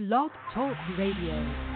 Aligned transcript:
Blog 0.00 0.30
Talk 0.54 0.78
Radio. 0.96 1.69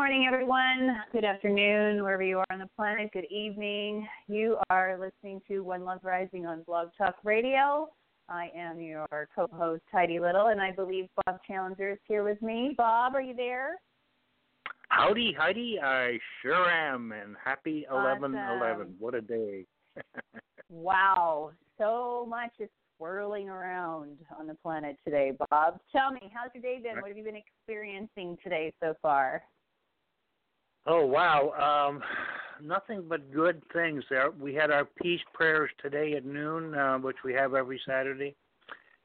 Morning, 0.00 0.24
everyone. 0.26 0.96
Good 1.12 1.26
afternoon, 1.26 2.02
wherever 2.02 2.22
you 2.22 2.38
are 2.38 2.46
on 2.50 2.58
the 2.58 2.70
planet. 2.74 3.10
Good 3.12 3.26
evening. 3.30 4.08
You 4.28 4.56
are 4.70 4.98
listening 4.98 5.42
to 5.46 5.60
One 5.60 5.84
Love 5.84 6.00
Rising 6.02 6.46
on 6.46 6.62
Blog 6.62 6.88
Talk 6.96 7.16
Radio. 7.22 7.86
I 8.26 8.48
am 8.56 8.80
your 8.80 9.06
co-host, 9.36 9.82
Heidi 9.92 10.18
Little, 10.18 10.46
and 10.46 10.58
I 10.58 10.72
believe 10.72 11.04
Bob 11.26 11.40
Challenger 11.46 11.90
is 11.90 11.98
here 12.08 12.24
with 12.24 12.40
me. 12.40 12.72
Bob, 12.78 13.14
are 13.14 13.20
you 13.20 13.34
there? 13.34 13.72
Howdy, 14.88 15.36
Heidi. 15.38 15.78
I 15.84 16.18
sure 16.40 16.70
am, 16.70 17.12
and 17.12 17.36
happy 17.44 17.84
eleven 17.90 18.34
eleven. 18.34 18.86
Awesome. 18.86 18.96
What 18.98 19.14
a 19.14 19.20
day! 19.20 19.66
Wow, 20.70 21.50
so 21.78 22.24
much 22.26 22.52
is 22.60 22.70
swirling 22.96 23.48
around 23.48 24.16
on 24.38 24.46
the 24.46 24.54
planet 24.54 24.96
today, 25.04 25.32
Bob. 25.50 25.80
Tell 25.92 26.12
me, 26.12 26.32
how's 26.32 26.50
your 26.54 26.62
day 26.62 26.80
been? 26.80 27.02
What 27.02 27.08
have 27.08 27.18
you 27.18 27.24
been 27.24 27.34
experiencing 27.36 28.38
today 28.42 28.72
so 28.80 28.94
far? 29.02 29.42
Oh 30.86 31.04
wow, 31.06 31.88
um, 31.90 32.02
nothing 32.62 33.04
but 33.08 33.32
good 33.32 33.62
things. 33.72 34.04
There, 34.10 34.30
we 34.30 34.54
had 34.54 34.70
our 34.70 34.84
peace 35.02 35.20
prayers 35.32 35.70
today 35.82 36.14
at 36.14 36.24
noon, 36.24 36.74
uh, 36.74 36.98
which 36.98 37.18
we 37.24 37.32
have 37.34 37.54
every 37.54 37.80
Saturday, 37.86 38.34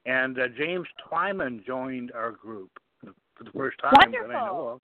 and 0.05 0.39
uh, 0.39 0.47
James 0.57 0.87
Twyman 1.09 1.65
joined 1.65 2.11
our 2.13 2.31
group 2.31 2.71
for 3.35 3.43
the 3.43 3.51
first 3.51 3.77
time 3.79 4.11
that 4.11 4.35
I 4.35 4.45
know 4.45 4.67
of. 4.69 4.81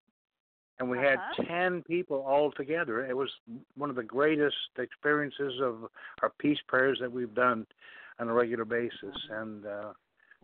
And 0.80 0.90
we 0.90 1.00
Uh-huh. 1.00 1.18
had 1.38 1.48
ten 1.48 1.82
people 1.84 2.18
all 2.18 2.52
together. 2.52 3.04
It 3.06 3.18
was 3.18 3.30
one 3.76 3.90
of 3.90 3.96
the 3.96 4.04
greatest 4.04 4.56
experiences 4.78 5.60
of 5.60 5.90
our 6.22 6.32
peace 6.40 6.60
prayers 6.68 7.00
that 7.02 7.12
we've 7.12 7.34
done 7.34 7.66
on 8.20 8.30
a 8.30 8.34
regular 8.34 8.66
basis, 8.66 9.16
and 9.32 9.66
uh, 9.66 9.94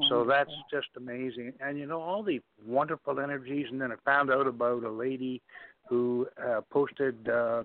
So 0.09 0.25
that's 0.25 0.51
just 0.71 0.87
amazing. 0.97 1.53
And 1.59 1.77
you 1.77 1.85
know, 1.85 2.01
all 2.01 2.23
the 2.23 2.41
wonderful 2.65 3.19
energies. 3.19 3.67
And 3.69 3.79
then 3.79 3.91
I 3.91 3.95
found 4.03 4.31
out 4.31 4.47
about 4.47 4.83
a 4.83 4.89
lady 4.89 5.39
who 5.87 6.27
uh, 6.41 6.61
posted, 6.71 7.27
uh, 7.27 7.63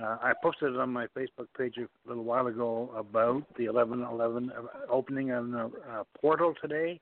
uh, 0.00 0.18
I 0.22 0.32
posted 0.42 0.74
it 0.74 0.80
on 0.80 0.92
my 0.92 1.06
Facebook 1.16 1.48
page 1.56 1.76
a 1.78 1.88
little 2.08 2.24
while 2.24 2.46
ago 2.46 2.90
about 2.96 3.42
the 3.56 3.68
1111 3.68 4.52
opening 4.88 5.32
on 5.32 5.50
the 5.50 5.70
uh, 5.90 6.04
portal 6.20 6.54
today 6.60 7.00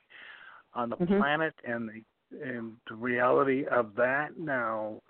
on 0.75 0.91
the 0.91 0.97
Mhm. 0.97 1.19
planet 1.19 1.55
and 1.65 1.89
the, 1.89 2.05
and 2.43 2.77
the 2.89 2.95
reality 2.95 3.67
of 3.67 3.95
that. 3.97 4.37
Now, 4.39 5.03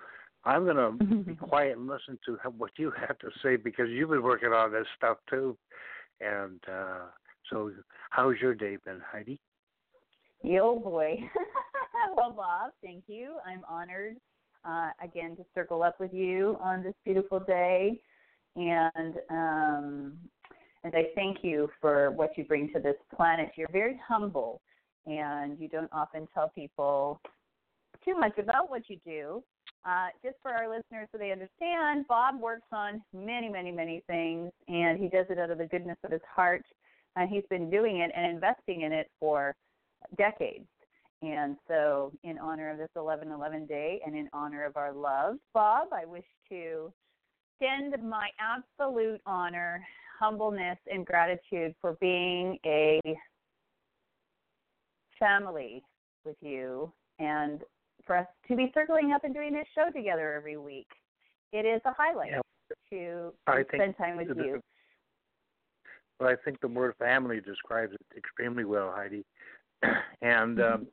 I'm 0.44 0.64
gonna 0.64 0.92
be 1.24 1.34
quiet 1.34 1.76
and 1.76 1.88
listen 1.88 2.18
to 2.26 2.36
what 2.56 2.70
you 2.78 2.90
have 2.92 3.18
to 3.18 3.30
say 3.42 3.56
because 3.56 3.88
you've 3.90 4.10
been 4.10 4.22
working 4.22 4.52
on 4.52 4.72
this 4.72 4.86
stuff 4.96 5.18
too. 5.28 5.56
And 6.20 6.60
uh 6.68 7.06
so, 7.50 7.72
how's 8.10 8.38
your 8.40 8.54
day 8.54 8.76
been, 8.84 9.00
Heidi? 9.00 9.40
Yo 10.42 10.78
boy. 10.78 11.18
well, 12.16 12.32
Bob, 12.32 12.72
thank 12.82 13.04
you. 13.08 13.36
I'm 13.46 13.64
honored 13.68 14.16
uh, 14.68 14.90
again 15.02 15.36
to 15.36 15.44
circle 15.54 15.82
up 15.82 15.98
with 15.98 16.12
you 16.12 16.58
on 16.60 16.82
this 16.82 16.94
beautiful 17.04 17.40
day, 17.40 18.00
and 18.56 19.14
um, 19.30 20.12
and 20.84 20.94
I 20.94 21.06
thank 21.14 21.38
you 21.42 21.68
for 21.80 22.10
what 22.12 22.36
you 22.36 22.44
bring 22.44 22.72
to 22.72 22.80
this 22.80 22.96
planet. 23.14 23.50
You're 23.56 23.70
very 23.72 24.00
humble, 24.06 24.60
and 25.06 25.58
you 25.58 25.68
don't 25.68 25.90
often 25.92 26.28
tell 26.34 26.50
people 26.50 27.20
too 28.04 28.14
much 28.18 28.38
about 28.38 28.70
what 28.70 28.88
you 28.88 28.98
do. 29.04 29.42
Uh, 29.84 30.08
just 30.22 30.36
for 30.42 30.50
our 30.50 30.68
listeners 30.68 31.08
so 31.12 31.18
they 31.18 31.32
understand, 31.32 32.06
Bob 32.08 32.40
works 32.40 32.66
on 32.72 33.00
many, 33.14 33.48
many, 33.48 33.70
many 33.70 34.02
things, 34.06 34.50
and 34.66 34.98
he 34.98 35.08
does 35.08 35.26
it 35.30 35.38
out 35.38 35.50
of 35.50 35.58
the 35.58 35.66
goodness 35.66 35.96
of 36.04 36.10
his 36.10 36.20
heart. 36.34 36.64
And 37.16 37.30
he's 37.30 37.44
been 37.48 37.70
doing 37.70 37.98
it 37.98 38.10
and 38.14 38.26
investing 38.26 38.82
in 38.82 38.92
it 38.92 39.10
for 39.18 39.56
decades. 40.16 40.66
And 41.20 41.56
so, 41.66 42.12
in 42.22 42.38
honor 42.38 42.70
of 42.70 42.78
this 42.78 42.90
11 42.94 43.32
11 43.32 43.66
day 43.66 44.00
and 44.06 44.16
in 44.16 44.28
honor 44.32 44.64
of 44.64 44.76
our 44.76 44.92
love, 44.92 45.36
Bob, 45.52 45.88
I 45.92 46.04
wish 46.04 46.24
to 46.48 46.92
send 47.60 48.00
my 48.08 48.28
absolute 48.38 49.20
honor, 49.26 49.84
humbleness, 50.18 50.78
and 50.90 51.04
gratitude 51.04 51.74
for 51.80 51.96
being 52.00 52.58
a 52.64 53.00
family 55.18 55.82
with 56.24 56.36
you 56.40 56.92
and 57.18 57.62
for 58.06 58.16
us 58.16 58.26
to 58.46 58.54
be 58.54 58.70
circling 58.72 59.12
up 59.12 59.24
and 59.24 59.34
doing 59.34 59.52
this 59.52 59.66
show 59.74 59.90
together 59.90 60.32
every 60.34 60.56
week. 60.56 60.88
It 61.52 61.66
is 61.66 61.80
a 61.84 61.92
highlight 61.92 62.30
Yeah. 62.30 62.40
to, 62.90 63.34
I 63.48 63.64
spend 63.64 63.96
time 63.96 64.16
with 64.16 64.28
the- 64.36 64.44
you. 64.44 64.62
Well, 66.20 66.28
I 66.28 66.36
think 66.36 66.60
the 66.60 66.68
word 66.68 66.96
family 66.96 67.40
describes 67.40 67.92
it 67.92 68.00
extremely 68.16 68.64
well, 68.64 68.92
Heidi. 68.92 69.24
And 70.22 70.60
um, 70.60 70.86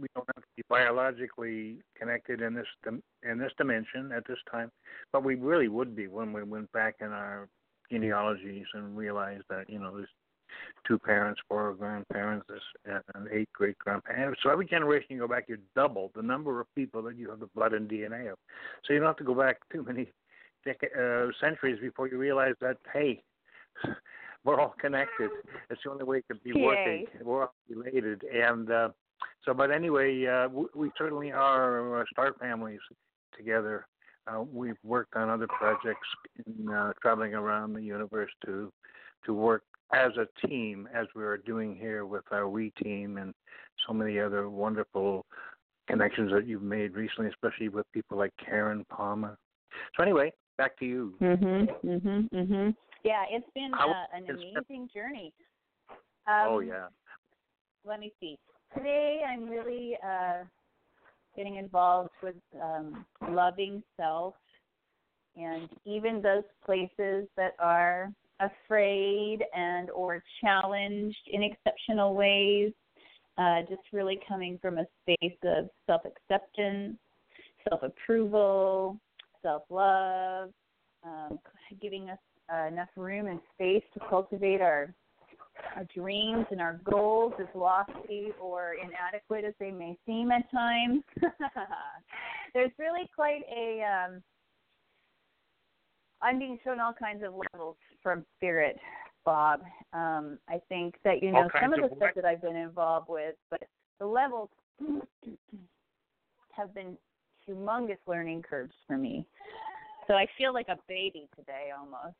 we 0.00 0.08
don't 0.14 0.26
have 0.34 0.42
to 0.42 0.50
be 0.56 0.62
biologically 0.68 1.78
connected 1.98 2.40
in 2.40 2.54
this 2.54 2.66
in 2.86 3.38
this 3.38 3.52
dimension 3.58 4.12
at 4.12 4.26
this 4.26 4.38
time, 4.50 4.70
but 5.12 5.24
we 5.24 5.34
really 5.34 5.68
would 5.68 5.94
be 5.94 6.06
when 6.06 6.32
we 6.32 6.42
went 6.42 6.70
back 6.72 6.96
in 7.00 7.08
our 7.08 7.48
genealogies 7.90 8.66
and 8.74 8.96
realized 8.96 9.44
that 9.50 9.68
you 9.68 9.78
know 9.78 9.94
there's 9.94 10.08
two 10.86 10.98
parents, 10.98 11.40
four 11.48 11.74
grandparents, 11.74 12.46
this, 12.48 13.02
and 13.14 13.28
eight 13.32 13.48
great 13.52 13.78
grandparents. 13.78 14.40
So 14.42 14.50
every 14.50 14.66
generation 14.66 15.06
you 15.10 15.18
go 15.18 15.28
back, 15.28 15.44
you 15.48 15.58
double 15.76 16.10
the 16.14 16.22
number 16.22 16.60
of 16.60 16.66
people 16.74 17.02
that 17.02 17.16
you 17.16 17.30
have 17.30 17.40
the 17.40 17.48
blood 17.54 17.72
and 17.72 17.88
DNA 17.88 18.32
of. 18.32 18.38
So 18.84 18.92
you 18.92 18.98
don't 18.98 19.08
have 19.08 19.16
to 19.16 19.24
go 19.24 19.34
back 19.34 19.58
too 19.72 19.84
many 19.84 20.08
dec- 20.66 20.96
uh, 20.96 21.30
centuries 21.40 21.78
before 21.80 22.08
you 22.08 22.18
realize 22.18 22.54
that 22.60 22.78
hey, 22.92 23.22
we're 24.44 24.60
all 24.60 24.74
connected. 24.80 25.30
It's 25.68 25.80
the 25.84 25.90
only 25.90 26.04
way 26.04 26.18
it 26.18 26.26
can 26.28 26.40
be 26.42 26.58
Yay. 26.58 26.64
working. 26.64 27.06
We're 27.22 27.42
all 27.42 27.54
related, 27.68 28.24
and 28.24 28.70
uh, 28.70 28.88
so. 29.44 29.54
But 29.54 29.70
anyway, 29.70 30.26
uh, 30.26 30.48
we, 30.48 30.66
we 30.74 30.90
certainly 30.96 31.32
are 31.32 32.00
uh, 32.00 32.04
star 32.12 32.34
families 32.38 32.80
together. 33.36 33.86
Uh, 34.26 34.42
we've 34.42 34.78
worked 34.84 35.16
on 35.16 35.28
other 35.30 35.48
projects 35.48 36.06
in 36.46 36.68
uh, 36.68 36.92
traveling 37.00 37.34
around 37.34 37.74
the 37.74 37.82
universe 37.82 38.30
to 38.46 38.72
to 39.26 39.34
work 39.34 39.62
as 39.92 40.12
a 40.16 40.46
team, 40.46 40.88
as 40.94 41.06
we 41.14 41.22
are 41.24 41.36
doing 41.36 41.76
here 41.76 42.06
with 42.06 42.24
our 42.30 42.48
We 42.48 42.70
team 42.82 43.18
and 43.18 43.34
so 43.86 43.92
many 43.92 44.18
other 44.18 44.48
wonderful 44.48 45.26
connections 45.88 46.30
that 46.32 46.46
you've 46.46 46.62
made 46.62 46.94
recently, 46.94 47.28
especially 47.30 47.68
with 47.68 47.90
people 47.92 48.16
like 48.16 48.32
Karen 48.44 48.84
Palmer. 48.88 49.36
So 49.96 50.02
anyway, 50.02 50.32
back 50.58 50.78
to 50.78 50.84
you. 50.84 51.14
Mhm. 51.20 51.66
Mhm. 51.82 52.28
Mhm. 52.30 52.76
Yeah, 53.04 53.24
it's 53.30 53.46
been 53.54 53.72
uh, 53.74 54.04
an 54.14 54.24
amazing 54.28 54.88
journey. 54.92 55.32
Um, 56.26 56.46
oh 56.48 56.60
yeah. 56.60 56.86
Let 57.84 58.00
me 58.00 58.12
see. 58.20 58.38
Today, 58.76 59.22
I'm 59.26 59.48
really 59.48 59.96
uh, 60.04 60.44
getting 61.34 61.56
involved 61.56 62.10
with 62.22 62.36
um, 62.62 63.04
loving 63.30 63.82
self, 63.96 64.34
and 65.36 65.68
even 65.86 66.20
those 66.20 66.44
places 66.64 67.26
that 67.36 67.54
are 67.58 68.12
afraid 68.40 69.38
and 69.54 69.90
or 69.90 70.22
challenged 70.40 71.28
in 71.32 71.42
exceptional 71.42 72.14
ways. 72.14 72.72
Uh, 73.38 73.62
just 73.62 73.80
really 73.92 74.18
coming 74.28 74.58
from 74.60 74.76
a 74.78 74.84
space 75.02 75.38
of 75.44 75.70
self 75.86 76.02
acceptance, 76.04 76.96
self 77.68 77.82
approval, 77.82 79.00
self 79.42 79.62
love, 79.70 80.50
um, 81.04 81.38
giving 81.80 82.10
us 82.10 82.18
uh, 82.52 82.66
enough 82.66 82.88
room 82.96 83.26
and 83.26 83.40
space 83.54 83.84
to 83.94 84.00
cultivate 84.08 84.60
our 84.60 84.94
our 85.76 85.84
dreams 85.94 86.46
and 86.50 86.60
our 86.60 86.80
goals, 86.90 87.34
as 87.38 87.46
lofty 87.54 88.28
or 88.40 88.76
inadequate 88.82 89.44
as 89.44 89.52
they 89.60 89.70
may 89.70 89.96
seem 90.06 90.30
at 90.30 90.50
times. 90.50 91.02
There's 92.54 92.70
really 92.78 93.08
quite 93.14 93.42
a 93.54 93.82
um, 93.82 94.22
I'm 96.22 96.38
being 96.38 96.58
shown 96.64 96.80
all 96.80 96.92
kinds 96.92 97.22
of 97.22 97.34
levels 97.34 97.76
from 98.02 98.24
spirit, 98.36 98.78
Bob. 99.24 99.60
Um, 99.92 100.38
I 100.48 100.60
think 100.68 100.94
that 101.04 101.22
you 101.22 101.32
know 101.32 101.48
some 101.60 101.72
of 101.72 101.80
the 101.80 101.86
of 101.86 101.96
stuff 101.96 102.10
that 102.16 102.24
I've 102.24 102.42
been 102.42 102.56
involved 102.56 103.08
with, 103.08 103.34
but 103.50 103.62
the 103.98 104.06
levels 104.06 104.48
have 106.52 106.74
been 106.74 106.96
humongous 107.48 107.98
learning 108.06 108.42
curves 108.42 108.74
for 108.86 108.98
me. 108.98 109.26
So 110.10 110.16
I 110.16 110.26
feel 110.36 110.52
like 110.52 110.66
a 110.68 110.76
baby 110.88 111.28
today 111.38 111.68
almost. 111.78 112.16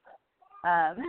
Um, 0.63 1.05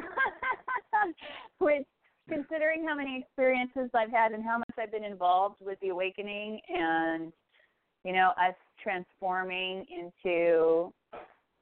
which, 1.60 1.86
considering 2.28 2.84
how 2.88 2.96
many 2.96 3.20
experiences 3.20 3.92
I've 3.94 4.10
had 4.10 4.32
and 4.32 4.44
how 4.44 4.58
much 4.58 4.72
I've 4.80 4.92
been 4.92 5.04
involved 5.04 5.58
with 5.62 5.80
the 5.82 5.90
awakening 5.90 6.60
and, 6.70 7.32
you 8.04 8.14
know, 8.14 8.30
us 8.30 8.56
transforming 8.82 9.86
into 9.92 10.92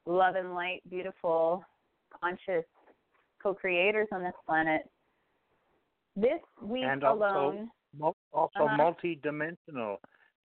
love 0.05 0.35
and 0.35 0.55
light, 0.55 0.81
beautiful, 0.89 1.65
conscious 2.23 2.63
co 3.43 3.53
creators 3.53 4.07
on 4.13 4.23
this 4.23 4.33
planet. 4.47 4.89
This 6.15 6.39
week 6.61 6.85
And 6.85 7.03
also- 7.03 7.25
alone, 7.25 7.71
Mul- 7.97 8.15
also 8.31 8.63
Uh-huh. 8.63 8.77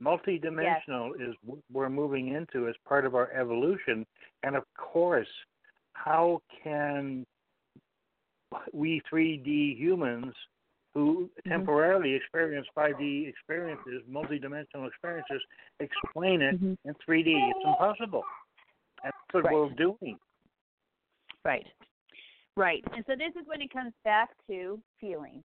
Multi-dimensional. 0.05 1.09
Multi-dimensional 1.09 1.15
is 1.15 1.35
what 1.45 1.59
we're 1.73 1.89
moving 1.89 2.29
into 2.35 2.69
as 2.69 2.75
part 2.87 3.07
of 3.07 3.15
our 3.15 3.33
evolution, 3.33 4.07
and 4.43 4.55
of 4.55 4.65
course, 4.77 5.29
how 5.95 6.41
can 6.63 7.25
we 8.73 9.01
3D 9.11 9.77
humans 9.77 10.35
who 10.95 11.29
Mm-hmm. 11.45 11.51
temporarily 11.51 12.15
experience 12.15 12.67
5D 12.77 13.27
experiences, 13.27 14.03
multi-dimensional 14.07 14.87
experiences, 14.87 15.43
explain 15.81 16.41
it 16.41 16.61
Mhm. 16.61 16.77
in 16.85 16.95
3D? 17.05 17.35
It's 17.51 17.65
impossible. 17.65 18.25
That's 19.03 19.17
what 19.33 19.45
Right. 19.45 19.55
we're 19.55 19.71
doing. 19.71 20.19
Right. 21.45 21.67
Right. 22.57 22.85
And 22.93 23.05
so 23.07 23.17
this 23.17 23.35
is 23.35 23.47
when 23.47 23.61
it 23.61 23.71
comes 23.71 23.93
back 24.05 24.31
to 24.47 24.81
feeling. 25.01 25.43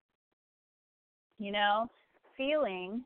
You 1.40 1.52
know, 1.52 1.90
feeling, 2.38 3.06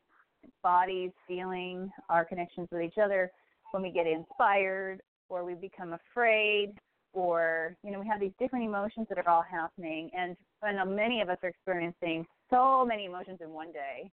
bodies 0.63 1.11
feeling 1.27 1.91
our 2.09 2.25
connections 2.25 2.67
with 2.71 2.81
each 2.81 2.97
other 3.01 3.31
when 3.71 3.83
we 3.83 3.91
get 3.91 4.07
inspired 4.07 5.01
or 5.29 5.43
we 5.43 5.53
become 5.53 5.93
afraid 5.93 6.73
or, 7.13 7.75
you 7.83 7.91
know, 7.91 7.99
we 7.99 8.07
have 8.07 8.19
these 8.19 8.31
different 8.39 8.65
emotions 8.65 9.07
that 9.09 9.17
are 9.17 9.29
all 9.29 9.43
happening. 9.49 10.09
And 10.15 10.35
I 10.63 10.71
know 10.71 10.85
many 10.85 11.21
of 11.21 11.29
us 11.29 11.37
are 11.43 11.49
experiencing 11.49 12.25
so 12.49 12.85
many 12.85 13.05
emotions 13.05 13.39
in 13.41 13.51
one 13.51 13.71
day. 13.71 14.09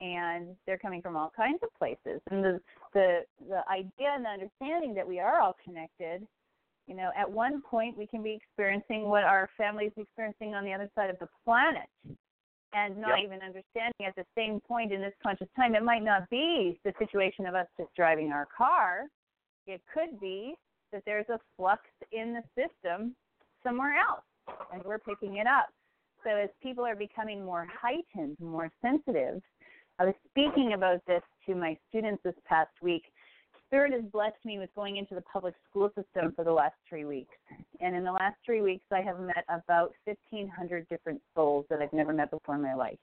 And 0.00 0.56
they're 0.66 0.78
coming 0.78 1.00
from 1.00 1.16
all 1.16 1.30
kinds 1.36 1.60
of 1.62 1.68
places. 1.78 2.20
And 2.30 2.42
the 2.42 2.60
the 2.92 3.20
the 3.48 3.60
idea 3.70 4.10
and 4.12 4.24
the 4.24 4.30
understanding 4.30 4.94
that 4.94 5.06
we 5.06 5.20
are 5.20 5.40
all 5.40 5.54
connected 5.64 6.26
you 6.86 6.96
know, 6.96 7.10
at 7.16 7.30
one 7.30 7.62
point 7.62 7.96
we 7.96 8.06
can 8.06 8.22
be 8.22 8.32
experiencing 8.32 9.08
what 9.08 9.24
our 9.24 9.48
family 9.56 9.84
is 9.86 9.92
experiencing 9.96 10.54
on 10.54 10.64
the 10.64 10.72
other 10.72 10.90
side 10.94 11.10
of 11.10 11.18
the 11.20 11.28
planet 11.44 11.88
and 12.72 12.96
not 12.96 13.18
Yep. 13.18 13.24
even 13.24 13.42
understanding 13.42 14.06
at 14.06 14.14
the 14.16 14.26
same 14.34 14.60
point 14.60 14.92
in 14.92 15.00
this 15.00 15.14
conscious 15.22 15.48
time. 15.54 15.74
It 15.74 15.82
might 15.82 16.02
not 16.02 16.28
be 16.30 16.80
the 16.84 16.92
situation 16.98 17.46
of 17.46 17.54
us 17.54 17.66
just 17.76 17.94
driving 17.94 18.32
our 18.32 18.46
car. 18.46 19.08
It 19.66 19.82
could 19.92 20.18
be 20.18 20.56
that 20.92 21.04
there's 21.04 21.28
a 21.28 21.38
flux 21.56 21.82
in 22.10 22.34
the 22.34 22.42
system 22.54 23.14
somewhere 23.62 23.94
else 23.96 24.24
and 24.72 24.82
we're 24.84 24.98
picking 24.98 25.36
it 25.36 25.46
up. 25.46 25.68
So 26.24 26.30
as 26.30 26.50
people 26.62 26.84
are 26.84 26.96
becoming 26.96 27.44
more 27.44 27.66
heightened, 27.66 28.38
more 28.40 28.70
sensitive, 28.80 29.42
I 29.98 30.04
was 30.06 30.14
speaking 30.30 30.72
about 30.72 31.04
this 31.06 31.22
to 31.46 31.54
my 31.54 31.76
students 31.88 32.22
this 32.22 32.34
past 32.44 32.70
week 32.80 33.12
Spirit 33.72 33.94
has 33.94 34.02
blessed 34.12 34.44
me 34.44 34.58
with 34.58 34.68
going 34.74 34.98
into 34.98 35.14
the 35.14 35.22
public 35.22 35.54
school 35.70 35.90
system 35.96 36.30
for 36.36 36.44
the 36.44 36.52
last 36.52 36.74
three 36.86 37.06
weeks. 37.06 37.34
And 37.80 37.96
in 37.96 38.04
the 38.04 38.12
last 38.12 38.36
three 38.44 38.60
weeks, 38.60 38.84
I 38.92 39.00
have 39.00 39.18
met 39.18 39.46
about 39.48 39.94
1,500 40.04 40.86
different 40.90 41.22
souls 41.34 41.64
that 41.70 41.80
I've 41.80 41.92
never 41.94 42.12
met 42.12 42.30
before 42.30 42.56
in 42.56 42.62
my 42.62 42.74
life. 42.74 42.98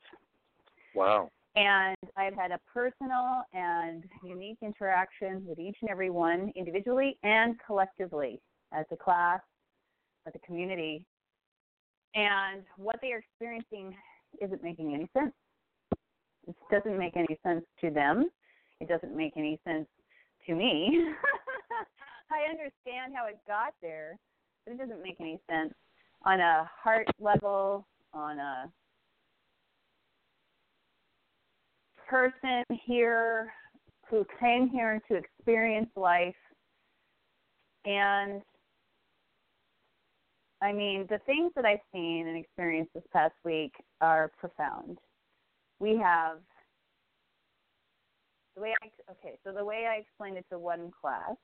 Wow. 0.93 1.31
And 1.55 1.97
I've 2.15 2.35
had 2.35 2.51
a 2.51 2.59
personal 2.71 3.41
and 3.51 4.03
unique 4.23 4.59
interaction 4.61 5.43
with 5.47 5.57
each 5.57 5.77
and 5.81 5.89
every 5.89 6.11
one 6.11 6.53
individually 6.55 7.17
and 7.23 7.55
collectively 7.65 8.39
as 8.71 8.85
a 8.91 8.95
class, 8.95 9.41
as 10.27 10.33
a 10.35 10.45
community. 10.45 11.03
And 12.13 12.61
what 12.77 12.97
they 13.01 13.11
are 13.11 13.17
experiencing 13.17 13.95
isn't 14.39 14.63
making 14.63 14.93
any 14.93 15.09
sense. 15.17 15.33
It 16.47 16.55
doesn't 16.69 16.99
make 16.99 17.17
any 17.17 17.39
sense 17.41 17.65
to 17.81 17.89
them. 17.89 18.29
It 18.79 18.87
doesn't 18.87 19.17
make 19.17 19.33
any 19.35 19.59
sense 19.65 19.87
to 20.49 20.55
me. 20.55 20.99
I 22.31 22.49
understand 22.49 23.13
how 23.15 23.27
it 23.27 23.39
got 23.47 23.73
there, 23.81 24.17
but 24.65 24.73
it 24.73 24.77
doesn't 24.77 25.01
make 25.01 25.17
any 25.19 25.39
sense 25.49 25.73
on 26.25 26.39
a 26.39 26.69
heart 26.83 27.07
level, 27.19 27.87
on 28.13 28.39
a 28.39 28.71
person 32.07 32.63
here 32.85 33.53
who 34.09 34.25
came 34.39 34.67
here 34.67 34.99
to 35.07 35.15
experience 35.15 35.89
life. 35.95 36.35
And 37.85 38.41
I 40.61 40.73
mean, 40.73 41.05
the 41.09 41.19
things 41.25 41.51
that 41.55 41.65
I've 41.65 41.79
seen 41.93 42.27
and 42.27 42.37
experienced 42.37 42.93
this 42.93 43.03
past 43.13 43.35
week 43.45 43.71
are 44.01 44.31
profound. 44.37 44.97
We 45.79 45.95
have 45.97 46.39
the 48.59 48.63
way 48.63 48.73
I 48.83 49.11
okay, 49.11 49.37
so 49.43 49.51
the 49.51 49.63
way 49.63 49.87
I 49.89 49.99
explained 50.01 50.37
it 50.37 50.45
to 50.51 50.59
one 50.59 50.91
class, 50.99 51.35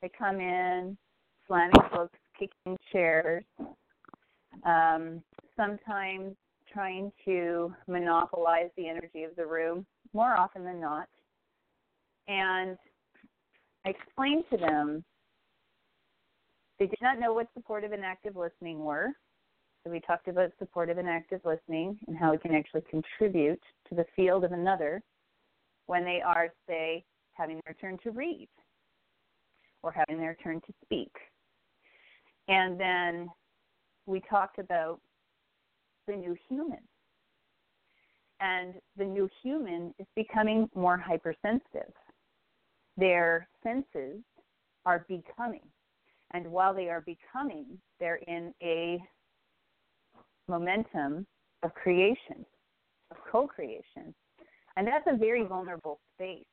they 0.00 0.10
come 0.16 0.40
in, 0.40 0.96
slamming 1.46 1.72
books, 1.92 2.18
kicking 2.38 2.76
chairs, 2.92 3.44
um, 4.64 5.22
sometimes 5.56 6.36
trying 6.72 7.10
to 7.24 7.74
monopolize 7.88 8.70
the 8.76 8.88
energy 8.88 9.24
of 9.24 9.34
the 9.36 9.46
room, 9.46 9.84
more 10.12 10.36
often 10.36 10.64
than 10.64 10.80
not. 10.80 11.08
And 12.28 12.76
I 13.84 13.90
explained 13.90 14.44
to 14.50 14.56
them 14.56 15.04
they 16.78 16.86
did 16.86 16.98
not 17.00 17.18
know 17.18 17.32
what 17.32 17.48
supportive 17.54 17.92
and 17.92 18.04
active 18.04 18.36
listening 18.36 18.84
were. 18.84 19.08
So 19.82 19.90
we 19.90 20.00
talked 20.00 20.28
about 20.28 20.50
supportive 20.58 20.98
and 20.98 21.08
active 21.08 21.40
listening 21.44 21.98
and 22.06 22.16
how 22.16 22.32
it 22.32 22.42
can 22.42 22.54
actually 22.54 22.82
contribute 22.90 23.62
to 23.88 23.94
the 23.94 24.04
field 24.14 24.44
of 24.44 24.52
another 24.52 25.02
when 25.86 26.04
they 26.04 26.20
are, 26.24 26.52
say, 26.68 27.04
having 27.32 27.60
their 27.64 27.74
turn 27.74 27.98
to 28.02 28.10
read 28.10 28.48
or 29.82 29.92
having 29.92 30.18
their 30.18 30.36
turn 30.42 30.60
to 30.66 30.72
speak. 30.84 31.12
And 32.48 32.78
then 32.78 33.28
we 34.06 34.20
talked 34.28 34.58
about 34.58 35.00
the 36.06 36.14
new 36.14 36.36
human. 36.48 36.80
And 38.40 38.74
the 38.96 39.04
new 39.04 39.28
human 39.42 39.94
is 39.98 40.06
becoming 40.14 40.68
more 40.74 40.98
hypersensitive. 40.98 41.92
Their 42.96 43.48
senses 43.62 44.22
are 44.84 45.06
becoming. 45.08 45.66
And 46.32 46.46
while 46.46 46.74
they 46.74 46.88
are 46.88 47.02
becoming, 47.02 47.66
they're 47.98 48.20
in 48.26 48.52
a 48.62 49.02
momentum 50.48 51.26
of 51.62 51.74
creation, 51.74 52.44
of 53.10 53.16
co 53.30 53.46
creation. 53.46 54.14
And 54.76 54.86
that's 54.86 55.06
a 55.06 55.16
very 55.16 55.44
vulnerable 55.44 55.98
space 56.14 56.44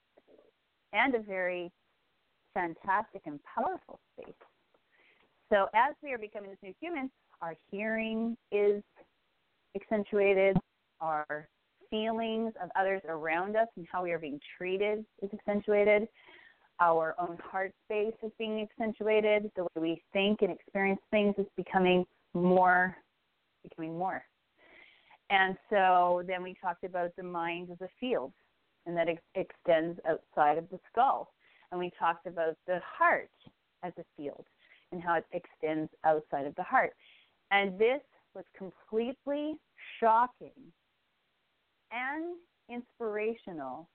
and 0.93 1.15
a 1.15 1.19
very 1.19 1.71
fantastic 2.53 3.21
and 3.25 3.39
powerful 3.43 3.99
space. 4.17 4.33
So, 5.51 5.67
as 5.73 5.93
we 6.01 6.13
are 6.13 6.17
becoming 6.17 6.51
this 6.51 6.59
new 6.63 6.73
human, 6.79 7.11
our 7.41 7.55
hearing 7.69 8.37
is 8.51 8.81
accentuated, 9.75 10.57
our 11.01 11.47
feelings 11.89 12.53
of 12.63 12.69
others 12.75 13.01
around 13.07 13.55
us 13.55 13.67
and 13.75 13.85
how 13.91 14.03
we 14.03 14.11
are 14.11 14.19
being 14.19 14.39
treated 14.57 15.05
is 15.21 15.29
accentuated, 15.33 16.07
our 16.79 17.15
own 17.19 17.37
heart 17.43 17.73
space 17.85 18.13
is 18.23 18.31
being 18.39 18.61
accentuated, 18.61 19.51
the 19.55 19.63
way 19.63 19.69
we 19.81 20.03
think 20.11 20.41
and 20.41 20.51
experience 20.51 21.01
things 21.11 21.35
is 21.37 21.45
becoming 21.55 22.05
more, 22.33 22.95
becoming 23.63 23.97
more. 23.97 24.23
And 25.33 25.57
so 25.71 26.21
then 26.27 26.43
we 26.43 26.53
talked 26.61 26.83
about 26.83 27.09
the 27.17 27.23
mind 27.23 27.69
as 27.71 27.81
a 27.81 27.89
field, 27.99 28.33
and 28.85 28.95
that 28.95 29.09
ex- 29.09 29.21
extends 29.33 29.99
outside 30.07 30.59
of 30.59 30.69
the 30.69 30.79
skull. 30.91 31.33
And 31.71 31.79
we 31.79 31.91
talked 31.97 32.27
about 32.27 32.55
the 32.67 32.79
heart 32.85 33.31
as 33.81 33.93
a 33.97 34.03
field 34.15 34.45
and 34.91 35.01
how 35.01 35.15
it 35.15 35.25
extends 35.31 35.89
outside 36.03 36.45
of 36.45 36.53
the 36.53 36.61
heart. 36.61 36.91
And 37.49 37.79
this 37.79 38.01
was 38.35 38.45
completely 38.55 39.55
shocking 39.99 40.71
and 41.91 42.35
inspirational 42.69 43.89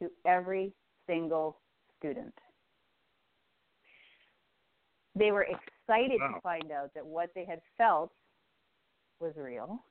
to 0.00 0.10
every 0.26 0.72
single 1.06 1.60
student. 1.98 2.34
They 5.14 5.30
were 5.30 5.44
excited 5.44 6.20
Wow. 6.20 6.34
to 6.34 6.40
find 6.40 6.72
out 6.72 6.92
that 6.94 7.06
what 7.06 7.30
they 7.34 7.44
had 7.44 7.60
felt 7.78 8.10
was 9.20 9.36
real 9.36 9.84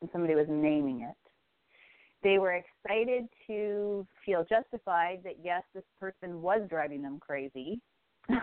and 0.00 0.10
somebody 0.12 0.34
was 0.34 0.46
naming 0.48 1.02
it. 1.02 1.14
They 2.22 2.38
were 2.38 2.54
excited 2.54 3.28
to 3.46 4.06
feel 4.26 4.44
justified 4.48 5.20
that 5.24 5.36
yes, 5.42 5.62
this 5.74 5.84
person 6.00 6.42
was 6.42 6.62
driving 6.68 7.02
them 7.02 7.18
crazy. 7.20 7.80
that 8.28 8.42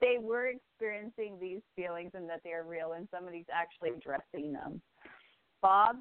they 0.00 0.16
were 0.20 0.48
experiencing 0.48 1.38
these 1.40 1.60
feelings 1.76 2.10
and 2.14 2.28
that 2.28 2.40
they 2.42 2.52
are 2.52 2.64
real 2.64 2.92
and 2.92 3.06
somebody's 3.14 3.44
actually 3.52 3.90
addressing 3.90 4.52
them. 4.52 4.80
Bob, 5.62 5.96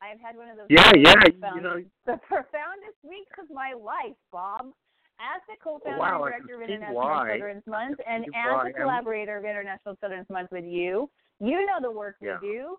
I've 0.00 0.20
had 0.20 0.36
one 0.36 0.48
of 0.48 0.56
those 0.56 0.66
Yeah, 0.70 0.92
yeah, 0.96 1.14
profound- 1.14 1.56
you 1.56 1.62
know, 1.62 1.82
the 2.06 2.16
profoundest 2.26 2.96
weeks 3.02 3.32
of 3.38 3.50
my 3.50 3.72
life, 3.72 4.16
Bob. 4.32 4.72
As 5.18 5.40
the 5.48 5.54
co-founder 5.64 5.96
oh, 5.96 5.98
Wow, 5.98 6.24
and 6.24 6.34
director 6.46 6.56
of 6.56 6.60
International 6.68 6.94
why. 6.94 7.28
Children's 7.30 7.66
Month, 7.66 7.98
and 8.06 8.24
as 8.24 8.52
why. 8.52 8.68
a 8.68 8.72
collaborator 8.74 9.38
of 9.38 9.46
International 9.46 9.96
Children's 9.96 10.28
Month 10.28 10.50
with 10.52 10.66
you, 10.66 11.08
you 11.40 11.66
know 11.66 11.80
the 11.80 11.90
work 11.90 12.16
Yeah. 12.20 12.38
we 12.40 12.48
do. 12.48 12.78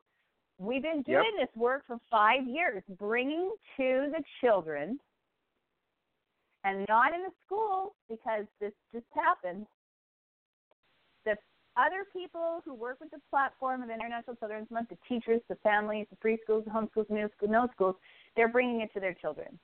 We've 0.60 0.82
been 0.82 1.04
Yep. 1.06 1.06
doing 1.06 1.36
this 1.38 1.56
work 1.56 1.86
for 1.86 2.00
five 2.10 2.46
years, 2.48 2.84
bringing 2.90 3.56
to 3.78 4.10
the 4.12 4.24
children, 4.42 5.00
and 6.64 6.86
not 6.88 7.14
in 7.14 7.22
the 7.24 7.32
school 7.46 7.96
because 8.10 8.48
this 8.60 8.74
just 8.92 9.06
happened. 9.14 9.68
The 11.26 11.38
other 11.76 12.06
people 12.06 12.62
who 12.66 12.74
work 12.74 13.00
with 13.00 13.12
the 13.12 13.22
platform 13.30 13.84
of 13.84 13.90
International 13.90 14.36
Children's 14.36 14.72
Month, 14.72 14.90
the 14.90 14.98
teachers, 15.08 15.42
the 15.48 15.56
families, 15.58 16.08
the 16.10 16.16
preschools, 16.16 16.66
the 16.66 16.72
homeschools, 16.72 17.10
middle 17.10 17.30
school, 17.38 17.50
no 17.50 17.68
schools, 17.68 17.96
they're 18.36 18.48
bringing 18.48 18.82
it 18.82 18.92
to 18.94 19.00
their 19.00 19.14
children. 19.14 19.60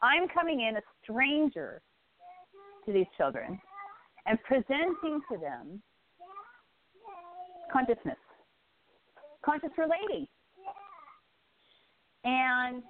I'm 0.00 0.26
coming 0.28 0.60
in 0.60 0.76
a 0.76 0.82
stranger 1.02 1.82
to 2.86 2.92
these 2.92 3.06
children 3.16 3.60
and 4.26 4.42
presenting 4.42 5.20
to 5.30 5.38
them 5.38 5.82
consciousness, 7.72 8.16
conscious 9.44 9.70
relating. 9.76 10.26
And 12.24 12.82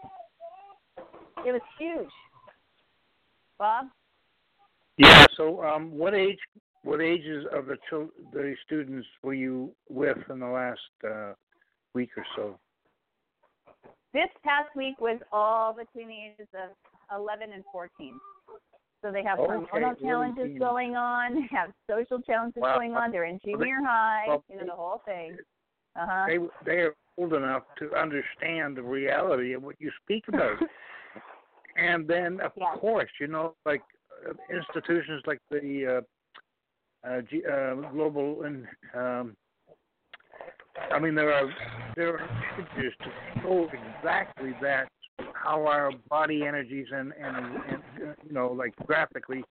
it 1.45 1.53
was 1.53 1.61
huge. 1.79 2.09
Bob? 3.59 3.87
Yeah. 4.99 5.27
So, 5.37 5.63
um, 5.65 5.91
what 5.91 6.15
age, 6.15 6.39
what 6.83 7.01
ages 7.01 7.45
of 7.53 7.67
the 7.67 7.77
chil- 7.89 8.11
the 8.33 8.55
students 8.65 9.07
were 9.23 9.35
you 9.35 9.75
with 9.89 10.19
in 10.31 10.39
the 10.39 10.47
last 10.47 10.81
uh, 11.09 11.33
week 11.95 12.11
or 12.17 12.25
so? 12.37 12.59
This 14.13 14.29
past 14.45 14.69
week 14.77 15.01
was 15.01 15.21
all 15.33 15.73
between 15.73 16.09
the 16.09 16.15
ages 16.15 16.49
of 16.55 16.71
11 17.19 17.53
and 17.53 17.65
14. 17.73 18.21
So 19.05 19.13
they 19.13 19.23
have 19.23 19.39
Okay, 19.39 19.53
hormonal 19.71 20.01
challenges 20.01 20.47
teens. 20.47 20.59
going 20.59 20.97
on, 20.97 21.35
they 21.35 21.47
have 21.55 21.73
social 21.91 22.23
challenges 22.23 22.63
Wow. 22.63 22.77
going 22.79 22.95
on. 22.95 23.13
They're 23.13 23.25
in 23.25 23.39
Well, 23.45 23.59
they- 23.59 23.65
junior 23.67 23.83
high, 23.85 24.25
well, 24.29 24.45
you 24.49 24.57
know, 24.57 24.65
the 24.65 24.73
whole 24.73 25.03
thing. 25.05 25.37
Uh 25.95 26.07
huh. 26.09 26.25
They 26.27 26.39
they 26.65 26.81
are 26.81 26.95
old 27.19 27.35
enough 27.35 27.65
to 27.81 27.95
understand 27.95 28.79
the 28.79 28.83
reality 28.83 29.53
of 29.53 29.63
what 29.63 29.77
you 29.79 29.91
speak 30.03 30.25
about. 30.29 30.57
and 31.77 32.09
then, 32.09 32.41
of 32.41 32.53
Yeah. 32.57 32.73
course, 32.77 33.11
you 33.21 33.27
know, 33.27 33.55
like 33.67 33.83
uh, 34.27 34.33
institutions 34.49 35.23
like 35.27 35.41
the 35.51 36.03
uh, 37.05 37.07
uh, 37.07 37.21
G, 37.29 37.43
uh, 37.45 37.75
global 37.93 38.45
and 38.45 38.67
um, 38.95 39.37
I 40.91 40.99
mean, 40.99 41.15
there 41.15 41.31
are 41.33 41.53
there 41.95 42.19
are 42.19 42.29
images 42.59 42.95
to 43.01 43.41
show 43.43 43.69
exactly 43.99 44.55
that 44.63 44.89
how 45.45 45.67
our 45.67 45.91
body 46.09 46.45
energies 46.47 46.87
and 46.93 47.13
and, 47.21 47.37
and 47.71 47.83
you 48.27 48.33
know 48.33 48.49
like 48.53 48.75
graphically 48.87 49.45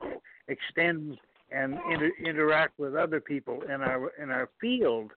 extend 0.49 1.19
and 1.51 1.75
inter- 1.91 2.13
interact 2.25 2.79
with 2.79 2.95
other 2.97 3.21
people 3.21 3.63
in 3.63 3.83
our 3.83 4.11
in 4.21 4.31
our 4.31 4.49
field 4.61 5.11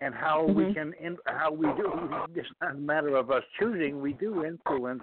and 0.00 0.14
how 0.14 0.44
we 0.44 0.64
Mhm. 0.64 0.74
can 0.74 0.92
in, 1.00 1.16
how 1.26 1.50
we 1.50 1.66
do 1.76 1.88
it's 2.34 2.48
not 2.60 2.72
a 2.72 2.78
matter 2.78 3.16
of 3.16 3.30
us 3.30 3.42
choosing 3.58 4.00
we 4.00 4.12
do 4.12 4.44
influence 4.44 5.02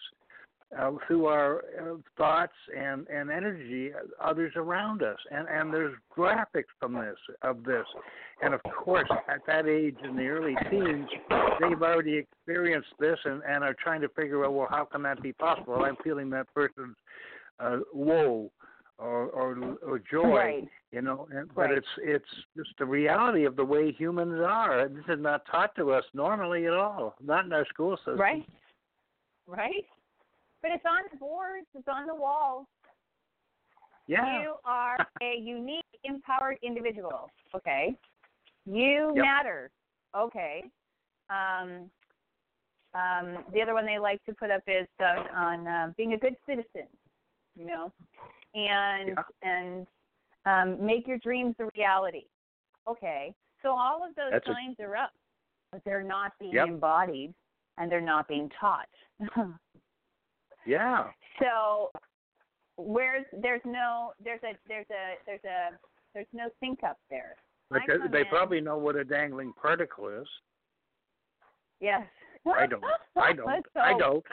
uh, 0.77 0.91
through 1.07 1.25
our 1.25 1.63
uh, 1.79 1.95
thoughts 2.17 2.53
and 2.77 3.07
and 3.07 3.29
energy 3.31 3.91
uh, 3.93 4.23
others 4.23 4.53
around 4.55 5.03
us 5.03 5.17
and 5.31 5.47
and 5.47 5.73
there's 5.73 5.93
graphics 6.15 6.71
from 6.79 6.93
this 6.93 7.17
of 7.41 7.63
this 7.63 7.85
and 8.41 8.53
of 8.53 8.61
course 8.63 9.09
at 9.29 9.39
that 9.47 9.67
age 9.67 9.95
in 10.03 10.15
the 10.15 10.27
early 10.27 10.55
teens 10.69 11.07
they've 11.59 11.81
already 11.81 12.17
experienced 12.17 12.89
this 12.99 13.17
and 13.25 13.41
and 13.47 13.63
are 13.63 13.75
trying 13.81 14.01
to 14.01 14.09
figure 14.09 14.45
out 14.45 14.53
well 14.53 14.67
how 14.69 14.85
can 14.85 15.01
that 15.01 15.21
be 15.21 15.33
possible 15.33 15.75
i'm 15.83 15.97
feeling 16.03 16.29
that 16.29 16.45
person's 16.53 16.95
uh 17.59 17.77
woe 17.93 18.51
or 18.97 19.27
or, 19.27 19.77
or 19.85 19.99
joy 20.11 20.29
Right. 20.35 20.67
you 20.91 21.01
know 21.01 21.27
and, 21.31 21.49
Right. 21.55 21.69
but 21.69 21.71
it's 21.71 21.87
it's 21.99 22.29
just 22.57 22.69
the 22.79 22.85
reality 22.85 23.45
of 23.45 23.55
the 23.55 23.65
way 23.65 23.91
humans 23.91 24.39
are 24.45 24.89
this 24.89 25.05
is 25.07 25.21
not 25.21 25.45
taught 25.49 25.75
to 25.75 25.91
us 25.91 26.03
normally 26.13 26.65
at 26.67 26.73
all 26.73 27.15
not 27.23 27.45
in 27.45 27.53
our 27.53 27.65
school 27.67 27.97
system 27.97 28.17
Right. 28.19 28.45
Right. 29.47 29.85
But 30.65 30.73
it's 30.73 30.85
on 30.87 31.03
the 31.11 31.17
boards. 31.17 31.67
It's 31.75 31.87
on 31.87 32.07
the 32.07 32.15
walls. 32.15 32.65
yeah 34.07 34.41
You 34.41 34.55
are 34.65 34.97
a 35.21 35.35
unique, 35.39 35.85
empowered 36.03 36.57
individual. 36.63 37.29
Okay. 37.55 37.95
You 38.65 39.13
Yep. 39.15 39.23
matter. 39.23 39.69
Okay. 40.17 40.63
Um, 41.29 41.91
um, 42.95 43.43
the 43.53 43.61
other 43.61 43.75
one 43.75 43.85
they 43.85 43.99
like 43.99 44.23
to 44.25 44.33
put 44.33 44.49
up 44.49 44.63
is 44.65 44.87
uh, 44.99 45.25
on 45.35 45.67
uh, 45.67 45.93
being 45.97 46.13
a 46.13 46.17
good 46.17 46.35
citizen. 46.47 46.87
You 47.55 47.67
know, 47.67 47.91
and 48.55 49.09
Yeah. 49.09 49.23
and 49.43 49.87
um, 50.47 50.83
make 50.83 51.05
your 51.07 51.19
dreams 51.19 51.55
a 51.59 51.65
reality. 51.77 52.25
Okay. 52.87 53.35
So 53.61 53.69
all 53.69 54.03
of 54.03 54.15
those 54.15 54.31
That's 54.31 54.47
a- 54.47 54.51
signs 54.51 54.77
are 54.79 54.95
up, 54.95 55.11
but 55.71 55.83
they're 55.85 56.01
not 56.01 56.31
being 56.39 56.53
Yep. 56.53 56.67
embodied 56.69 57.35
and 57.77 57.91
they're 57.91 58.01
not 58.01 58.27
being 58.27 58.49
taught. 58.59 58.89
yeah 60.65 61.05
So 61.39 61.91
where's 62.77 63.25
there's 63.41 63.61
no 63.65 64.13
there's 64.23 64.41
a 64.43 64.53
there's 64.67 64.87
a 64.89 65.15
there's 65.25 65.43
a 65.43 65.77
there's 66.13 66.27
no 66.33 66.49
sync 66.59 66.83
up 66.83 66.97
there. 67.09 67.35
But 67.69 67.81
uh, 67.83 68.07
they, 68.11 68.21
in- 68.21 68.25
probably 68.27 68.61
know 68.61 68.77
what 68.77 68.95
a 68.95 69.03
dangling 69.03 69.51
particle 69.59 70.07
is. 70.09 70.27
Yes. 71.81 72.03
I 72.45 72.67
don't. 72.67 72.83
I 73.17 73.33
don't. 73.33 73.49
I 73.75 73.97
don't. 73.97 74.23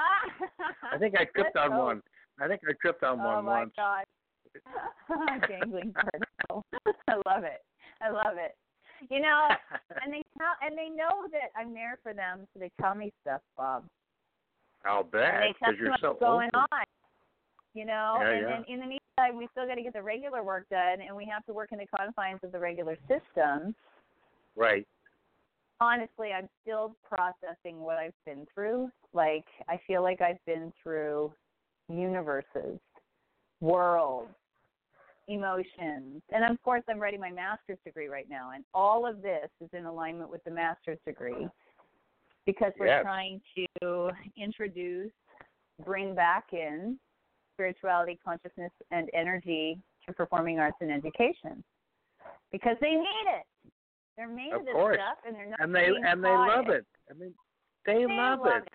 I 0.92 0.98
think 0.98 1.14
I 1.16 1.24
tripped 1.24 1.54
Let's 1.54 1.66
on 1.66 1.72
hope. 1.72 1.84
one. 1.84 2.02
I 2.40 2.48
think 2.48 2.60
I 2.68 2.72
tripped 2.80 3.02
on 3.02 3.20
Oh 3.20 3.24
one 3.24 3.44
my 3.44 3.60
once. 3.60 3.72
god. 3.76 4.04
Dangling 5.48 5.92
particle. 5.92 6.64
I 7.08 7.14
love 7.26 7.44
it. 7.44 7.62
I 8.00 8.10
love 8.10 8.36
it. 8.38 8.56
You 9.10 9.20
know, 9.20 9.48
and 10.02 10.12
they 10.12 10.22
tell 10.38 10.54
and 10.62 10.76
they 10.76 10.88
know 10.88 11.28
that 11.32 11.50
I'm 11.58 11.74
there 11.74 11.98
for 12.02 12.14
them, 12.14 12.46
so 12.54 12.60
they 12.60 12.70
tell 12.80 12.94
me 12.94 13.12
stuff, 13.22 13.42
Bob. 13.56 13.84
I'll 14.88 15.02
and 15.02 15.10
bet 15.10 15.54
because 15.58 15.74
you're 15.78 15.94
so 16.00 16.16
going 16.18 16.48
open. 16.54 16.66
on. 16.72 16.84
You 17.74 17.84
know, 17.84 18.18
Yeah, 18.20 18.30
and 18.30 18.40
yeah. 18.40 18.48
then 18.48 18.64
in 18.68 18.80
the 18.80 18.86
meantime, 18.86 19.36
we 19.36 19.48
still 19.52 19.66
got 19.66 19.74
to 19.74 19.82
get 19.82 19.92
the 19.92 20.02
regular 20.02 20.42
work 20.42 20.66
done, 20.70 21.02
and 21.06 21.14
we 21.14 21.26
have 21.26 21.44
to 21.44 21.52
work 21.52 21.72
in 21.72 21.78
the 21.78 21.86
confines 21.94 22.40
of 22.42 22.52
the 22.52 22.58
regular 22.58 22.96
system. 23.06 23.74
Right. 24.54 24.86
Honestly, 25.78 26.32
I'm 26.32 26.48
still 26.62 26.96
processing 27.06 27.80
what 27.80 27.98
I've 27.98 28.14
been 28.24 28.46
through. 28.54 28.88
Like, 29.12 29.44
I 29.68 29.78
feel 29.86 30.02
like 30.02 30.22
I've 30.22 30.42
been 30.46 30.72
through 30.82 31.34
universes, 31.90 32.78
worlds, 33.60 34.30
emotions, 35.28 36.22
and 36.32 36.50
of 36.50 36.62
course, 36.62 36.82
I'm 36.88 36.98
writing 36.98 37.20
my 37.20 37.30
master's 37.30 37.78
degree 37.84 38.06
right 38.06 38.28
now, 38.30 38.52
and 38.54 38.64
all 38.72 39.06
of 39.06 39.20
this 39.20 39.50
is 39.60 39.68
in 39.74 39.84
alignment 39.84 40.30
with 40.30 40.42
the 40.44 40.50
master's 40.50 40.98
degree 41.06 41.46
because 42.46 42.72
we're 42.78 42.86
Yes. 42.86 43.02
trying 43.02 43.40
to 43.56 44.10
introduce, 44.36 45.12
bring 45.84 46.14
back 46.14 46.52
in 46.52 46.98
spirituality, 47.54 48.16
consciousness, 48.24 48.72
and 48.90 49.10
energy 49.12 49.80
to 50.06 50.12
performing 50.12 50.58
arts 50.60 50.76
and 50.80 50.90
education 50.92 51.62
because 52.52 52.76
they 52.80 52.94
need 52.94 53.26
it. 53.28 53.46
They're 54.16 54.28
made 54.28 54.52
of, 54.52 54.60
Of 54.60 54.66
this 54.66 54.74
course. 54.74 54.96
stuff, 54.96 55.18
and 55.26 55.34
they're 55.36 55.46
not 55.46 55.60
And 55.60 55.74
they 55.74 55.86
and 55.86 56.24
they 56.24 56.36
love 56.36 56.68
it. 56.68 56.86
I 57.10 57.14
mean, 57.14 57.34
they, 57.84 57.94
They 57.94 58.06
love, 58.06 58.40
love 58.40 58.62
it. 58.62 58.72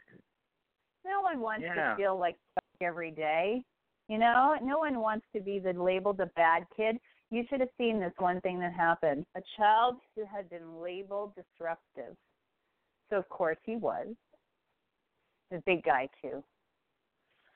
No 1.04 1.22
one 1.22 1.40
wants 1.40 1.64
Yeah. 1.64 1.92
to 1.92 1.96
feel 1.96 2.18
like 2.18 2.38
stuck 2.52 2.82
every 2.82 3.12
day. 3.12 3.64
You 4.08 4.18
know, 4.18 4.58
no 4.62 4.78
one 4.78 5.00
wants 5.00 5.26
to 5.34 5.42
be 5.42 5.58
the 5.60 5.74
labeled 5.74 6.20
a 6.20 6.28
bad 6.36 6.66
kid. 6.76 7.00
You 7.30 7.46
should 7.50 7.62
have 7.62 7.70
seen 7.78 8.00
this 8.00 8.14
one 8.18 8.42
thing 8.42 8.60
that 8.60 8.74
happened. 8.74 9.26
A 9.36 9.42
child 9.58 10.02
who 10.16 10.26
had 10.26 10.50
been 10.50 10.82
labeled 10.82 11.34
disruptive. 11.36 12.16
So 13.12 13.18
of 13.18 13.30
course 13.30 13.58
he 13.64 13.76
was. 13.76 14.08
A 15.52 15.62
big 15.66 15.84
guy 15.84 16.08
too. 16.22 16.44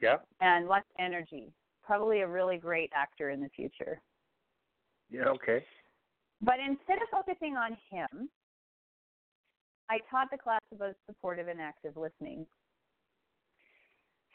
Yeah. 0.01 0.17
And 0.41 0.67
lots 0.67 0.85
of 0.99 1.03
energy. 1.03 1.53
Probably 1.83 2.19
a 2.19 2.27
really 2.27 2.57
great 2.57 2.91
actor 2.93 3.29
in 3.29 3.41
the 3.41 3.49
future. 3.49 4.01
Yeah. 5.09 5.29
Okay. 5.29 5.63
But 6.41 6.55
instead 6.59 6.97
of 7.01 7.07
focusing 7.09 7.55
on 7.55 7.77
him, 7.89 8.29
I 9.89 9.99
taught 10.11 10.27
the 10.31 10.37
class 10.37 10.59
about 10.73 10.95
supportive 11.05 11.47
and 11.47 11.61
active 11.61 11.95
listening. 11.95 12.45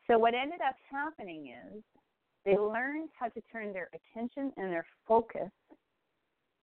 So 0.07 0.19
what 0.19 0.35
ended 0.35 0.61
up 0.67 0.77
happening 0.91 1.53
is 1.75 1.83
they 2.47 2.57
learned 2.57 3.11
how 3.19 3.29
to 3.29 3.41
turn 3.53 3.73
their 3.73 3.91
attention 3.93 4.53
and 4.57 4.73
their 4.73 4.87
focus 5.07 5.51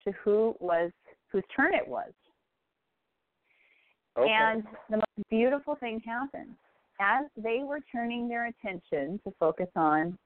to 0.04 0.12
who 0.24 0.56
was 0.60 0.91
whose 1.32 1.43
turn 1.56 1.74
it 1.74 1.88
was. 1.88 2.12
Okay. 4.17 4.32
And 4.32 4.63
the 4.89 4.97
most 4.97 5.30
beautiful 5.30 5.75
thing 5.75 6.01
happened. 6.06 6.56
As 6.99 7.25
they 7.36 7.62
were 7.63 7.80
turning 7.91 8.27
their 8.27 8.47
attention 8.47 9.19
to 9.23 9.34
focus 9.39 9.67
on 9.75 10.17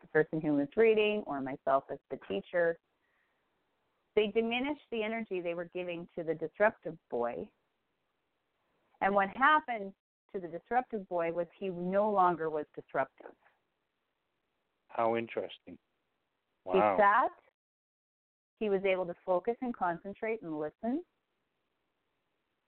the 0.00 0.06
person 0.08 0.40
who 0.40 0.54
was 0.54 0.68
reading 0.76 1.22
or 1.26 1.40
myself 1.40 1.84
as 1.92 1.98
the 2.10 2.18
teacher, 2.28 2.78
they 4.16 4.28
diminished 4.28 4.86
the 4.90 5.02
energy 5.02 5.40
they 5.40 5.54
were 5.54 5.68
giving 5.74 6.08
to 6.16 6.24
the 6.24 6.34
disruptive 6.34 6.96
boy. 7.10 7.46
And 9.00 9.14
what 9.14 9.28
happened 9.36 9.92
to 10.32 10.40
the 10.40 10.48
disruptive 10.48 11.06
boy 11.08 11.32
was 11.32 11.46
he 11.58 11.68
no 11.68 12.10
longer 12.10 12.48
was 12.48 12.64
disruptive. 12.74 13.32
How 14.88 15.16
interesting. 15.16 15.76
Wow. 16.64 16.96
He 16.96 17.02
sat, 17.02 17.30
he 18.60 18.70
was 18.70 18.84
able 18.84 19.04
to 19.04 19.14
focus 19.26 19.56
and 19.60 19.76
concentrate 19.76 20.40
and 20.42 20.58
listen. 20.58 21.02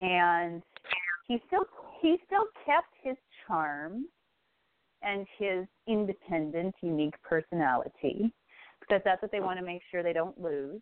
And 0.06 0.62
he 1.26 1.42
still 1.48 1.64
he 2.00 2.16
still 2.26 2.46
kept 2.64 2.92
his 3.02 3.16
charm 3.46 4.04
and 5.02 5.26
his 5.36 5.66
independent, 5.88 6.74
unique 6.80 7.14
personality 7.22 8.32
because 8.80 9.02
that's 9.04 9.20
what 9.20 9.32
they 9.32 9.40
want 9.40 9.58
to 9.58 9.64
make 9.64 9.82
sure 9.90 10.02
they 10.02 10.12
don't 10.12 10.40
lose. 10.40 10.80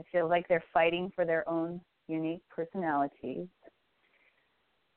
I 0.00 0.02
feel 0.10 0.28
like 0.28 0.48
they're 0.48 0.64
fighting 0.72 1.12
for 1.14 1.24
their 1.24 1.48
own 1.48 1.80
unique 2.08 2.42
personalities. 2.50 3.46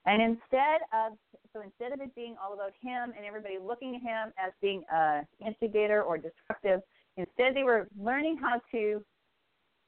And 0.07 0.21
instead 0.21 0.81
of 0.91 1.13
so 1.53 1.61
instead 1.61 1.91
of 1.91 2.01
it 2.01 2.15
being 2.15 2.35
all 2.43 2.53
about 2.53 2.71
him 2.81 3.13
and 3.15 3.23
everybody 3.23 3.57
looking 3.61 3.95
at 3.95 4.01
him 4.01 4.33
as 4.43 4.51
being 4.63 4.81
a 4.91 5.21
instigator 5.45 6.01
or 6.01 6.17
destructive, 6.17 6.81
instead 7.17 7.55
they 7.55 7.63
were 7.63 7.87
learning 7.99 8.39
how 8.41 8.59
to 8.71 9.03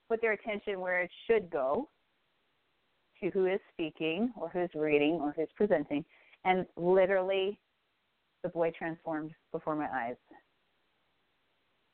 put 0.07 0.21
their 0.21 0.33
attention 0.33 0.79
where 0.79 1.01
it 1.01 1.09
should 1.25 1.49
go 1.49 1.89
to 3.21 3.29
who 3.32 3.45
is 3.45 3.60
speaking 3.73 4.32
or 4.39 4.49
who's 4.49 4.69
reading 4.75 5.13
or 5.21 5.32
who's 5.36 5.49
presenting 5.55 6.03
and 6.45 6.65
literally 6.77 7.60
the 8.43 8.49
boy 8.49 8.71
transformed 8.77 9.32
before 9.51 9.75
my 9.75 9.88
eyes. 9.93 10.15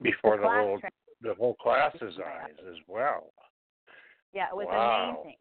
Before 0.01 0.37
the 0.37 0.43
class 0.43 0.63
whole 0.65 0.79
trans- 0.79 0.93
the 1.21 1.33
whole 1.33 1.55
class's 1.55 2.19
eyes 2.19 2.53
as 2.69 2.75
well. 2.87 3.33
yeah, 4.33 4.49
it 4.49 4.55
was 4.55 4.67
Wow. 4.67 5.21
amazing. 5.21 5.37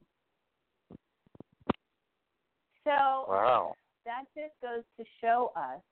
So 2.84 2.90
Wow. 3.28 3.74
that 4.04 4.24
just 4.34 4.54
goes 4.62 4.84
to 4.98 5.04
show 5.20 5.52
us 5.56 5.82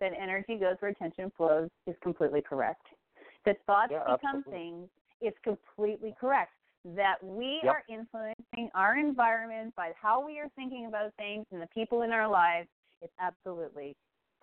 that 0.00 0.12
energy 0.18 0.56
goes 0.56 0.76
where 0.80 0.90
attention 0.90 1.30
flows 1.36 1.70
is 1.86 1.96
completely 2.02 2.40
correct. 2.42 2.86
That 3.44 3.62
thoughts 3.66 3.92
Yeah, 3.92 4.00
become 4.04 4.36
absolutely. 4.36 4.52
things 4.52 4.88
is 5.20 5.34
completely 5.42 6.14
correct. 6.18 6.53
That 6.84 7.16
we 7.22 7.60
Yep. 7.62 7.72
are 7.72 7.82
influencing 7.88 8.70
our 8.74 8.98
environment 8.98 9.74
by 9.74 9.92
how 10.00 10.24
we 10.24 10.38
are 10.38 10.48
thinking 10.50 10.86
about 10.86 11.14
things 11.14 11.46
and 11.50 11.62
the 11.62 11.68
people 11.68 12.02
in 12.02 12.12
our 12.12 12.28
lives 12.28 12.68
is 13.00 13.10
absolutely 13.18 13.96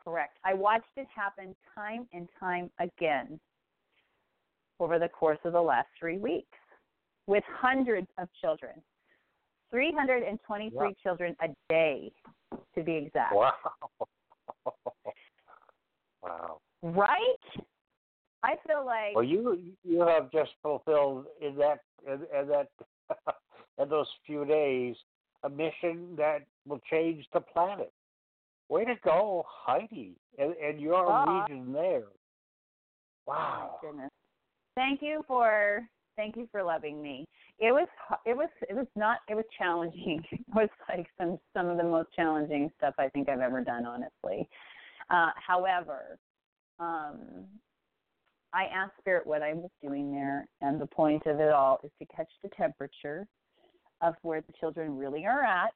correct. 0.04 0.38
I 0.44 0.56
watched 0.56 0.98
it 0.98 1.08
happen 1.14 1.56
time 1.76 2.08
and 2.14 2.28
time 2.40 2.72
again 2.80 3.40
over 4.80 4.98
the 4.98 5.08
course 5.08 5.38
of 5.46 5.54
the 5.54 5.62
last 5.62 5.88
three 6.00 6.18
weeks 6.18 6.58
with 7.28 7.44
hundreds 7.48 8.08
of 8.18 8.28
children. 8.42 8.82
323 9.70 10.88
Yeah. 10.88 10.94
children 11.02 11.36
a 11.42 11.48
day, 11.70 12.12
to 12.76 12.84
be 12.84 12.96
exact. 12.96 13.34
Wow. 13.34 13.54
wow. 16.24 16.60
Right? 16.82 17.66
I 18.44 18.56
feel 18.68 18.86
like 18.86 19.16
Well, 19.16 19.24
you 19.24 19.60
you 19.84 20.02
have 20.02 20.32
just 20.32 20.52
fulfilled 20.62 21.26
in 21.42 21.56
that 21.58 21.80
in, 22.08 22.26
in 22.38 22.48
that 22.48 22.70
in 23.80 23.90
those 23.90 24.08
few 24.26 24.46
days 24.46 24.96
a 25.44 25.50
mission 25.50 26.16
that 26.18 26.40
will 26.68 26.82
change 26.90 27.26
the 27.34 27.42
planet. 27.42 27.92
Way 28.70 28.86
to 28.86 28.96
go, 29.04 29.44
Heidi, 29.48 30.16
and, 30.38 30.54
and 30.56 30.80
your 30.80 31.06
Ah. 31.12 31.44
region 31.44 31.74
there. 31.74 32.04
Wow. 33.28 33.80
Thank 34.76 35.02
you 35.02 35.24
for 35.28 35.88
thank 36.16 36.36
you 36.36 36.48
for 36.52 36.64
loving 36.64 37.02
me. 37.02 37.26
It 37.60 37.72
was 37.72 37.88
it 38.26 38.36
was 38.36 38.50
it 38.70 38.76
was 38.76 38.88
not 38.96 39.20
it 39.30 39.36
was 39.36 39.46
challenging. 39.58 40.24
It 40.32 40.42
was 40.56 40.70
like 40.90 41.08
some 41.20 41.40
some 41.54 41.68
of 41.68 41.78
the 41.78 41.84
most 41.84 42.12
challenging 42.14 42.72
stuff 42.78 42.96
I 42.98 43.10
think 43.10 43.30
I've 43.30 43.42
ever 43.42 43.62
done, 43.64 43.86
honestly. 43.86 44.48
Uh, 45.10 45.32
however, 45.36 46.18
um, 46.80 47.46
I 48.54 48.66
asked 48.66 48.98
Spirit 49.00 49.26
what 49.26 49.42
I 49.42 49.54
was 49.54 49.70
doing 49.82 50.12
there, 50.12 50.48
and 50.62 50.80
the 50.80 50.88
point 50.88 51.26
of 51.26 51.40
it 51.40 51.52
all 51.52 51.80
is 51.84 51.92
to 52.00 52.06
catch 52.14 52.30
the 52.44 52.50
temperature 52.50 53.28
of 54.02 54.16
where 54.24 54.42
the 54.42 54.54
children 54.60 54.98
really 54.98 55.26
are 55.26 55.44
at, 55.44 55.74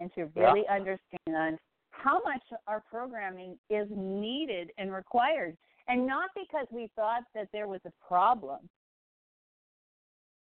and 0.00 0.12
to 0.14 0.30
Yeah. 0.34 0.46
really 0.52 0.66
understand 0.68 1.58
how 1.90 2.20
much 2.22 2.42
our 2.66 2.80
programming 2.80 3.58
is 3.70 3.88
needed 3.90 4.72
and 4.76 4.92
required. 4.92 5.56
And 5.88 6.06
not 6.06 6.30
because 6.34 6.66
we 6.70 6.88
thought 6.88 7.24
that 7.34 7.50
there 7.52 7.68
was 7.68 7.84
a 7.84 7.92
problem, 8.06 8.68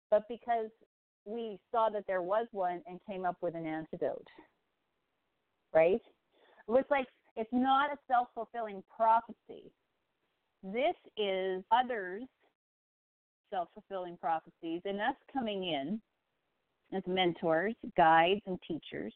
but 0.10 0.28
because 0.28 0.72
we 1.26 1.60
saw 1.72 1.90
that 1.90 2.06
there 2.08 2.22
was 2.22 2.48
one 2.52 2.82
and 2.88 3.04
came 3.06 3.26
up 3.26 3.42
with 3.42 3.56
an 3.56 3.66
antidote. 3.66 4.28
Right? 5.74 6.02
It 6.68 6.72
was 6.72 6.86
like 6.90 7.08
it's 7.36 7.52
not 7.54 7.92
a 7.92 7.98
self 8.08 8.30
fulfilling 8.34 8.84
prophecy. 8.84 9.72
This 10.64 10.96
is 11.18 11.64
others' 11.72 12.28
self 13.50 13.70
fulfilling 13.74 14.18
prophecies 14.18 14.82
and 14.86 15.02
us 15.02 15.16
coming 15.32 15.64
in 15.64 16.02
as 16.94 17.04
mentors, 17.08 17.76
guides, 17.98 18.42
and 18.46 18.60
teachers 18.68 19.14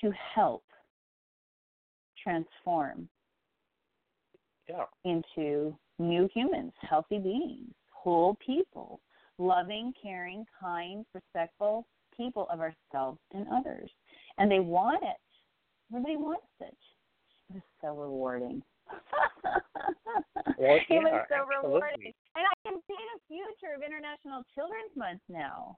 to 0.00 0.10
help 0.34 0.64
transform 2.22 3.08
Yeah. 4.68 4.86
into 5.04 5.78
new 5.98 6.28
humans, 6.28 6.72
healthy 6.80 7.18
beings, 7.18 7.74
whole 7.90 8.34
people, 8.36 9.00
loving, 9.38 9.92
caring, 9.94 10.46
kind, 10.58 11.04
respectful 11.12 11.86
people 12.16 12.48
of 12.48 12.60
ourselves 12.60 13.20
and 13.32 13.46
others. 13.48 13.90
And 14.38 14.50
they 14.50 14.60
want 14.60 15.02
it. 15.02 15.20
Everybody 15.90 16.16
wants 16.16 16.46
it. 16.60 16.76
It's 17.54 17.66
so 17.80 17.94
rewarding. 17.94 18.62
Well, 20.58 20.78
it 20.88 21.02
was 21.02 21.26
so 21.28 21.34
absolutely. 21.34 21.74
rewarding. 21.74 22.12
And 22.36 22.44
I 22.46 22.54
can 22.68 22.78
see 22.86 22.94
the 22.94 23.20
future 23.28 23.74
of 23.74 23.82
International 23.82 24.42
Children's 24.54 24.94
Month 24.96 25.20
now. 25.28 25.76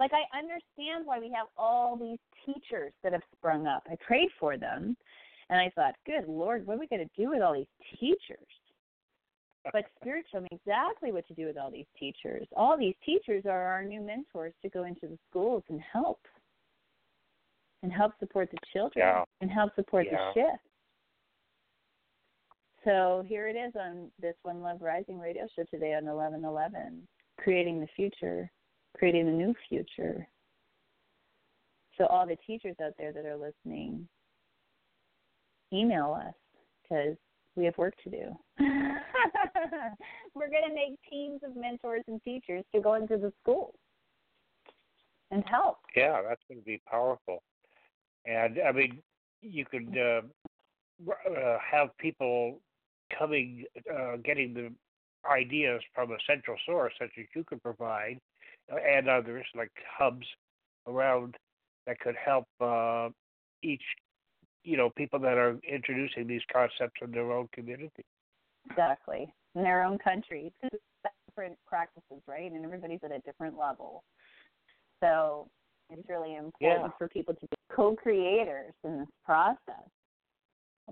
Like 0.00 0.12
I 0.12 0.24
understand 0.36 1.04
why 1.04 1.18
we 1.18 1.30
have 1.34 1.46
all 1.56 1.96
these 1.96 2.18
teachers 2.46 2.92
that 3.02 3.12
have 3.12 3.22
sprung 3.36 3.66
up. 3.66 3.82
I 3.90 3.96
prayed 4.06 4.30
for 4.38 4.56
them 4.56 4.96
and 5.50 5.60
I 5.60 5.70
thought, 5.74 5.94
good 6.06 6.26
Lord, 6.28 6.66
what 6.66 6.76
are 6.76 6.80
we 6.80 6.86
going 6.88 7.06
to 7.06 7.20
do 7.22 7.30
with 7.30 7.42
all 7.42 7.54
these 7.54 7.66
teachers? 7.98 8.48
But 9.72 9.84
Spirit 10.00 10.26
showed 10.32 10.42
me 10.42 10.48
exactly 10.52 11.12
what 11.12 11.26
to 11.28 11.34
do 11.34 11.46
with 11.46 11.56
all 11.58 11.70
these 11.70 11.86
teachers. 11.98 12.46
All 12.56 12.78
these 12.78 12.94
teachers 13.04 13.44
are 13.46 13.62
our 13.66 13.84
new 13.84 14.00
mentors 14.00 14.54
to 14.62 14.68
go 14.68 14.84
into 14.84 15.06
the 15.06 15.18
schools 15.30 15.62
and 15.68 15.80
help. 15.92 16.20
And 17.82 17.92
help 17.92 18.12
support 18.18 18.50
the 18.50 18.58
children. 18.72 19.04
Yeah. 19.04 19.24
And 19.42 19.50
help 19.50 19.74
support 19.74 20.06
Yeah. 20.10 20.32
the 20.34 20.40
shift. 20.40 20.63
So 22.84 23.24
here 23.26 23.48
it 23.48 23.56
is 23.56 23.72
on 23.80 24.10
this 24.20 24.34
One 24.42 24.60
Love 24.60 24.82
Rising 24.82 25.18
radio 25.18 25.46
show 25.56 25.64
today 25.70 25.94
on 25.94 26.04
1111, 26.04 27.08
creating 27.38 27.80
the 27.80 27.86
future, 27.96 28.50
creating 28.96 29.24
the 29.24 29.32
new 29.32 29.54
future. 29.68 30.28
So 31.96 32.06
all 32.06 32.26
the 32.26 32.36
teachers 32.46 32.76
out 32.84 32.92
there 32.98 33.12
that 33.12 33.24
are 33.24 33.36
listening, 33.36 34.06
email 35.72 36.12
us 36.12 36.34
because 36.82 37.16
we 37.56 37.64
have 37.64 37.78
work 37.78 37.94
to 38.04 38.10
do. 38.10 38.36
We're 40.34 40.50
going 40.50 40.68
to 40.68 40.74
make 40.74 40.98
teams 41.08 41.40
of 41.42 41.56
mentors 41.56 42.02
and 42.06 42.22
teachers 42.22 42.64
to 42.74 42.82
go 42.82 42.94
into 42.94 43.16
the 43.16 43.32
schools 43.40 43.74
and 45.30 45.42
help. 45.46 45.78
Yeah, 45.96 46.20
that's 46.28 46.42
going 46.48 46.60
to 46.60 46.66
be 46.66 46.82
powerful. 46.86 47.42
And 48.26 48.58
I 48.66 48.72
mean, 48.72 48.98
you 49.40 49.64
could 49.64 49.96
uh, 49.96 50.20
uh, 51.10 51.58
have 51.70 51.96
people 51.98 52.60
coming, 53.16 53.64
uh, 53.92 54.16
getting 54.24 54.54
the 54.54 54.72
ideas 55.30 55.80
from 55.94 56.10
a 56.10 56.16
central 56.26 56.56
source, 56.66 56.92
such 56.98 57.10
as 57.18 57.24
you 57.34 57.44
could 57.44 57.62
provide, 57.62 58.18
uh, 58.72 58.76
and 58.76 59.08
others 59.08 59.46
like 59.54 59.70
hubs 59.98 60.26
around 60.86 61.36
that 61.86 61.98
could 62.00 62.16
help 62.22 62.46
uh, 62.60 63.08
each, 63.62 63.82
you 64.62 64.76
know, 64.76 64.90
people 64.96 65.18
that 65.18 65.36
are 65.38 65.58
introducing 65.68 66.26
these 66.26 66.42
concepts 66.52 67.00
in 67.02 67.10
their 67.10 67.30
own 67.32 67.48
community. 67.52 68.04
Exactly. 68.70 69.32
In 69.54 69.62
their 69.62 69.84
own 69.84 69.98
it's 70.06 70.82
different 71.28 71.56
practices, 71.66 72.22
right? 72.26 72.50
And 72.50 72.64
everybody's 72.64 73.00
at 73.04 73.12
a 73.12 73.20
different 73.20 73.58
level. 73.58 74.02
So 75.00 75.48
it's 75.90 76.08
really 76.08 76.36
important 76.36 76.92
Yeah. 76.92 76.98
for 76.98 77.08
people 77.08 77.34
to 77.34 77.46
be 77.46 77.56
co 77.70 77.94
creators 77.94 78.74
in 78.84 79.00
this 79.00 79.08
process. 79.24 79.88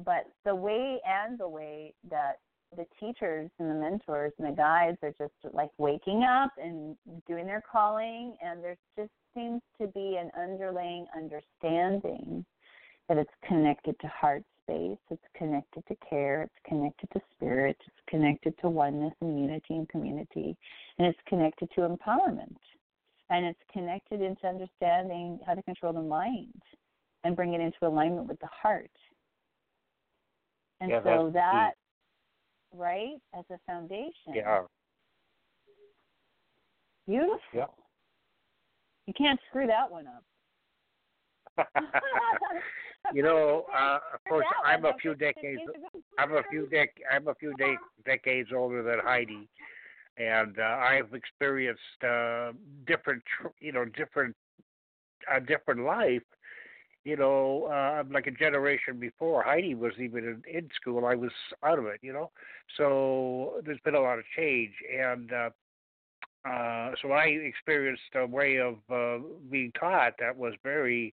But 0.05 0.27
the 0.45 0.55
way 0.55 1.01
and 1.07 1.39
the 1.39 1.49
way 1.49 1.95
that 2.11 2.39
the 2.77 2.87
teachers 2.99 3.51
and 3.59 3.71
the 3.71 3.75
mentors 3.75 4.33
and 4.39 4.49
the 4.49 4.57
guides 4.57 4.97
are 5.03 5.15
just 5.19 5.35
like 5.53 5.71
waking 5.79 6.23
up 6.23 6.53
and 6.57 6.97
doing 7.29 7.47
their 7.47 7.63
calling 7.71 8.35
and 8.43 8.65
there 8.65 8.77
just 8.97 9.11
seems 9.35 9.61
to 9.81 9.87
be 9.89 10.19
an 10.19 10.31
underlying 10.41 11.07
understanding 11.15 12.45
that 13.09 13.19
it's 13.19 13.31
connected 13.47 13.95
to 14.01 14.07
heart 14.09 14.43
space, 14.63 14.99
it's 15.11 15.23
connected 15.37 15.85
to 15.89 15.97
care, 16.09 16.43
it's 16.43 16.55
connected 16.67 17.09
to 17.13 17.21
spirit, 17.35 17.77
it's 17.87 17.97
connected 18.09 18.55
to 18.61 18.69
oneness 18.69 19.15
and 19.21 19.39
unity 19.39 19.75
and 19.75 19.89
community, 19.89 20.57
and 20.99 21.07
it's 21.07 21.19
connected 21.29 21.69
to 21.75 21.83
empowerment. 21.83 22.57
And 23.31 23.47
it's 23.47 23.61
connected 23.73 24.21
into 24.21 24.47
understanding 24.47 25.41
how 25.47 25.55
to 25.55 25.63
control 25.63 25.93
the 25.93 26.03
mind 26.03 26.63
and 27.25 27.37
bring 27.37 27.55
it 27.55 27.61
into 27.61 27.79
alignment 27.83 28.29
with 28.29 28.39
the 28.41 28.49
heart. 28.63 28.91
And 30.83 30.91
Yeah, 30.91 31.01
so 31.05 31.31
that, 31.33 31.75
right, 32.75 33.21
as 33.39 33.45
a 33.51 33.59
foundation, 33.69 34.35
Yeah. 34.35 34.67
beautiful. 37.07 37.39
Yeah. 37.53 37.67
You 39.07 39.15
can't 39.15 39.39
screw 39.49 39.69
that 39.69 39.89
one 39.89 40.09
up. 40.09 40.25
you 43.15 43.23
know, 43.23 43.67
uh, 43.75 44.01
of 44.13 44.25
course, 44.29 44.47
I'm 44.65 44.85
a 44.85 44.95
few 44.95 45.15
decades. 45.15 45.63
I'm 46.19 46.35
a 46.35 46.43
few 46.51 46.67
dec- 46.67 47.01
I'm 47.09 47.29
a 47.29 47.35
few 47.37 47.55
de- 47.55 47.79
decades 48.05 48.51
older 48.53 48.83
than 48.83 48.99
Heidi, 48.99 49.49
and 50.17 50.59
uh, 50.59 50.63
I've 50.63 51.15
experienced 51.15 52.03
uh, 52.03 52.53
different, 52.89 53.23
tr- 53.39 53.49
you 53.61 53.71
know, 53.71 53.85
different, 53.85 54.35
a 55.33 55.41
different 55.41 55.85
life. 55.85 56.23
You 57.05 57.17
know, 57.17 57.67
uh, 57.69 57.99
I'm 57.99 58.13
like 58.13 58.29
a 58.29 58.31
generation 58.31 59.01
before 59.01 59.43
Heidi 59.43 59.75
was 59.75 59.93
even 59.99 60.25
in, 60.25 60.43
in 60.57 60.69
school. 60.81 61.05
I 61.05 61.17
was 61.17 61.33
out 61.65 61.79
of 61.79 61.87
it. 61.87 61.99
You 62.03 62.13
know, 62.13 62.31
so 62.77 63.61
there's 63.65 63.81
been 63.85 63.97
a 63.97 64.01
lot 64.01 64.19
of 64.19 64.25
change, 64.37 64.73
and 64.97 65.33
uh, 65.33 65.51
uh, 66.49 66.93
so 67.01 67.13
I 67.13 67.25
experienced 67.25 68.03
a 68.15 68.27
way 68.27 68.59
of 68.59 68.77
uh, 68.91 69.25
being 69.51 69.73
taught 69.79 70.15
that 70.19 70.37
was 70.37 70.55
very 70.63 71.15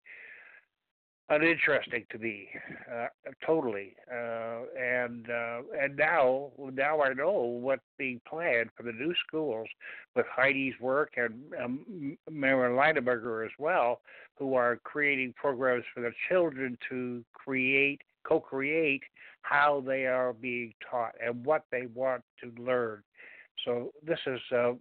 uninteresting 1.29 2.05
to 2.11 2.17
me, 2.17 2.47
uh, 2.93 3.07
totally. 3.45 3.95
Uh, 4.11 4.61
and 4.79 5.29
uh, 5.29 5.61
and 5.79 5.95
now 5.97 6.51
now 6.73 7.01
I 7.01 7.13
know 7.13 7.39
what's 7.41 7.81
being 7.97 8.21
planned 8.27 8.69
for 8.75 8.83
the 8.83 8.91
new 8.91 9.13
schools 9.27 9.67
with 10.15 10.25
Heidi's 10.33 10.79
work 10.79 11.13
and 11.17 11.33
um, 11.61 12.17
Maren 12.29 12.75
Leineberger 12.75 13.45
as 13.45 13.51
well, 13.59 14.01
who 14.37 14.55
are 14.55 14.79
creating 14.83 15.33
programs 15.35 15.83
for 15.93 16.01
the 16.01 16.11
children 16.29 16.77
to 16.89 17.23
create 17.33 18.01
co-create 18.27 19.03
how 19.41 19.81
they 19.85 20.05
are 20.05 20.33
being 20.33 20.73
taught 20.89 21.13
and 21.25 21.45
what 21.45 21.63
they 21.71 21.87
want 21.93 22.21
to 22.41 22.51
learn. 22.61 23.01
So 23.63 23.91
this 24.05 24.19
is 24.27 24.39
uh, 24.53 24.73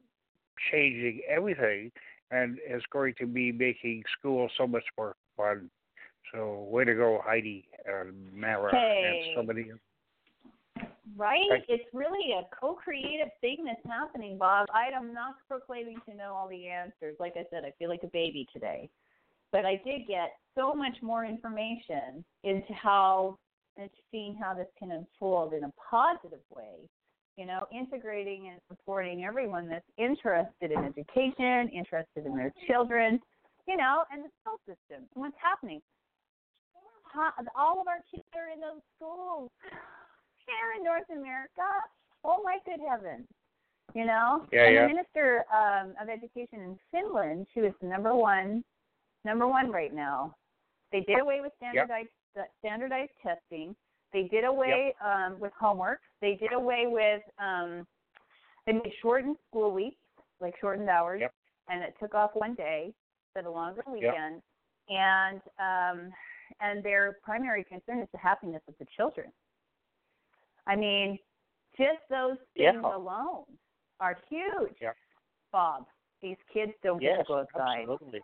changing 0.70 1.20
everything 1.28 1.92
and 2.30 2.58
is 2.68 2.82
going 2.92 3.14
to 3.18 3.26
be 3.26 3.52
making 3.52 4.02
school 4.18 4.48
so 4.58 4.66
much 4.66 4.82
more 4.98 5.14
fun. 5.36 5.70
So 6.32 6.66
way 6.70 6.84
to 6.84 6.94
go, 6.94 7.20
Heidi 7.24 7.68
and 7.86 8.32
Mara 8.32 8.70
Hey. 8.72 9.26
and 9.26 9.36
somebody 9.36 9.64
many. 9.64 9.80
Right? 11.16 11.64
It's 11.68 11.84
really 11.94 12.32
a 12.32 12.42
co 12.54 12.74
creative 12.74 13.28
thing 13.40 13.64
that's 13.64 13.84
happening, 13.86 14.36
Bob. 14.36 14.66
I 14.74 14.88
am 14.94 15.14
not 15.14 15.36
proclaiming 15.48 15.98
to 16.08 16.14
know 16.14 16.34
all 16.34 16.48
the 16.48 16.66
answers. 16.66 17.16
Like 17.20 17.34
I 17.36 17.44
said, 17.50 17.64
I 17.64 17.72
feel 17.78 17.88
like 17.88 18.02
a 18.02 18.08
baby 18.08 18.46
today. 18.52 18.90
But 19.52 19.64
I 19.64 19.80
did 19.84 20.06
get 20.08 20.32
so 20.54 20.74
much 20.74 20.96
more 21.02 21.24
information 21.24 22.24
into 22.42 22.72
how 22.74 23.38
and 23.76 23.88
seeing 24.10 24.34
how 24.34 24.54
this 24.54 24.66
can 24.78 24.90
unfold 24.90 25.52
in 25.54 25.64
a 25.64 25.72
positive 25.90 26.40
way. 26.50 26.88
You 27.36 27.46
know, 27.46 27.66
integrating 27.70 28.48
and 28.48 28.60
supporting 28.68 29.24
everyone 29.24 29.68
that's 29.68 29.84
interested 29.98 30.72
in 30.72 30.84
education, 30.84 31.68
interested 31.68 32.24
in 32.24 32.34
their 32.34 32.52
children, 32.66 33.20
you 33.68 33.76
know, 33.76 34.04
and 34.10 34.24
the 34.24 34.28
school 34.40 34.58
system 34.66 35.06
and 35.14 35.22
what's 35.22 35.36
happening. 35.40 35.82
All 37.56 37.80
of 37.80 37.88
our 37.88 38.00
kids 38.10 38.28
are 38.34 38.52
in 38.52 38.60
those 38.60 38.82
schools 38.96 39.50
here 40.46 40.76
in 40.78 40.84
North 40.84 41.08
America. 41.10 41.66
Oh 42.24 42.42
my 42.44 42.58
good 42.64 42.80
heavens. 42.88 43.26
You 43.94 44.04
know? 44.04 44.44
Yeah, 44.52 44.66
and 44.66 44.74
yeah. 44.74 44.82
the 44.82 44.88
Minister 44.88 45.44
um, 45.48 45.94
of 46.00 46.08
Education 46.08 46.60
in 46.60 46.78
Finland, 46.90 47.46
she 47.54 47.60
was 47.60 47.72
number 47.82 48.14
one 48.14 48.64
number 49.24 49.46
one 49.48 49.70
right 49.70 49.92
now, 49.92 50.34
they 50.92 51.00
did 51.00 51.18
away 51.20 51.40
with 51.42 51.52
standardized 51.56 52.08
standardized 52.60 53.10
testing. 53.22 53.74
They 54.12 54.24
did 54.24 54.44
away 54.44 54.94
um, 55.04 55.38
with 55.40 55.52
homework. 55.58 56.00
They 56.20 56.36
did 56.40 56.52
away 56.52 56.84
with 56.86 57.22
um, 57.38 57.86
they 58.66 58.72
made 58.72 58.92
shortened 59.02 59.36
school 59.48 59.72
weeks, 59.72 59.96
like 60.40 60.54
shortened 60.60 60.88
hours, 60.88 61.20
Yep. 61.20 61.32
and 61.68 61.82
it 61.82 61.94
took 62.00 62.14
off 62.14 62.30
one 62.34 62.54
day, 62.54 62.92
for 63.32 63.42
the 63.42 63.50
longer 63.50 63.82
weekend, 63.86 64.42
and 64.88 65.40
um, 65.58 66.12
and 66.60 66.82
their 66.82 67.18
primary 67.22 67.64
concern 67.64 68.00
is 68.00 68.08
the 68.12 68.18
happiness 68.18 68.62
of 68.68 68.74
the 68.78 68.86
children. 68.96 69.32
I 70.66 70.76
mean, 70.76 71.18
just 71.76 72.00
those 72.10 72.36
Yeah. 72.54 72.72
things 72.72 72.84
alone 72.84 73.44
are 74.00 74.16
huge. 74.28 74.76
Yep. 74.80 74.96
Bob, 75.52 75.86
these 76.22 76.36
kids 76.52 76.72
don't 76.82 77.00
get 77.00 77.18
to 77.18 77.24
go 77.24 77.38
outside. 77.40 77.80
absolutely. 77.80 78.22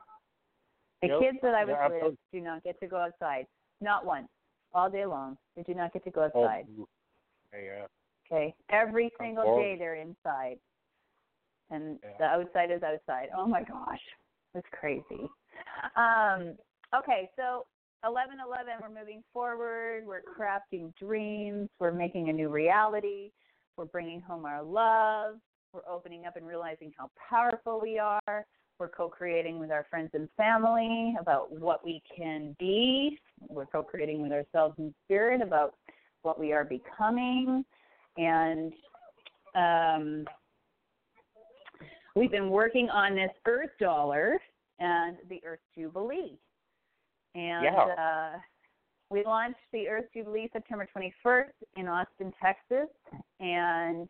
The 1.02 1.08
Yep. 1.08 1.18
kids 1.18 1.38
that 1.42 1.54
I 1.54 1.64
was 1.64 1.74
Yeah, 1.78 1.84
with 1.84 1.92
absolutely. 1.94 2.18
do 2.32 2.40
not 2.40 2.62
get 2.62 2.78
to 2.80 2.86
go 2.86 2.96
outside. 2.96 3.46
Not 3.80 4.04
once. 4.04 4.28
All 4.74 4.88
day 4.88 5.04
long. 5.04 5.36
They 5.54 5.62
do 5.62 5.74
not 5.74 5.92
get 5.92 6.04
to 6.04 6.10
go 6.10 6.30
Oh, 6.34 6.44
outside. 6.44 6.66
yeah. 7.52 7.86
Okay. 8.26 8.54
Every 8.70 9.12
single 9.18 9.44
day 9.56 9.76
they're 9.78 9.96
inside. 9.96 10.58
And 11.70 11.98
Yeah. 12.02 12.16
the 12.18 12.24
outside 12.24 12.70
is 12.70 12.82
outside. 12.82 13.28
Oh 13.36 13.46
my 13.46 13.62
gosh. 13.62 14.00
It's 14.54 14.68
crazy. 14.70 15.28
Um 15.96 16.56
okay, 16.94 17.30
so 17.36 17.66
eleven 18.04 18.38
eleven 18.44 18.74
we're 18.80 19.00
moving 19.00 19.22
forward, 19.32 20.04
we're 20.06 20.22
crafting 20.22 20.94
dreams, 20.96 21.68
we're 21.78 21.92
making 21.92 22.28
a 22.28 22.32
new 22.32 22.48
reality, 22.48 23.30
we're 23.76 23.84
bringing 23.84 24.20
home 24.20 24.44
our 24.44 24.62
love, 24.62 25.36
we're 25.72 25.88
opening 25.88 26.26
up 26.26 26.36
and 26.36 26.46
realizing 26.46 26.92
how 26.96 27.10
powerful 27.30 27.80
we 27.80 27.98
are. 27.98 28.44
We're 28.78 28.88
co-creating 28.88 29.60
with 29.60 29.70
our 29.70 29.86
friends 29.88 30.10
and 30.14 30.28
family 30.36 31.14
about 31.20 31.52
what 31.52 31.84
we 31.84 32.02
can 32.16 32.56
be. 32.58 33.16
We're 33.48 33.66
co-creating 33.66 34.20
with 34.22 34.32
ourselves 34.32 34.74
in 34.78 34.92
spirit 35.04 35.40
about 35.40 35.74
what 36.22 36.40
we 36.40 36.52
are 36.52 36.64
becoming 36.64 37.64
and 38.16 38.72
um, 39.54 40.24
we've 42.14 42.30
been 42.30 42.50
working 42.50 42.88
on 42.90 43.14
this 43.14 43.30
Earth 43.46 43.70
Dollar 43.80 44.38
and 44.78 45.16
the 45.28 45.40
Earth 45.44 45.60
Jubilee. 45.76 46.38
And 47.34 47.64
Yeah. 47.64 47.94
uh, 48.34 48.40
we 49.10 49.24
launched 49.24 49.60
the 49.72 49.88
Earth 49.88 50.06
Jubilee 50.12 50.48
September 50.52 50.86
21st 50.86 51.52
in 51.76 51.88
Austin, 51.88 52.32
Texas, 52.40 52.88
and 53.40 54.08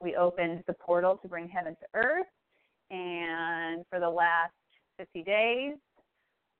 we 0.00 0.16
opened 0.16 0.64
the 0.66 0.72
portal 0.74 1.16
to 1.18 1.28
bring 1.28 1.48
heaven 1.48 1.76
to 1.76 1.86
earth. 1.94 2.26
And 2.90 3.86
for 3.88 4.00
the 4.00 4.10
last 4.10 4.54
50 4.96 5.22
days, 5.22 5.76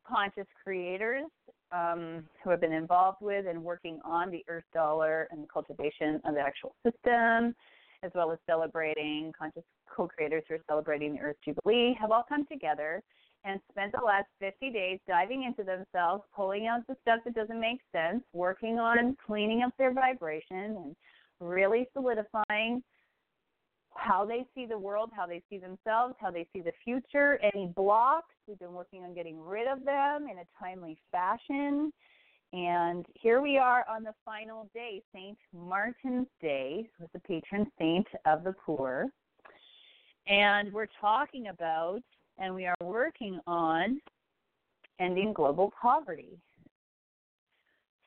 conscious 0.07 0.46
creators 0.62 1.27
um, 1.73 2.25
who 2.42 2.51
have 2.51 2.61
been 2.61 2.73
involved 2.73 3.18
with 3.20 3.46
and 3.46 3.62
working 3.62 4.01
on 4.05 4.31
the 4.31 4.44
Earth 4.49 4.64
Dollar 4.73 5.29
and 5.31 5.42
the 5.42 5.49
cultivation 5.49 6.20
of 6.25 6.35
the 6.35 6.40
actual 6.40 6.75
system, 6.85 7.55
as 8.03 8.11
well 8.14 8.31
as 8.33 8.38
celebrating 8.46 9.33
conscious 9.37 9.64
co-creators 9.88 10.44
who 10.49 10.55
are 10.55 10.64
celebrating 10.68 11.14
the 11.14 11.20
Earth 11.20 11.37
Jubilee, 11.44 11.96
have 12.01 12.11
all 12.11 12.25
come 12.29 12.46
together 12.46 13.03
and 13.44 13.61
spent 13.70 13.92
the 13.92 14.05
last 14.05 14.26
50 14.38 14.70
days 14.70 14.98
diving 15.09 15.44
into 15.44 15.62
themselves, 15.62 16.24
pulling 16.35 16.66
out 16.66 16.87
the 16.87 16.96
stuff 17.03 17.20
that 17.24 17.35
doesn't 17.35 17.61
make 17.61 17.81
sense, 17.92 18.22
working 18.33 18.79
on 18.79 19.16
cleaning 19.26 19.62
up 19.62 19.72
their 19.79 19.92
vibration, 19.92 20.76
and 20.76 20.96
really 21.40 21.88
solidifying 21.94 22.83
how 23.94 24.24
they 24.24 24.46
see 24.55 24.66
the 24.66 24.79
world, 24.79 25.11
how 25.14 25.26
they 25.26 25.42
see 25.50 25.59
themselves, 25.59 26.14
how 26.20 26.31
they 26.31 26.46
see 26.53 26.61
the 26.61 26.72
future, 26.85 27.40
any 27.55 27.66
blocks. 27.74 28.35
We've 28.46 28.59
been 28.59 28.72
working 28.72 29.03
on 29.05 29.14
getting 29.14 29.40
rid 29.40 29.66
of 29.66 29.85
them 29.85 30.26
in 30.31 30.38
a 30.38 30.44
timely 30.59 30.98
fashion. 31.11 31.92
And 32.53 33.07
here 33.14 33.40
we 33.40 33.59
are 33.59 33.85
on 33.88 34.03
the 34.03 34.14
final 34.24 34.68
day, 34.74 35.03
St. 35.14 35.38
Martin's 35.55 36.26
Day, 36.40 36.88
who's 36.98 37.09
the 37.12 37.20
patron 37.20 37.70
saint 37.79 38.07
of 38.26 38.42
the 38.42 38.53
poor. 38.53 39.07
And 40.26 40.72
we're 40.72 40.88
talking 41.00 41.48
about 41.48 42.03
and 42.40 42.55
we 42.55 42.66
are 42.66 42.74
working 42.83 43.38
on 43.46 44.00
ending 44.98 45.33
global 45.33 45.72
poverty. 45.81 46.38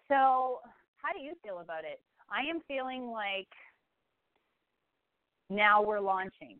So, 0.09 0.59
how 0.97 1.13
do 1.13 1.19
you 1.19 1.33
feel 1.43 1.59
about 1.59 1.85
it? 1.85 2.01
I 2.29 2.49
am 2.49 2.59
feeling 2.67 3.07
like 3.07 3.47
now 5.49 5.81
we're 5.81 5.99
launching. 5.99 6.57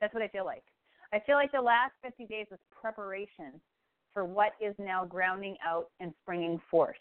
That's 0.00 0.12
what 0.14 0.22
I 0.22 0.28
feel 0.28 0.44
like. 0.44 0.62
I 1.12 1.20
feel 1.20 1.36
like 1.36 1.52
the 1.52 1.60
last 1.60 1.92
50 2.02 2.26
days 2.26 2.46
was 2.50 2.60
preparation 2.80 3.60
for 4.12 4.24
what 4.24 4.52
is 4.60 4.74
now 4.78 5.04
grounding 5.04 5.56
out 5.66 5.88
and 6.00 6.12
springing 6.22 6.60
forth. 6.70 6.96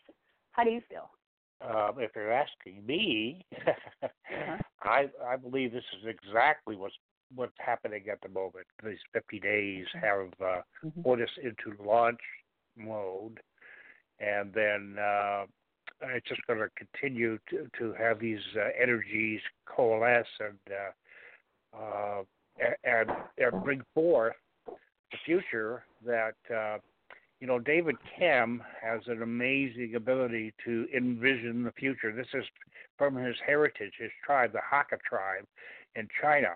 How 0.51 0.63
do 0.63 0.69
you 0.69 0.82
feel? 0.89 1.10
Um, 1.62 1.95
if 1.97 2.12
you're 2.15 2.32
asking 2.32 2.86
me, 2.86 3.45
Uh-huh. 4.04 4.58
I 4.84 5.10
I 5.27 5.36
believe 5.36 5.73
this 5.73 5.84
is 6.01 6.08
exactly 6.08 6.75
what's 6.75 6.95
what's 7.36 7.58
happening 7.60 8.04
at 8.12 8.22
the 8.22 8.30
moment. 8.30 8.65
These 8.84 9.00
50 9.13 9.39
days 9.39 9.88
have 9.94 10.30
uh, 10.41 10.62
Mhm. 10.84 11.04
put 11.04 11.22
us 11.22 11.38
into 11.38 11.76
launch 11.84 12.22
mode, 12.76 13.41
and 14.20 14.54
then 14.54 14.98
uh, 15.00 15.46
it's 16.02 16.28
just 16.28 16.46
going 16.48 16.60
to 16.60 16.70
continue 16.76 17.38
to 17.50 17.70
to 17.78 17.94
have 17.94 18.20
these 18.20 18.44
uh, 18.56 18.70
energies 18.80 19.41
coalesce 19.65 20.39
and 20.39 20.60
uh, 20.72 21.78
uh, 21.78 22.24
and 22.84 23.12
and 23.38 23.63
bring 23.63 23.82
forth 23.94 24.36
the 24.65 25.17
future 25.26 25.86
that. 26.06 26.36
Uh, 26.54 26.80
you 27.39 27.48
know, 27.48 27.58
David 27.58 27.96
Kam 28.15 28.63
has 28.80 29.02
an 29.08 29.24
amazing 29.24 29.96
ability 29.96 30.54
to 30.63 30.88
envision 30.96 31.63
the 31.63 31.72
future. 31.72 32.12
This 32.12 32.28
is 32.36 32.46
from 33.00 33.15
his 33.15 33.36
heritage, 33.44 33.94
his 33.98 34.12
tribe, 34.24 34.52
the 34.52 34.60
Hakka 34.60 35.00
tribe 35.02 35.48
in 35.96 36.08
China. 36.22 36.50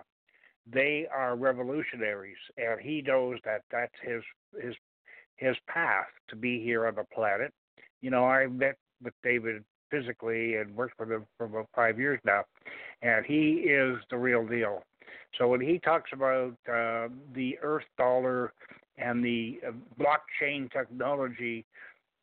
They 0.70 1.06
are 1.14 1.36
revolutionaries, 1.36 2.36
and 2.56 2.80
he 2.80 3.02
knows 3.02 3.38
that 3.44 3.62
that's 3.70 3.94
his 4.02 4.22
his 4.60 4.74
his 5.36 5.56
path 5.68 6.06
to 6.28 6.36
be 6.36 6.62
here 6.62 6.86
on 6.86 6.94
the 6.96 7.04
planet. 7.14 7.52
You 8.00 8.10
know, 8.10 8.24
I 8.24 8.46
met 8.46 8.76
with 9.02 9.14
David 9.22 9.64
physically 9.90 10.56
and 10.56 10.74
worked 10.74 10.98
with 10.98 11.12
him 11.12 11.26
for 11.36 11.44
about 11.44 11.68
five 11.74 11.98
years 12.00 12.20
now, 12.24 12.44
and 13.02 13.24
he 13.24 13.64
is 13.68 13.98
the 14.10 14.16
real 14.16 14.46
deal. 14.46 14.82
So 15.38 15.48
when 15.48 15.60
he 15.60 15.78
talks 15.78 16.10
about 16.12 16.54
uh, 16.68 17.08
the 17.34 17.58
Earth 17.62 17.84
dollar 17.98 18.52
and 18.98 19.22
the 19.24 19.60
uh, 19.66 19.72
blockchain 20.00 20.72
technology 20.72 21.64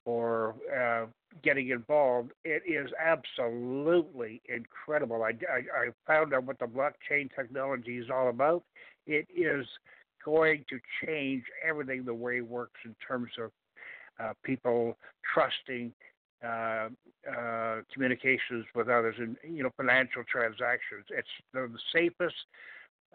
for 0.03 0.55
uh, 0.75 1.05
getting 1.43 1.69
involved, 1.69 2.31
it 2.43 2.63
is 2.67 2.89
absolutely 3.03 4.41
incredible. 4.47 5.23
I, 5.23 5.31
I, 5.51 5.85
I 5.85 5.89
found 6.05 6.33
out 6.33 6.43
what 6.43 6.59
the 6.59 6.65
blockchain 6.65 7.29
technology 7.35 7.97
is 7.97 8.09
all 8.13 8.29
about. 8.29 8.63
It 9.07 9.27
is 9.35 9.65
going 10.23 10.65
to 10.69 10.79
change 11.05 11.43
everything 11.67 12.05
the 12.05 12.13
way 12.13 12.37
it 12.37 12.47
works 12.47 12.79
in 12.85 12.95
terms 13.05 13.31
of 13.37 13.51
uh, 14.19 14.33
people 14.43 14.97
trusting 15.33 15.91
uh, 16.43 16.89
uh, 17.29 17.81
communications 17.93 18.65
with 18.75 18.89
others 18.89 19.15
and 19.17 19.37
you 19.49 19.63
know 19.63 19.69
financial 19.77 20.23
transactions. 20.29 21.05
It's 21.09 21.27
the, 21.53 21.71
the 21.71 21.79
safest, 21.93 22.35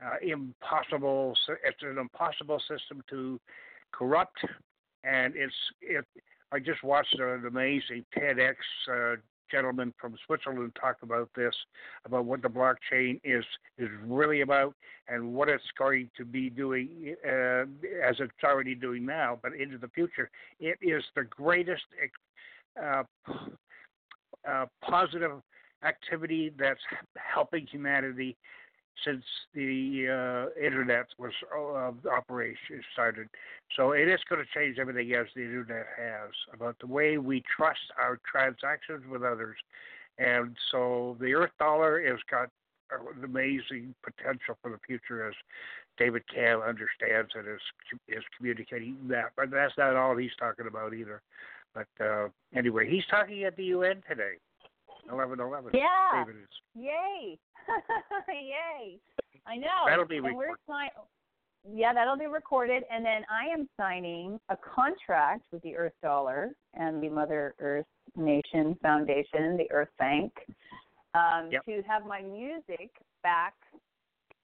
uh, 0.03 0.17
impossible. 0.23 1.35
It's 1.65 1.83
an 1.83 1.99
impossible 1.99 2.61
system 2.61 3.03
to 3.11 3.39
corrupt, 3.93 4.39
and 5.05 5.35
it's 5.37 5.55
it. 5.83 6.05
I 6.53 6.59
just 6.59 6.83
watched 6.83 7.19
an 7.19 7.45
amazing 7.47 8.05
TEDx 8.17 8.55
uh, 8.91 9.17
gentleman 9.51 9.93
from 9.99 10.17
Switzerland 10.27 10.77
talk 10.81 10.97
about 11.03 11.31
this, 11.35 11.55
about 12.05 12.25
what 12.25 12.43
the 12.43 12.49
blockchain 12.49 13.21
is 13.25 13.45
is 13.79 13.89
really 14.05 14.43
about, 14.43 14.75
and 15.09 15.35
what 15.35 15.49
it's 15.49 15.65
going 15.79 16.11
to 16.17 16.25
be 16.25 16.51
doing 16.51 17.15
uh, 17.27 17.63
as 18.05 18.17
it's 18.19 18.33
already 18.45 18.75
doing 18.75 19.05
now, 19.05 19.39
but 19.43 19.53
into 19.55 19.79
the 19.79 19.89
future. 19.89 20.31
It 20.61 20.79
is 20.83 21.03
the 21.17 21.25
greatest 21.25 21.83
uh, 22.83 23.03
uh, 24.49 24.67
positive 24.83 25.33
activity 25.85 26.53
that's 26.59 26.81
helping 27.17 27.67
humanity 27.67 28.37
since 29.05 29.25
the 29.55 30.07
uh, 30.09 30.61
internet 30.61 31.07
was 31.19 31.33
uh, 31.55 31.93
operation 32.11 32.83
started. 32.93 33.29
So 33.77 33.93
it 33.93 34.09
is 34.09 34.21
going 34.29 34.43
to 34.43 34.59
change 34.59 34.79
everything 34.79 35.13
as 35.15 35.27
the 35.35 35.43
internet 35.43 35.87
has 35.97 36.31
about 36.53 36.77
the 36.81 36.87
way 36.87 37.19
we 37.19 37.43
trust 37.57 37.81
our 37.99 38.19
transactions 38.31 39.05
with 39.11 39.23
others. 39.23 39.57
And 40.19 40.57
so 40.73 41.17
the 41.21 41.35
Earth 41.35 41.53
Dollar 41.59 42.03
has 42.09 42.19
got 42.31 42.49
an 42.91 43.25
amazing 43.25 43.95
potential 44.03 44.57
for 44.63 44.71
the 44.71 44.79
future 44.87 45.29
as 45.29 45.35
David 45.99 46.23
Kam 46.33 46.61
understands 46.61 47.31
and 47.35 47.47
is 47.47 47.61
is 48.09 48.25
communicating 48.37 48.97
that. 49.09 49.33
But 49.37 49.51
that's 49.51 49.75
not 49.77 49.97
all 49.97 50.17
he's 50.17 50.35
talking 50.39 50.67
about 50.67 50.95
either. 50.95 51.21
But 51.75 52.05
uh, 52.05 52.29
anyway, 52.55 52.89
he's 52.89 53.05
talking 53.11 53.45
at 53.45 53.57
the 53.57 53.65
UN 53.65 54.03
today, 54.09 54.35
eleven 55.11 55.41
eleven. 55.41 55.71
Yeah. 55.75 56.25
Yay! 56.75 57.39
Yay! 58.29 58.99
I 59.47 59.57
know. 59.57 59.85
That'll 59.87 60.07
be 60.07 60.21
recorded. 60.21 60.57
Yeah, 61.71 61.93
that'll 61.93 62.17
be 62.17 62.27
recorded, 62.27 62.85
and 62.91 63.05
then 63.05 63.23
I 63.31 63.53
am 63.53 63.69
signing 63.77 64.39
a 64.49 64.57
contract 64.57 65.43
with 65.53 65.63
the 65.63 65.77
Earth 65.77 65.93
Dollar 66.03 66.53
and 66.75 67.03
the 67.03 67.09
Mother 67.09 67.55
Earth 67.59 67.87
Nation 68.17 68.77
Foundation, 68.81 69.57
the 69.57 69.71
Earth 69.71 69.91
Bank, 69.99 70.33
um, 71.15 71.51
Yep. 71.51 71.65
to 71.65 71.83
have 71.83 72.07
my 72.07 72.23
music 72.23 72.91
back 73.23 73.55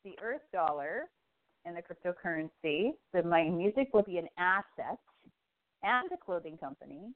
the 0.04 0.18
Earth 0.20 0.42
Dollar 0.52 1.08
and 1.64 1.74
the 1.76 1.82
cryptocurrency. 1.82 2.92
So 3.12 3.22
my 3.22 3.44
music 3.44 3.88
will 3.94 4.02
be 4.02 4.18
an 4.18 4.28
asset 4.36 4.98
and 5.82 6.10
a 6.12 6.16
clothing 6.18 6.58
company, 6.58 7.14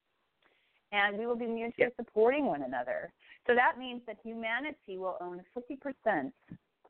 and 0.92 1.18
we 1.18 1.26
will 1.26 1.36
be 1.36 1.46
mutually 1.46 1.86
Yep. 1.88 1.96
supporting 1.96 2.46
one 2.46 2.62
another. 2.62 3.12
So 3.48 3.54
that 3.54 3.78
means 3.78 4.02
that 4.06 4.18
humanity 4.22 4.98
will 4.98 5.16
own 5.22 5.42
50% 5.56 6.30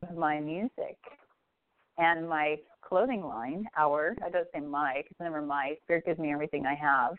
of 0.07 0.17
my 0.17 0.41
music 0.41 0.97
and 1.97 2.27
my 2.27 2.57
clothing 2.81 3.23
line, 3.23 3.65
our, 3.77 4.15
I 4.25 4.29
don't 4.29 4.47
say 4.53 4.59
my, 4.59 5.03
because 5.03 5.15
never 5.21 5.41
my, 5.41 5.75
Spirit 5.83 6.05
gives 6.05 6.19
me 6.19 6.33
everything 6.33 6.65
I 6.65 6.75
have. 6.75 7.15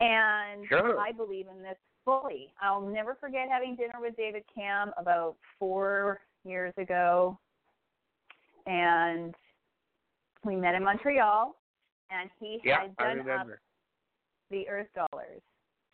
And 0.00 0.66
Sure. 0.68 0.98
I 0.98 1.12
believe 1.12 1.46
in 1.48 1.62
this 1.62 1.76
fully. 2.04 2.52
I'll 2.60 2.80
never 2.80 3.14
forget 3.14 3.48
having 3.50 3.76
dinner 3.76 4.00
with 4.00 4.16
David 4.16 4.44
Kam 4.54 4.92
about 4.96 5.36
four 5.58 6.20
years 6.44 6.72
ago. 6.78 7.38
And 8.66 9.34
we 10.44 10.56
met 10.56 10.74
in 10.74 10.84
Montreal, 10.84 11.56
and 12.10 12.30
he 12.40 12.60
Yeah, 12.64 12.82
had 12.82 12.96
done 12.96 13.30
up 13.30 13.48
the 14.50 14.68
Earth 14.68 14.88
Dollars. 14.94 15.42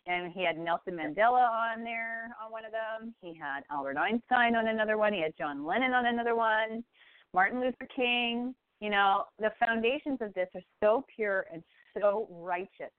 And 0.07 0.31
he 0.31 0.43
had 0.43 0.57
Nelson 0.57 0.95
Mandela 0.95 1.47
on 1.47 1.83
there 1.83 2.35
on 2.43 2.51
one 2.51 2.65
of 2.65 2.71
them. 2.71 3.13
He 3.21 3.37
had 3.37 3.61
Albert 3.69 3.97
Einstein 3.97 4.55
on 4.55 4.67
another 4.67 4.97
one. 4.97 5.13
He 5.13 5.21
had 5.21 5.37
John 5.37 5.65
Lennon 5.65 5.93
on 5.93 6.07
another 6.07 6.35
one. 6.35 6.83
Martin 7.33 7.59
Luther 7.61 7.87
King. 7.95 8.55
You 8.79 8.89
know, 8.89 9.25
the 9.37 9.51
foundations 9.59 10.17
of 10.21 10.33
this 10.33 10.47
are 10.55 10.61
so 10.81 11.05
pure 11.15 11.45
and 11.53 11.61
so 11.99 12.27
righteous 12.31 12.91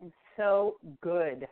and 0.00 0.12
so 0.36 0.76
good. 1.02 1.48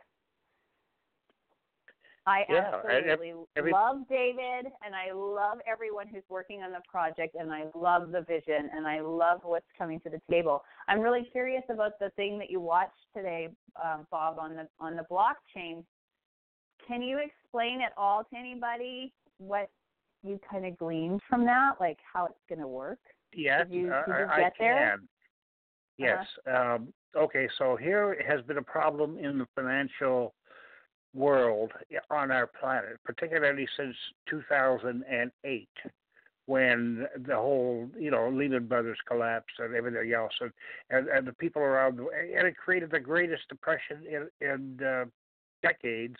I 2.29 2.45
Yeah, 2.47 2.71
absolutely 2.75 3.33
every- 3.55 3.71
love 3.71 4.07
David 4.07 4.71
and 4.85 4.95
I 4.95 5.11
love 5.11 5.59
everyone 5.65 6.07
who's 6.07 6.23
working 6.29 6.61
on 6.61 6.71
the 6.71 6.81
project 6.87 7.33
and 7.33 7.51
I 7.51 7.65
love 7.73 8.11
the 8.11 8.21
vision 8.21 8.69
and 8.71 8.85
I 8.87 8.99
love 8.99 9.39
what's 9.43 9.65
coming 9.75 9.99
to 10.01 10.11
the 10.11 10.21
table. 10.29 10.63
I'm 10.87 10.99
really 10.99 11.23
curious 11.31 11.63
about 11.69 11.97
the 11.99 12.11
thing 12.11 12.37
that 12.37 12.51
you 12.51 12.59
watched 12.59 13.01
today, 13.15 13.49
um, 13.83 14.05
Bob, 14.11 14.37
on 14.37 14.55
the 14.55 14.67
on 14.79 14.95
the 14.95 15.05
blockchain. 15.09 15.83
Can 16.87 17.01
you 17.01 17.17
explain 17.17 17.81
at 17.81 17.93
all 17.97 18.23
to 18.25 18.37
anybody 18.37 19.11
what 19.39 19.71
you 20.21 20.39
kind 20.49 20.65
of 20.67 20.77
gleaned 20.77 21.21
from 21.27 21.45
that, 21.45 21.79
like 21.79 21.97
how 22.13 22.25
it's 22.25 22.45
going 22.47 22.59
to 22.61 22.67
work? 22.67 22.99
Yes, 23.33 23.67
Did 23.67 23.73
you- 23.75 23.91
uh, 23.93 24.05
did 24.05 24.11
you 24.11 24.25
I, 24.25 24.39
I? 24.41 24.41
Uh-huh. 24.41 24.49
can. 24.57 25.09
Yes. 25.97 26.25
Um, 26.45 26.93
okay, 27.15 27.49
so 27.57 27.75
here 27.75 28.21
has 28.27 28.41
been 28.45 28.57
a 28.59 28.63
problem 28.63 29.17
in 29.17 29.39
the 29.39 29.47
financial 29.55 30.33
world 31.13 31.71
on 32.09 32.31
our 32.31 32.47
planet, 32.47 32.99
particularly 33.03 33.67
since 33.77 33.95
2008, 34.29 35.67
when 36.45 37.05
the 37.27 37.35
whole, 37.35 37.87
you 37.99 38.09
know, 38.09 38.29
Lehman 38.29 38.65
Brothers 38.65 38.97
collapse 39.07 39.53
and 39.59 39.75
everything 39.75 40.13
else, 40.13 40.33
and 40.41 40.51
and, 40.89 41.07
and 41.07 41.27
the 41.27 41.33
people 41.33 41.61
around, 41.61 41.99
and 41.99 42.47
it 42.47 42.57
created 42.57 42.91
the 42.91 42.99
greatest 42.99 43.43
depression 43.49 44.03
in, 44.09 44.47
in 44.47 44.85
uh, 44.85 45.05
decades 45.61 46.17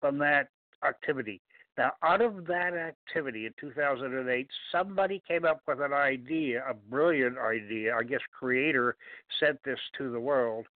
from 0.00 0.18
that 0.18 0.48
activity. 0.86 1.40
Now, 1.76 1.92
out 2.02 2.20
of 2.20 2.46
that 2.46 2.74
activity 2.74 3.46
in 3.46 3.54
2008, 3.60 4.48
somebody 4.72 5.22
came 5.26 5.44
up 5.44 5.62
with 5.66 5.80
an 5.80 5.92
idea, 5.92 6.64
a 6.68 6.74
brilliant 6.74 7.38
idea. 7.38 7.94
I 7.94 8.02
guess 8.02 8.20
creator 8.36 8.96
sent 9.38 9.62
this 9.64 9.78
to 9.98 10.10
the 10.10 10.18
world 10.18 10.66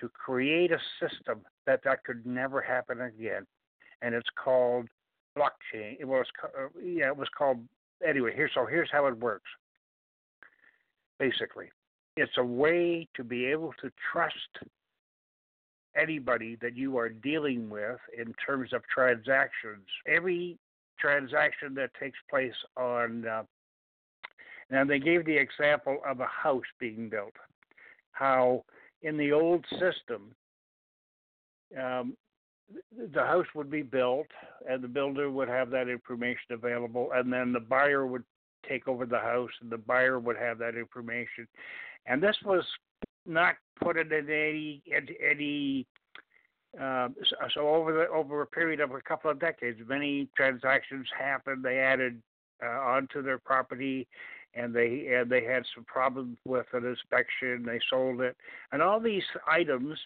to 0.00 0.08
create 0.08 0.72
a 0.72 0.78
system 0.98 1.40
that 1.70 1.84
that 1.84 2.02
could 2.02 2.26
never 2.26 2.60
happen 2.60 3.00
again, 3.00 3.46
and 4.02 4.12
it's 4.12 4.28
called 4.42 4.88
blockchain. 5.38 5.96
It 6.00 6.04
was, 6.04 6.26
uh, 6.42 6.66
yeah, 6.82 7.06
it 7.06 7.16
was 7.16 7.28
called 7.38 7.58
anyway. 8.06 8.34
Here, 8.34 8.50
so 8.52 8.66
here's 8.66 8.88
how 8.90 9.06
it 9.06 9.16
works. 9.16 9.48
Basically, 11.20 11.70
it's 12.16 12.32
a 12.38 12.44
way 12.44 13.06
to 13.14 13.22
be 13.22 13.44
able 13.44 13.72
to 13.82 13.90
trust 14.10 14.34
anybody 15.96 16.56
that 16.60 16.76
you 16.76 16.98
are 16.98 17.08
dealing 17.08 17.70
with 17.70 18.00
in 18.18 18.34
terms 18.44 18.72
of 18.72 18.82
transactions. 18.92 19.86
Every 20.08 20.58
transaction 20.98 21.74
that 21.74 21.90
takes 22.00 22.18
place 22.28 22.54
on, 22.76 23.28
uh, 23.28 23.42
now 24.72 24.84
they 24.84 24.98
gave 24.98 25.24
the 25.24 25.36
example 25.36 25.98
of 26.04 26.18
a 26.18 26.26
house 26.26 26.70
being 26.80 27.08
built. 27.08 27.34
How 28.10 28.64
in 29.02 29.16
the 29.16 29.30
old 29.30 29.64
system, 29.70 30.34
um, 31.78 32.16
the 33.12 33.22
house 33.22 33.46
would 33.54 33.70
be 33.70 33.82
built, 33.82 34.28
and 34.68 34.82
the 34.82 34.88
builder 34.88 35.30
would 35.30 35.48
have 35.48 35.70
that 35.70 35.88
information 35.88 36.52
available, 36.52 37.10
and 37.14 37.32
then 37.32 37.52
the 37.52 37.60
buyer 37.60 38.06
would 38.06 38.24
take 38.68 38.86
over 38.86 39.06
the 39.06 39.18
house, 39.18 39.50
and 39.60 39.70
the 39.70 39.78
buyer 39.78 40.18
would 40.18 40.36
have 40.36 40.58
that 40.58 40.76
information. 40.76 41.48
And 42.06 42.22
this 42.22 42.36
was 42.44 42.64
not 43.26 43.56
put 43.82 43.96
in 43.96 44.12
any 44.12 44.82
into 44.86 45.14
any 45.20 45.86
um, 46.78 47.16
so, 47.24 47.36
so 47.54 47.68
over 47.68 47.92
the 47.92 48.08
over 48.08 48.42
a 48.42 48.46
period 48.46 48.80
of 48.80 48.92
a 48.92 49.00
couple 49.00 49.30
of 49.30 49.40
decades, 49.40 49.80
many 49.88 50.28
transactions 50.36 51.06
happened. 51.18 51.64
They 51.64 51.78
added 51.78 52.22
uh, 52.64 52.68
onto 52.68 53.22
their 53.22 53.38
property, 53.38 54.06
and 54.54 54.74
they 54.74 55.08
and 55.12 55.28
they 55.28 55.44
had 55.44 55.64
some 55.74 55.84
problems 55.84 56.38
with 56.46 56.66
an 56.72 56.86
inspection. 56.86 57.64
They 57.64 57.80
sold 57.90 58.20
it, 58.20 58.36
and 58.70 58.82
all 58.82 59.00
these 59.00 59.24
items 59.48 59.98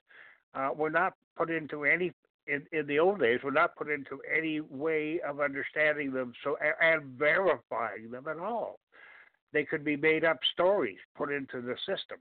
uh, 0.55 0.71
were 0.75 0.91
not 0.91 1.15
put 1.37 1.51
into 1.51 1.85
any. 1.85 2.13
In, 2.47 2.63
in 2.73 2.87
the 2.87 2.99
old 2.99 3.21
days, 3.21 3.41
were 3.43 3.51
not 3.51 3.75
put 3.75 3.89
into 3.89 4.21
any 4.31 4.61
way 4.61 5.19
of 5.27 5.41
understanding 5.41 6.13
them 6.13 6.35
so 6.45 6.59
and 6.79 7.03
verifying 7.19 8.11
them 8.11 8.27
at 8.29 8.39
all. 8.39 8.81
They 9.55 9.65
could 9.65 9.83
be 9.83 9.97
made 9.97 10.27
up 10.27 10.37
stories 10.53 10.99
put 11.17 11.33
into 11.33 11.63
the 11.63 11.75
system. 11.87 12.19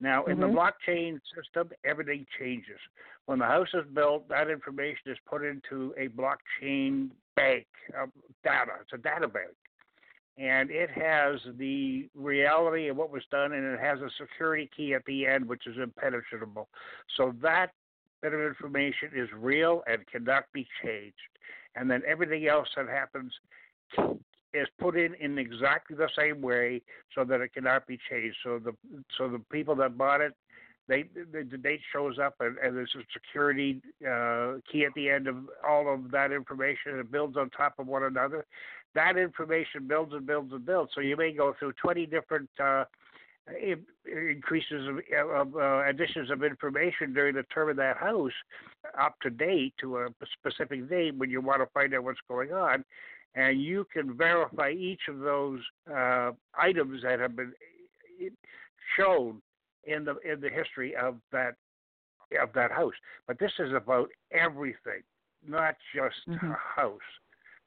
Now, 0.00 0.24
in 0.24 0.40
the 0.40 0.48
Mhm. 0.48 0.54
blockchain 0.54 1.20
system, 1.36 1.70
everything 1.84 2.26
changes. 2.36 2.80
When 3.26 3.38
the 3.38 3.46
house 3.46 3.72
is 3.74 3.86
built, 3.86 4.28
that 4.28 4.50
information 4.50 5.12
is 5.12 5.18
put 5.20 5.44
into 5.44 5.94
a 5.96 6.08
blockchain 6.08 7.10
bank 7.36 7.68
of 7.94 8.10
data. 8.42 8.72
It's 8.80 8.92
a 8.92 8.98
data 8.98 9.28
bank. 9.28 9.54
And 10.36 10.70
it 10.70 10.90
has 10.90 11.40
the 11.58 12.08
reality 12.14 12.88
of 12.88 12.96
what 12.96 13.12
was 13.12 13.22
done, 13.30 13.52
and 13.52 13.64
it 13.64 13.78
has 13.78 14.00
a 14.00 14.10
security 14.18 14.68
key 14.76 14.94
at 14.94 15.04
the 15.04 15.26
end, 15.26 15.46
which 15.46 15.66
is 15.66 15.76
impenetrable. 15.80 16.68
So 17.16 17.34
that 17.40 17.70
bit 18.20 18.32
of 18.32 18.40
information 18.40 19.10
is 19.14 19.28
real 19.36 19.82
and 19.86 20.04
cannot 20.06 20.44
be 20.52 20.66
changed. 20.82 21.14
And 21.76 21.90
then 21.90 22.02
everything 22.06 22.48
else 22.48 22.68
that 22.76 22.88
happens 22.88 23.32
is 24.54 24.68
put 24.80 24.96
in 24.96 25.14
in 25.14 25.38
exactly 25.38 25.96
the 25.96 26.08
same 26.16 26.40
way 26.40 26.80
so 27.14 27.24
that 27.24 27.40
it 27.40 27.52
cannot 27.52 27.86
be 27.86 27.98
changed. 28.10 28.36
So 28.42 28.58
the 28.58 28.72
so 29.18 29.28
the 29.28 29.40
people 29.52 29.74
that 29.76 29.98
bought 29.98 30.20
it, 30.20 30.34
they 30.88 31.04
the, 31.14 31.46
the 31.50 31.56
date 31.56 31.80
shows 31.92 32.18
up 32.18 32.34
and, 32.40 32.56
and 32.58 32.76
there's 32.76 32.94
a 32.96 33.02
security 33.12 33.80
uh, 34.02 34.54
key 34.70 34.84
at 34.84 34.94
the 34.94 35.08
end 35.08 35.26
of 35.26 35.36
all 35.66 35.92
of 35.92 36.10
that 36.10 36.32
information. 36.32 36.92
And 36.92 37.00
it 37.00 37.10
builds 37.10 37.36
on 37.36 37.50
top 37.50 37.74
of 37.78 37.86
one 37.86 38.04
another. 38.04 38.44
That 38.94 39.16
information 39.16 39.88
builds 39.88 40.12
and 40.12 40.26
builds 40.26 40.52
and 40.52 40.64
builds. 40.64 40.92
So 40.94 41.00
you 41.00 41.16
may 41.16 41.32
go 41.32 41.54
through 41.58 41.72
20 41.82 42.06
different 42.06 42.48
uh, 42.62 42.84
increases 44.06 44.88
of, 44.88 45.30
of 45.30 45.56
uh, 45.56 45.88
additions 45.88 46.30
of 46.30 46.44
information 46.44 47.12
during 47.12 47.34
the 47.34 47.42
term 47.44 47.70
of 47.70 47.76
that 47.76 47.96
house 47.96 48.32
up 48.98 49.16
to 49.22 49.30
date 49.30 49.74
to 49.80 49.98
a 49.98 50.08
specific 50.38 50.88
date 50.88 51.16
when 51.16 51.30
you 51.30 51.40
want 51.40 51.60
to 51.60 51.66
find 51.74 51.94
out 51.94 52.04
what's 52.04 52.20
going 52.28 52.52
on 52.52 52.84
and 53.34 53.60
you 53.60 53.86
can 53.92 54.16
verify 54.16 54.70
each 54.70 55.02
of 55.08 55.18
those 55.18 55.60
uh, 55.92 56.30
items 56.58 57.02
that 57.02 57.18
have 57.18 57.36
been 57.36 57.52
eh, 58.22 58.28
shown 58.96 59.40
in 59.86 60.04
the 60.04 60.16
in 60.18 60.40
the 60.40 60.48
history 60.48 60.94
of 60.96 61.16
that 61.32 61.54
of 62.40 62.52
that 62.54 62.70
house. 62.70 62.94
But 63.26 63.38
this 63.38 63.52
is 63.58 63.72
about 63.72 64.10
everything, 64.32 65.02
not 65.46 65.76
just 65.94 66.26
Mhm. 66.26 66.52
a 66.52 66.54
house. 66.54 67.00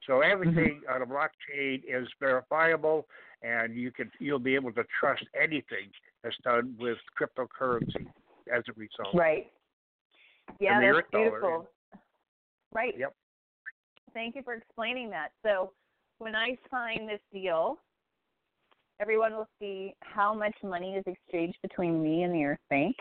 So 0.06 0.20
everything 0.20 0.82
on 0.88 1.02
a 1.02 1.06
blockchain 1.06 1.82
is 1.84 2.08
verifiable, 2.20 3.08
and 3.42 3.74
you 3.74 3.90
can 3.90 4.10
you'll 4.18 4.38
be 4.38 4.54
able 4.54 4.72
to 4.72 4.84
trust 4.84 5.24
anything 5.34 5.92
that's 6.22 6.36
done 6.38 6.76
with 6.78 6.98
cryptocurrency 7.18 8.10
as 8.50 8.64
a 8.68 8.72
result. 8.74 9.14
Right. 9.14 9.52
Yeah, 10.58 10.80
And 10.80 10.94
that's 10.94 11.10
beautiful. 11.10 11.68
Right. 12.72 12.96
Yep. 12.96 13.14
Thank 14.14 14.34
you 14.34 14.42
for 14.42 14.54
explaining 14.54 15.10
that. 15.10 15.32
So 15.42 15.72
when 16.18 16.34
I 16.34 16.58
sign 16.70 17.06
this 17.06 17.20
deal, 17.32 17.78
everyone 19.00 19.32
will 19.32 19.48
see 19.60 19.94
how 20.00 20.34
much 20.34 20.54
money 20.62 20.94
is 20.94 21.04
exchanged 21.06 21.58
between 21.62 22.02
me 22.02 22.22
and 22.22 22.34
the 22.34 22.44
Earth 22.44 22.58
Bank. 22.70 22.96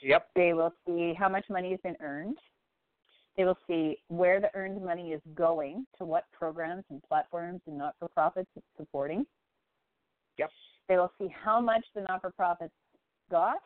Yep. 0.00 0.28
They 0.36 0.52
will 0.52 0.72
see 0.86 1.14
how 1.18 1.28
much 1.28 1.44
money 1.50 1.70
has 1.70 1.80
been 1.82 1.96
earned. 2.00 2.38
They 3.36 3.44
will 3.44 3.58
see 3.68 3.98
where 4.08 4.40
the 4.40 4.50
earned 4.54 4.84
money 4.84 5.12
is 5.12 5.20
going, 5.34 5.86
to 5.98 6.04
what 6.04 6.24
programs 6.32 6.84
and 6.90 7.02
platforms 7.08 7.60
and 7.66 7.78
not 7.78 7.94
for 7.98 8.08
profits 8.08 8.50
it's 8.56 8.66
supporting. 8.76 9.24
Yep. 10.38 10.50
They 10.88 10.96
will 10.96 11.12
see 11.18 11.28
how 11.28 11.60
much 11.60 11.84
the 11.94 12.02
not 12.02 12.20
for 12.20 12.30
profits 12.30 12.74
got. 13.30 13.58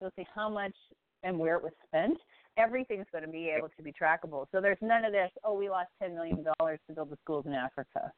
They'll 0.00 0.12
see 0.16 0.26
how 0.34 0.48
much 0.48 0.74
and 1.22 1.38
where 1.38 1.56
it 1.56 1.62
was 1.62 1.72
spent. 1.86 2.16
Everything's 2.56 3.06
going 3.12 3.24
to 3.24 3.30
be 3.30 3.48
able 3.48 3.68
to 3.76 3.82
be 3.82 3.92
trackable. 3.92 4.46
So 4.52 4.60
there's 4.60 4.78
none 4.80 5.04
of 5.04 5.12
this, 5.12 5.30
oh, 5.44 5.54
we 5.54 5.68
lost 5.68 5.88
$10 6.02 6.14
million 6.14 6.44
to 6.44 6.78
build 6.94 7.10
the 7.10 7.18
schools 7.22 7.46
in 7.46 7.52
Africa. 7.52 8.10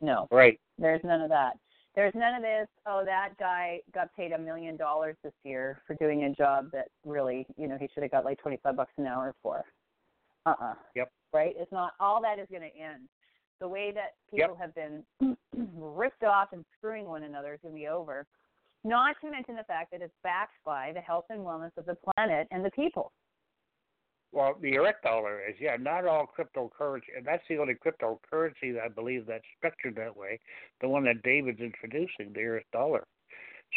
No. 0.00 0.28
Right. 0.30 0.60
There's 0.78 1.00
none 1.04 1.22
of 1.22 1.28
that. 1.30 1.56
There's 1.96 2.12
none 2.14 2.34
of 2.34 2.42
this, 2.42 2.68
oh, 2.86 3.02
that 3.06 3.30
guy 3.38 3.80
got 3.94 4.14
paid 4.14 4.32
a 4.32 4.38
million 4.38 4.76
dollars 4.76 5.16
this 5.24 5.32
year 5.44 5.80
for 5.86 5.94
doing 5.94 6.24
a 6.24 6.34
job 6.34 6.66
that 6.72 6.88
really, 7.06 7.46
you 7.56 7.66
know, 7.66 7.78
he 7.80 7.88
should 7.92 8.02
have 8.02 8.12
got 8.12 8.24
like 8.24 8.38
25 8.38 8.76
bucks 8.76 8.92
an 8.98 9.06
hour 9.06 9.34
for. 9.42 9.64
Uh-uh. 10.44 10.74
Yep. 10.94 11.10
Right? 11.32 11.54
It's 11.58 11.72
not, 11.72 11.92
all 11.98 12.20
that 12.20 12.38
is 12.38 12.46
going 12.50 12.62
to 12.62 12.78
end. 12.78 13.08
The 13.60 13.68
way 13.68 13.92
that 13.92 14.14
people 14.30 14.54
have 14.60 14.74
been 14.74 15.02
ripped 15.74 16.22
off 16.22 16.48
and 16.52 16.66
screwing 16.76 17.06
one 17.06 17.22
another 17.22 17.54
is 17.54 17.60
going 17.62 17.74
to 17.74 17.80
be 17.80 17.88
over. 17.88 18.26
Not 18.84 19.16
to 19.22 19.30
mention 19.30 19.56
the 19.56 19.64
fact 19.64 19.90
that 19.92 20.02
it's 20.02 20.14
backed 20.22 20.58
by 20.66 20.92
the 20.94 21.00
health 21.00 21.24
and 21.30 21.40
wellness 21.40 21.72
of 21.78 21.86
the 21.86 21.96
planet 22.14 22.46
and 22.50 22.62
the 22.62 22.70
people. 22.70 23.10
Well, 24.36 24.54
the 24.60 24.70
direct 24.70 25.02
dollar 25.02 25.40
is 25.48 25.54
yeah, 25.58 25.78
not 25.80 26.06
all 26.06 26.26
cryptocurrency, 26.26 27.16
and 27.16 27.24
that's 27.24 27.42
the 27.48 27.56
only 27.56 27.72
cryptocurrency 27.74 28.74
that 28.74 28.82
I 28.84 28.88
believe 28.88 29.24
that's 29.26 29.42
structured 29.56 29.96
that 29.96 30.14
way. 30.14 30.38
The 30.82 30.88
one 30.90 31.04
that 31.04 31.22
David's 31.22 31.60
introducing, 31.60 32.34
the 32.34 32.42
Earth 32.42 32.64
dollar. 32.70 33.06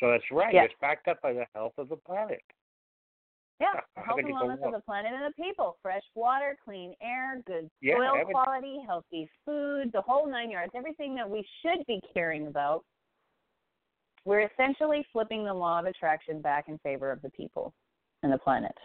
So 0.01 0.11
that's 0.11 0.25
right. 0.33 0.53
Yes. 0.53 0.65
It's 0.65 0.73
backed 0.81 1.07
up 1.07 1.21
by 1.21 1.31
the 1.31 1.45
health 1.55 1.71
of 1.77 1.87
the 1.87 1.95
planet. 1.95 2.41
Yeah, 3.61 3.67
the 3.95 4.01
health 4.01 4.19
and 4.19 4.27
wellness 4.35 4.65
of 4.65 4.73
the 4.73 4.81
planet 4.81 5.13
and 5.13 5.33
the 5.33 5.41
people. 5.41 5.77
Fresh 5.81 6.03
water, 6.13 6.57
clean 6.65 6.93
air, 7.01 7.41
good 7.47 7.69
Yeah, 7.79 7.95
soil 7.95 8.25
quality, 8.29 8.79
healthy 8.85 9.29
food, 9.45 9.91
the 9.93 10.01
whole 10.01 10.29
nine 10.29 10.51
yards, 10.51 10.73
everything 10.75 11.15
that 11.15 11.29
we 11.29 11.47
should 11.61 11.85
be 11.87 12.01
caring 12.13 12.47
about. 12.47 12.83
We're 14.25 14.49
essentially 14.51 15.05
flipping 15.13 15.45
the 15.45 15.53
law 15.53 15.79
of 15.79 15.85
attraction 15.85 16.41
back 16.41 16.67
in 16.67 16.77
favor 16.79 17.11
of 17.11 17.21
the 17.21 17.29
people 17.29 17.73
and 18.23 18.33
the 18.33 18.37
planet. 18.37 18.75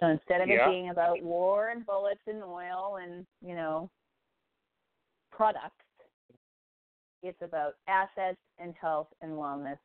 So 0.00 0.06
instead 0.06 0.40
of 0.40 0.48
Yeah. 0.48 0.68
it 0.68 0.72
being 0.72 0.90
about 0.90 1.20
war 1.22 1.68
and 1.68 1.84
bullets 1.84 2.20
and 2.26 2.42
oil 2.42 2.96
and, 2.96 3.26
you 3.40 3.54
know, 3.54 3.90
products, 5.30 5.84
it's 7.22 7.40
about 7.42 7.74
assets 7.88 8.38
and 8.58 8.74
health 8.76 9.08
and 9.20 9.32
wellness 9.32 9.78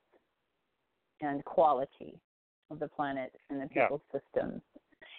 and 1.22 1.44
quality 1.46 2.20
of 2.70 2.80
the 2.80 2.88
planet 2.88 3.34
and 3.50 3.60
the 3.62 3.68
Yeah. 3.74 3.84
people's 3.84 4.04
systems. 4.12 4.62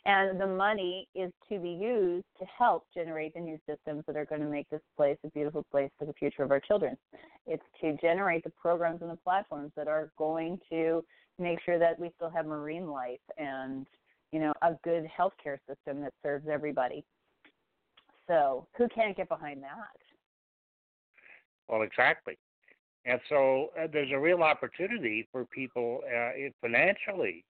And 0.07 0.39
the 0.41 0.47
money 0.47 1.09
is 1.15 1.33
to 1.49 1.59
be 1.59 1.71
used 1.71 2.27
to 2.39 2.45
help 2.47 2.87
generate 2.93 3.35
the 3.35 3.41
new 3.41 3.59
systems 3.67 4.05
that 4.07 4.17
are 4.17 4.27
going 4.27 4.43
to 4.43 4.47
make 4.47 4.69
this 4.69 4.83
place 4.97 5.19
a 5.25 5.31
beautiful 5.31 5.65
place 5.65 5.91
for 5.99 6.05
the 6.05 6.13
future 6.15 6.43
of 6.43 6.51
our 6.51 6.61
children. 6.61 6.97
It's 7.47 7.65
to 7.81 7.95
generate 7.95 8.45
the 8.45 8.51
programs 8.51 9.03
and 9.03 9.11
the 9.11 9.17
platforms 9.17 9.73
that 9.77 9.89
are 9.89 10.13
going 10.17 10.61
to 10.71 11.05
make 11.39 11.61
sure 11.63 11.79
that 11.79 11.99
we 11.99 12.11
still 12.17 12.31
have 12.31 12.47
marine 12.47 12.89
life 12.89 13.21
and, 13.39 13.87
you 14.35 14.41
know, 14.41 14.53
a 14.63 14.73
good 14.83 15.07
healthcare 15.17 15.59
system 15.69 16.01
that 16.01 16.13
serves 16.21 16.49
everybody. 16.51 17.05
So, 18.27 18.67
who 18.77 18.89
can't 18.89 19.17
get 19.17 19.29
behind 19.29 19.63
that? 19.63 19.97
Well, 21.69 21.83
exactly. 21.83 22.37
And 23.05 23.21
so 23.29 23.71
uh, 23.81 23.87
there's 23.93 24.11
a 24.13 24.19
real 24.19 24.43
opportunity 24.43 25.29
for 25.31 25.45
people 25.45 26.01
uh, 26.05 26.31
financially 26.61 27.45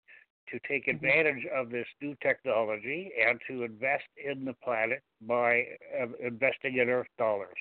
to 0.49 0.59
take 0.67 0.87
Mhm. 0.87 0.97
advantage 0.97 1.47
of 1.55 1.71
this 1.71 1.87
new 2.01 2.17
technology 2.17 3.13
and 3.25 3.41
to 3.47 3.63
invest 3.63 4.09
in 4.17 4.45
the 4.45 4.55
planet 4.55 5.03
by 5.21 5.79
uh, 6.01 6.09
investing 6.19 6.79
in 6.79 6.89
Earth 6.89 7.07
dollars, 7.17 7.59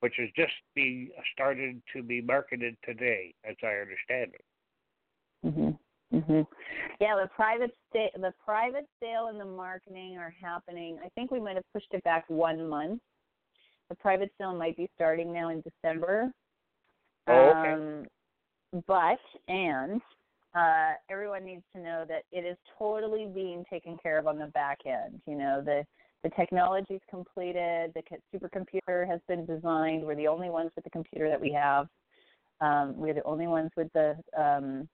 which 0.00 0.20
is 0.20 0.30
just 0.36 0.54
being 0.74 1.10
started 1.32 1.82
to 1.92 2.02
be 2.04 2.20
marketed 2.20 2.76
today, 2.84 3.34
as 3.42 3.56
I 3.64 3.74
understand 3.78 4.34
it. 4.34 4.44
Mhm. 5.44 5.78
Mhm. 6.12 6.46
Yeah, 7.00 7.16
the 7.16 7.28
private 7.28 7.74
sta- 7.88 8.12
the 8.16 8.32
private 8.44 8.86
sale 9.00 9.28
and 9.28 9.40
the 9.40 9.44
marketing 9.44 10.18
are 10.18 10.30
happening. 10.30 10.98
I 11.02 11.08
think 11.10 11.30
we 11.30 11.40
might 11.40 11.56
have 11.56 11.64
pushed 11.72 11.92
it 11.92 12.04
back 12.04 12.24
one 12.28 12.68
month. 12.68 13.00
The 13.88 13.96
private 13.96 14.30
sale 14.38 14.54
might 14.54 14.76
be 14.76 14.88
starting 14.94 15.32
now 15.32 15.48
in 15.48 15.62
December. 15.62 16.32
Oh, 17.26 17.32
okay. 17.32 17.72
Um, 17.72 18.06
but 18.86 19.18
and 19.48 20.00
uh, 20.54 20.92
everyone 21.10 21.44
needs 21.44 21.64
to 21.74 21.80
know 21.80 22.04
that 22.08 22.24
it 22.30 22.44
is 22.44 22.56
totally 22.78 23.26
being 23.26 23.64
taken 23.70 23.96
care 24.02 24.18
of 24.18 24.26
on 24.26 24.38
the 24.38 24.46
back 24.48 24.78
end. 24.86 25.20
You 25.26 25.36
know, 25.36 25.62
the 25.64 25.84
the 26.22 26.30
technology's 26.30 27.00
completed. 27.10 27.92
The 27.94 28.02
supercomputer 28.32 29.06
has 29.08 29.20
been 29.28 29.44
designed. 29.44 30.04
We're 30.04 30.14
the 30.14 30.28
only 30.28 30.50
ones 30.50 30.70
with 30.74 30.84
the 30.84 30.90
computer 30.90 31.28
that 31.28 31.40
we 31.40 31.52
have. 31.52 31.88
Um, 32.60 32.96
we're 32.96 33.14
the 33.14 33.24
only 33.24 33.48
ones 33.48 33.70
with 33.76 33.92
the 33.92 34.16
um, 34.38 34.88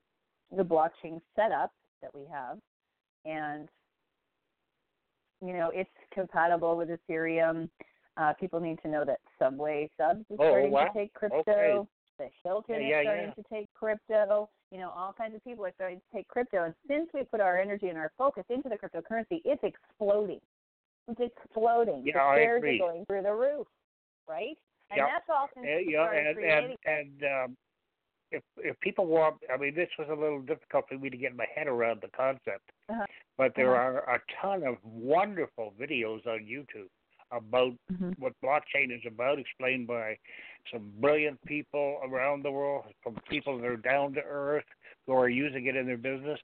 the 0.57 0.63
blockchain 0.63 1.21
setup 1.37 1.73
that 2.03 2.15
we 2.15 2.23
have, 2.31 2.59
and 3.25 3.69
you 5.45 5.53
know 5.53 5.71
it's 5.75 5.91
compatible 6.13 6.77
with 6.77 6.89
Ethereum. 6.89 7.69
Uh, 8.17 8.33
people 8.35 8.59
need 8.59 8.79
to 8.83 8.89
know 8.89 9.05
that 9.05 9.21
Subway 9.39 9.89
subs 9.97 10.25
is 10.31 10.39
Oh, 10.41 10.49
starting 10.51 10.73
wow. 10.73 10.87
to 10.87 10.99
take 10.99 11.13
crypto. 11.15 11.41
Okay. 11.41 11.89
The 12.19 12.29
Hilton 12.43 12.83
Yeah, 12.83 12.89
yeah, 12.89 13.01
is 13.01 13.05
starting 13.05 13.25
yeah. 13.27 13.43
to 13.43 13.43
take 13.49 13.69
crypto. 13.75 14.51
You 14.73 14.79
know, 14.79 14.91
all 14.91 15.13
kinds 15.13 15.37
of 15.37 15.45
people 15.45 15.65
are 15.65 15.73
starting 15.77 16.01
to 16.01 16.17
take 16.17 16.27
crypto. 16.27 16.65
And 16.65 16.75
since 16.89 17.09
we 17.15 17.23
put 17.23 17.41
our 17.41 17.59
energy 17.61 17.89
and 17.89 17.97
our 17.97 18.11
focus 18.19 18.45
into 18.51 18.69
the 18.69 18.77
cryptocurrency, 18.77 19.41
it's 19.45 19.63
exploding. 19.63 20.41
It's 21.07 21.21
exploding. 21.21 22.03
Yeah, 22.05 22.35
the 22.35 22.41
shares 22.41 22.63
are 22.65 22.79
going 22.79 23.07
through 23.07 23.23
the 23.23 23.33
roof, 23.33 23.67
right? 24.29 24.59
And 24.91 24.99
Yeah. 24.99 25.07
that's 25.07 25.29
all 25.29 25.49
since 25.55 25.67
Uh, 25.67 25.79
we 25.79 25.93
yeah, 25.93 26.05
started 26.07 26.37
and 26.37 26.45
and 26.45 26.77
and 26.85 27.23
um, 27.25 27.57
if 28.31 28.43
if 28.59 28.79
people 28.81 29.07
want, 29.07 29.37
I 29.53 29.57
mean, 29.57 29.75
this 29.75 29.89
was 29.99 30.09
a 30.11 30.15
little 30.15 30.43
difficult 30.43 30.89
for 30.89 30.99
me 30.99 31.11
to 31.11 31.17
get 31.17 31.35
my 31.35 31.47
head 31.55 31.67
around 31.67 32.01
the 32.03 32.09
concept, 32.09 32.71
Uh-huh. 32.89 33.07
but 33.37 33.55
there 33.55 33.75
Uh-huh. 33.75 34.01
are 34.01 34.17
a 34.17 34.23
ton 34.41 34.63
of 34.65 34.77
wonderful 34.85 35.73
videos 35.79 36.27
on 36.27 36.41
YouTube 36.47 36.91
about 37.31 37.75
Mhm. 37.93 38.19
what 38.19 38.33
blockchain 38.41 38.91
is 38.91 39.05
about, 39.07 39.39
explained 39.39 39.87
by 39.87 40.19
some 40.71 40.91
brilliant 41.01 41.41
people 41.45 42.01
around 42.03 42.43
the 42.43 42.51
world, 42.51 42.93
from 43.03 43.15
people 43.29 43.59
that 43.59 43.67
are 43.67 43.77
down 43.77 44.13
to 44.15 44.23
earth 44.23 44.67
who 45.07 45.13
are 45.15 45.29
using 45.29 45.67
it 45.67 45.77
in 45.77 45.87
their 45.87 45.99
business. 45.99 46.41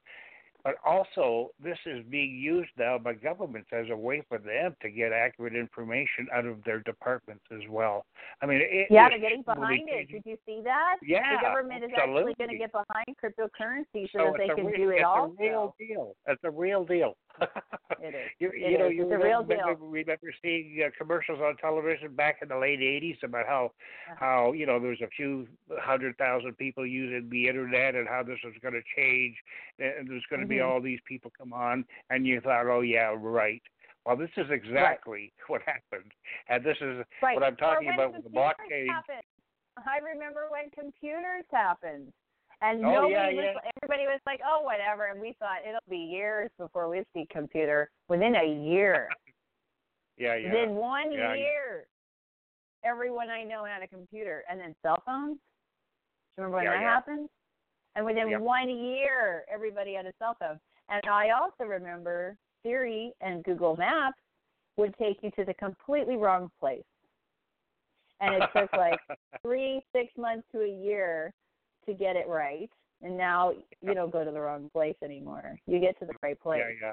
But 0.65 0.77
also, 0.83 1.51
this 1.63 1.77
is 1.85 2.03
being 2.09 2.39
used 2.39 2.71
now 2.79 2.97
by 2.97 3.13
governments 3.13 3.69
as 3.71 3.85
a 3.91 3.97
way 3.97 4.23
for 4.31 4.39
them 4.39 4.75
to 4.81 4.89
get 4.89 5.13
accurate 5.13 5.55
information 5.55 6.27
out 6.33 6.47
of 6.47 6.65
their 6.65 6.81
departments 6.81 7.45
as 7.53 7.61
well. 7.69 8.07
I 8.41 8.47
mean, 8.47 8.61
it, 8.63 8.87
Yeah, 8.91 9.11
they're 9.11 9.19
getting 9.19 9.43
behind 9.43 9.91
it. 9.91 10.11
Did 10.11 10.23
you 10.25 10.39
see 10.47 10.63
that? 10.65 10.97
Yeah, 11.03 11.37
the 11.37 11.43
government 11.43 11.85
is 11.85 11.91
actually 11.95 12.33
going 12.39 12.49
to 12.49 12.57
get 12.57 12.73
behind 12.73 13.15
cryptocurrency 13.23 14.09
so, 14.11 14.19
So 14.19 14.25
that 14.33 14.39
they 14.39 14.49
can 14.55 14.65
re- 14.65 14.77
do 14.79 14.89
it 14.89 14.97
it's 14.97 15.05
also. 15.05 15.35
a 15.39 15.43
real 15.43 15.75
deal. 15.79 16.17
It's 16.27 16.45
a 16.45 16.51
real 16.51 16.85
deal. 16.87 17.15
It 18.01 18.15
is. 18.15 18.31
You, 18.41 18.51
It 18.53 18.73
you 18.73 18.79
know, 18.79 18.87
is. 18.89 18.97
you 18.97 19.03
remember, 19.07 19.55
remember, 19.55 19.85
remember 19.85 20.35
seeing 20.43 20.83
uh, 20.85 20.91
commercials 20.99 21.41
on 21.41 21.57
television 21.57 22.15
back 22.15 22.39
in 22.43 22.49
the 22.49 22.57
late 22.57 22.81
'80s 22.81 23.23
about 23.23 23.47
how 23.47 23.73
Uh-huh. 24.11 24.17
how 24.19 24.53
you 24.53 24.67
know 24.67 24.79
there 24.81 24.91
was 24.91 25.01
a 25.01 25.09
few 25.17 25.47
hundred 25.81 26.17
thousand 26.19 26.57
people 26.59 26.85
using 26.87 27.29
the 27.31 27.49
internet 27.49 27.95
and 27.95 28.09
how 28.09 28.23
this 28.23 28.39
was 28.45 28.55
going 28.61 28.75
to 28.75 28.83
change 28.97 29.35
and 29.79 30.09
there's 30.09 30.25
going 30.29 30.41
to 30.41 30.47
be 30.47 30.57
Mhm. 30.57 30.65
all 30.67 30.81
these 30.81 31.01
people 31.07 31.31
come 31.37 31.53
on 31.53 31.85
and 32.11 32.27
you 32.27 32.41
thought, 32.41 32.67
oh 32.67 32.81
yeah, 32.83 33.15
right. 33.17 33.63
Well, 34.05 34.17
this 34.17 34.31
is 34.37 34.51
exactly 34.51 35.33
what 35.49 35.63
happened, 35.63 36.13
and 36.49 36.63
this 36.65 36.77
is 36.81 37.05
Right. 37.23 37.37
what 37.37 37.45
I'm 37.45 37.57
talking 37.57 37.89
about 37.91 38.13
with 38.13 38.25
the 38.25 38.31
blockchain. 38.31 38.89
Happened. 38.89 39.23
I 39.79 39.99
remember 39.99 40.49
when 40.51 40.71
computers 40.71 41.45
happened. 41.51 42.13
And 42.65 42.83
Oh, 42.83 42.93
nobody 42.93 43.13
yeah, 43.13 43.31
was 43.31 43.57
yeah. 43.63 43.71
everybody 43.83 44.07
was 44.07 44.21
like, 44.25 44.41
Oh, 44.45 44.63
whatever 44.63 45.07
and 45.09 45.21
we 45.21 45.37
thought 45.39 45.59
it'll 45.69 45.81
be 45.89 45.99
years 45.99 46.51
before 46.59 46.89
we 46.89 47.03
see 47.13 47.27
computer. 47.31 47.91
Within 48.09 48.35
a 48.37 48.65
year. 48.65 49.09
Yeah, 50.17 50.37
yeah. 50.37 50.53
Within 50.53 50.77
one 50.77 51.11
Yeah, 51.11 51.35
year 51.35 51.87
everyone 52.85 53.31
I 53.31 53.43
know 53.43 53.65
had 53.65 53.83
a 53.83 53.89
computer. 53.89 54.45
And 54.49 54.61
then 54.61 54.73
cell 54.81 55.03
phones. 55.05 55.39
Do 56.37 56.43
you 56.43 56.45
remember 56.45 56.59
when 56.59 56.67
that 56.67 56.81
happened? 56.81 57.29
And 57.97 58.07
within 58.07 58.31
Yep. 58.31 58.41
one 58.41 58.71
year 58.71 59.45
everybody 59.53 59.95
had 59.95 60.07
a 60.07 60.13
cell 60.21 60.37
phone. 60.39 60.61
And 60.89 61.03
I 61.11 61.31
also 61.31 61.65
remember 61.65 62.37
Siri 62.63 63.13
and 63.21 63.43
Google 63.43 63.77
Maps 63.77 64.21
would 64.77 64.95
take 64.99 65.19
you 65.23 65.33
to 65.33 65.45
the 65.45 65.55
completely 65.55 66.17
wrong 66.17 66.49
place. 66.61 66.85
And 68.21 68.41
it 68.41 68.49
took 68.57 68.73
like 68.75 69.01
three, 69.43 69.83
six 69.93 70.13
months 70.17 70.47
to 70.53 70.61
a 70.61 70.69
year 70.69 71.33
to 71.87 71.95
get 71.95 72.17
it 72.17 72.27
right. 72.29 72.71
And 73.03 73.17
now 73.17 73.53
you 73.83 73.95
don't 73.95 74.11
go 74.13 74.25
to 74.25 74.31
the 74.31 74.41
wrong 74.41 74.71
place 74.73 74.97
anymore. 75.03 75.59
You 75.67 75.79
get 75.81 75.99
to 75.99 76.07
the 76.07 76.15
right 76.23 76.41
place. 76.41 76.63
yeah, 76.81 76.89
yeah. 76.89 76.93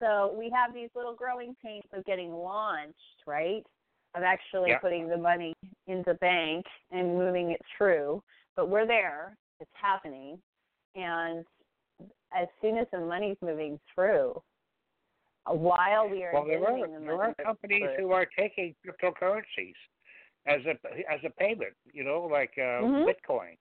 So 0.00 0.34
we 0.36 0.50
have 0.50 0.74
these 0.74 0.90
little 0.94 1.14
growing 1.14 1.54
pains 1.64 1.84
of 1.92 2.04
getting 2.04 2.32
launched, 2.32 3.22
right? 3.26 3.64
Of 4.14 4.22
actually 4.22 4.70
Yeah. 4.70 4.78
putting 4.78 5.08
the 5.08 5.16
money 5.16 5.54
in 5.86 6.02
the 6.06 6.14
bank 6.14 6.66
and 6.90 7.16
moving 7.16 7.52
it 7.52 7.60
through. 7.76 8.22
But 8.56 8.68
we're 8.68 8.86
there. 8.86 9.36
It's 9.60 9.70
happening. 9.74 10.42
And 10.96 11.44
as 12.32 12.48
soon 12.60 12.76
as 12.78 12.86
the 12.90 13.00
money's 13.00 13.36
moving 13.40 13.78
through, 13.94 14.42
while 15.46 16.08
we 16.08 16.24
are 16.24 16.32
Well, 16.32 16.44
there 16.46 16.64
are 16.64 16.88
the 16.88 17.00
there 17.04 17.22
are 17.22 17.34
companies 17.34 17.80
through- 17.96 17.96
who 18.06 18.12
are 18.12 18.26
taking 18.26 18.74
cryptocurrencies 18.84 19.74
as 20.46 20.64
a 20.66 20.78
as 21.10 21.22
a 21.24 21.30
payment. 21.30 21.74
You 21.92 22.04
know, 22.04 22.22
like 22.24 22.52
uh, 22.58 22.82
Mhm. 22.82 23.06
Bitcoin. 23.06 23.56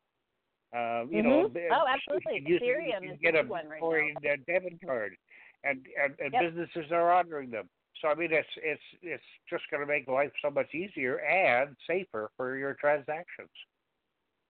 Uh, 0.74 1.06
you 1.10 1.22
know, 1.22 1.48
Mhm. 1.50 1.54
the- 1.54 1.70
Oh, 1.70 1.86
absolutely. 1.88 2.40
you 2.40 2.60
Ethereum 2.60 3.02
can 3.02 3.16
get 3.18 3.36
a 3.36 3.44
big 3.44 3.52
one 3.52 3.70
right 3.70 3.82
now. 3.82 4.32
uh, 4.32 4.36
debit 4.48 4.82
card, 4.84 5.16
and 5.64 5.88
and, 5.98 6.20
and 6.20 6.34
Yep. 6.34 6.42
businesses 6.42 6.92
are 6.92 7.12
honoring 7.12 7.52
them. 7.52 7.70
So 8.02 8.08
I 8.08 8.16
mean, 8.16 8.32
it's 8.34 8.50
it's 8.58 8.84
it's 9.02 9.24
just 9.48 9.70
going 9.70 9.82
to 9.82 9.88
make 9.88 10.08
life 10.08 10.32
so 10.42 10.50
much 10.50 10.74
easier 10.74 11.20
and 11.20 11.78
safer 11.86 12.32
for 12.36 12.58
your 12.58 12.74
transactions. 12.74 13.52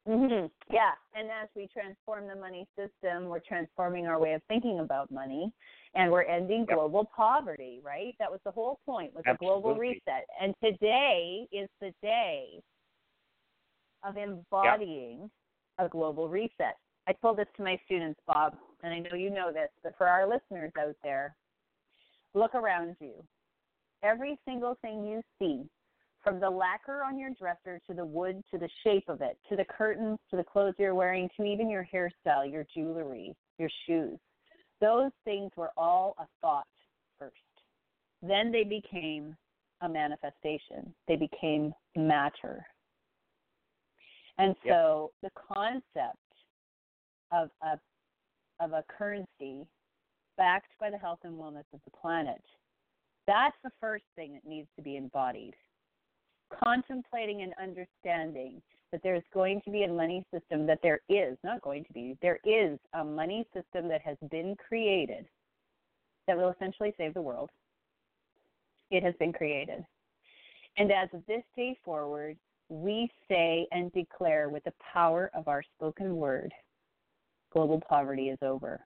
hmm 0.05 0.47
Yeah, 0.69 0.93
and 1.13 1.29
as 1.29 1.49
we 1.55 1.67
transform 1.67 2.27
the 2.27 2.35
money 2.35 2.67
system, 2.77 3.27
we're 3.27 3.39
transforming 3.41 4.07
our 4.07 4.19
way 4.19 4.33
of 4.33 4.41
thinking 4.47 4.79
about 4.79 5.11
money, 5.11 5.51
and 5.93 6.09
we're 6.09 6.23
ending 6.23 6.65
Yep. 6.69 6.77
global 6.77 7.03
poverty. 7.05 7.81
Right? 7.83 8.15
That 8.19 8.31
was 8.31 8.41
the 8.45 8.51
whole 8.51 8.79
point 8.85 9.13
with 9.13 9.25
the 9.25 9.35
global 9.35 9.75
reset. 9.75 10.25
And 10.39 10.55
today 10.63 11.49
is 11.51 11.69
the 11.81 11.93
day 12.01 12.61
of 14.03 14.15
embodying 14.17 15.29
a 15.77 15.87
global 15.87 16.29
reset. 16.29 16.77
I 17.07 17.13
told 17.13 17.37
this 17.37 17.47
to 17.57 17.63
my 17.63 17.79
students, 17.85 18.19
Bob, 18.27 18.55
and 18.81 18.93
I 18.93 18.99
know 18.99 19.15
you 19.17 19.29
know 19.29 19.51
this, 19.51 19.69
but 19.83 19.93
for 19.97 20.07
our 20.07 20.27
listeners 20.27 20.71
out 20.79 20.95
there, 21.03 21.35
look 22.33 22.55
around 22.55 22.95
you. 22.99 23.13
Every 24.03 24.39
single 24.45 24.77
thing 24.81 25.05
you 25.05 25.21
see 25.39 25.65
from 26.23 26.39
the 26.39 26.49
lacquer 26.49 27.03
on 27.03 27.19
your 27.19 27.31
dresser 27.37 27.79
to 27.87 27.93
the 27.93 28.05
wood 28.05 28.41
to 28.51 28.57
the 28.57 28.69
shape 28.83 29.09
of 29.09 29.21
it 29.21 29.37
to 29.49 29.55
the 29.55 29.65
curtains 29.65 30.17
to 30.29 30.37
the 30.37 30.43
clothes 30.43 30.75
you're 30.79 30.95
wearing 30.95 31.29
to 31.35 31.43
even 31.43 31.69
your 31.69 31.87
hairstyle, 31.93 32.49
your 32.49 32.65
jewelry, 32.73 33.35
your 33.59 33.69
shoes. 33.85 34.17
Those 34.79 35.11
things 35.25 35.51
were 35.55 35.71
all 35.77 36.15
a 36.19 36.25
thought 36.41 36.67
first. 37.19 37.35
Then 38.21 38.51
they 38.51 38.63
became 38.63 39.35
a 39.81 39.89
manifestation. 39.89 40.93
They 41.07 41.17
became 41.17 41.73
matter. 41.95 42.65
And 44.37 44.55
Yep. 44.63 44.73
so 44.73 45.11
the 45.21 45.29
concept 45.31 46.17
of 47.31 47.49
a 47.61 47.79
of 48.59 48.71
a 48.71 48.83
currency 48.83 49.67
backed 50.37 50.77
by 50.79 50.89
the 50.89 50.97
health 50.97 51.19
and 51.23 51.33
wellness 51.33 51.65
of 51.73 51.81
the 51.83 51.91
planet, 51.91 52.41
that's 53.27 53.57
the 53.63 53.71
first 53.79 54.05
thing 54.15 54.33
that 54.33 54.45
needs 54.45 54.69
to 54.75 54.81
be 54.81 54.95
embodied. 54.95 55.55
Contemplating 56.63 57.41
and 57.41 57.53
understanding 57.61 58.61
that 58.91 59.01
there's 59.01 59.23
going 59.33 59.59
to 59.61 59.71
be 59.71 59.83
a 59.83 59.87
money 59.87 60.23
system 60.31 60.67
that 60.67 60.79
there 60.83 60.99
is 61.09 61.37
not 61.43 61.61
going 61.61 61.83
to 61.83 61.93
be 61.93 62.15
there 62.21 62.39
is 62.43 62.79
a 62.93 63.03
money 63.03 63.45
system 63.53 63.87
that 63.87 64.01
has 64.01 64.17
been 64.29 64.55
created 64.55 65.27
that 66.27 66.37
will 66.37 66.51
essentially 66.51 66.93
save 66.97 67.13
the 67.13 67.21
world. 67.21 67.49
It 68.91 69.03
has 69.03 69.15
been 69.19 69.33
created. 69.33 69.83
And 70.77 70.91
as 70.91 71.09
of 71.13 71.25
this 71.25 71.43
day 71.55 71.77
forward 71.83 72.37
we 72.69 73.09
say 73.29 73.67
and 73.71 73.91
declare 73.93 74.49
with 74.49 74.63
the 74.63 74.73
power 74.93 75.29
of 75.33 75.47
our 75.47 75.63
spoken 75.75 76.15
word 76.15 76.51
global 77.51 77.81
poverty 77.87 78.29
is 78.29 78.39
over 78.41 78.83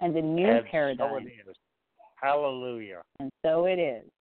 and 0.00 0.16
a 0.16 0.22
new 0.22 0.46
and 0.48 0.66
paradigm 0.66 1.08
So 1.10 1.16
it 1.16 1.48
is. 1.48 1.56
Hallelujah. 2.20 3.02
and 3.20 3.30
so 3.44 3.66
it 3.66 3.78
is. 3.78 4.04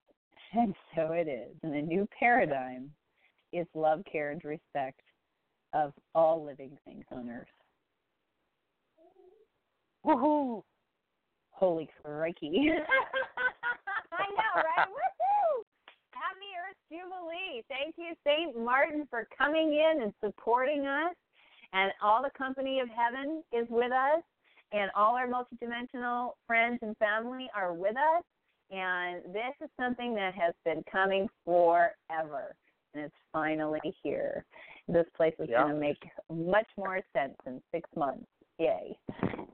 And 0.53 0.73
so 0.95 1.11
it 1.11 1.27
is. 1.27 1.53
And 1.61 1.73
the 1.73 1.81
new 1.81 2.07
paradigm 2.17 2.89
is 3.51 3.67
love, 3.75 4.01
care, 4.09 4.31
and 4.31 4.41
respect 4.45 5.01
of 5.73 5.91
all 6.15 6.43
living 6.43 6.77
things 6.85 7.03
on 7.11 7.29
earth. 7.29 7.47
Woohoo! 10.05 10.63
Holy 11.51 11.89
crikey. 12.01 12.69
I 14.13 14.25
know, 14.29 14.61
right? 14.63 14.87
Jubilee. 16.89 17.63
Thank 17.69 17.95
you, 17.97 18.13
St. 18.25 18.57
Martin, 18.57 19.07
for 19.09 19.27
coming 19.37 19.73
in 19.73 20.03
and 20.03 20.13
supporting 20.23 20.85
us. 20.85 21.15
And 21.73 21.91
all 22.01 22.21
the 22.23 22.31
company 22.37 22.79
of 22.79 22.87
heaven 22.89 23.43
is 23.51 23.67
with 23.69 23.91
us. 23.91 24.23
And 24.71 24.91
all 24.95 25.15
our 25.15 25.27
multidimensional 25.27 26.31
friends 26.45 26.79
and 26.81 26.95
family 26.97 27.49
are 27.55 27.73
with 27.73 27.95
us. 27.95 28.23
And 28.71 29.23
this 29.33 29.53
is 29.63 29.69
something 29.79 30.13
that 30.15 30.33
has 30.35 30.53
been 30.65 30.83
coming 30.91 31.29
forever. 31.45 32.55
And 32.93 33.05
it's 33.05 33.15
finally 33.31 33.79
here. 34.03 34.45
This 34.87 35.05
place 35.15 35.35
is 35.39 35.49
Yeah. 35.49 35.63
going 35.63 35.73
to 35.73 35.79
make 35.79 36.09
much 36.29 36.67
more 36.77 37.01
sense 37.13 37.35
in 37.45 37.61
six 37.71 37.89
months. 37.95 38.25
Yay. 38.59 38.97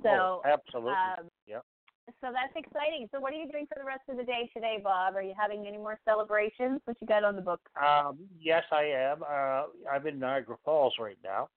So, 0.02 0.10
oh, 0.10 0.42
absolutely. 0.46 0.94
um, 0.94 1.30
Yep. 1.46 1.66
So 2.08 2.32
that's 2.34 2.54
exciting. 2.56 3.08
So 3.14 3.20
what 3.20 3.34
are 3.34 3.38
you 3.38 3.50
doing 3.50 3.66
for 3.68 3.80
the 3.80 3.86
rest 3.86 4.02
of 4.10 4.18
the 4.18 4.24
day 4.24 4.50
today, 4.54 4.80
Bob? 4.84 5.16
Are 5.16 5.22
you 5.22 5.34
having 5.40 5.66
any 5.66 5.78
more 5.78 6.00
celebrations? 6.06 6.82
What 6.86 6.98
you 7.00 7.08
got 7.08 7.24
on 7.24 7.36
the 7.36 7.42
book? 7.42 7.62
Um, 7.82 8.18
yes, 8.40 8.64
I 8.72 8.84
am. 8.84 9.24
Uh, 9.24 9.64
I'm 9.92 10.06
in 10.08 10.20
Niagara 10.20 10.58
Falls 10.66 10.94
right 11.00 11.18
now, 11.24 11.50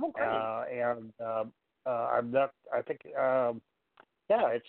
Oh, 0.00 0.10
great. 0.12 0.28
uh, 0.28 0.64
and 0.70 1.12
um, 1.20 1.52
uh, 1.86 2.08
I'm 2.12 2.30
not. 2.30 2.52
I 2.72 2.82
think, 2.82 3.00
um, 3.18 3.60
yeah, 4.30 4.48
it's 4.48 4.66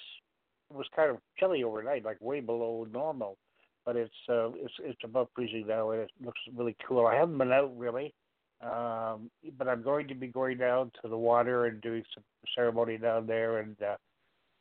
it 0.71 0.75
was 0.75 0.87
kind 0.95 1.11
of 1.11 1.17
chilly 1.37 1.63
overnight, 1.63 2.03
like 2.03 2.17
way 2.19 2.39
below 2.39 2.87
normal, 2.91 3.37
but 3.85 3.95
it's 3.95 4.13
uh, 4.27 4.49
it's 4.55 4.73
it's 4.83 5.03
above 5.03 5.27
freezing 5.35 5.67
now, 5.67 5.91
and 5.91 6.01
it 6.01 6.11
looks 6.23 6.39
really 6.55 6.75
cool. 6.87 7.05
I 7.05 7.15
haven't 7.15 7.37
been 7.37 7.51
out 7.51 7.77
really, 7.77 8.13
um, 8.61 9.29
but 9.57 9.67
I'm 9.67 9.83
going 9.83 10.07
to 10.07 10.15
be 10.15 10.27
going 10.27 10.57
down 10.57 10.91
to 11.01 11.09
the 11.09 11.17
water 11.17 11.65
and 11.65 11.79
doing 11.81 12.03
some 12.15 12.23
ceremony 12.55 12.97
down 12.97 13.27
there, 13.27 13.59
and 13.59 13.75
uh, 13.81 13.95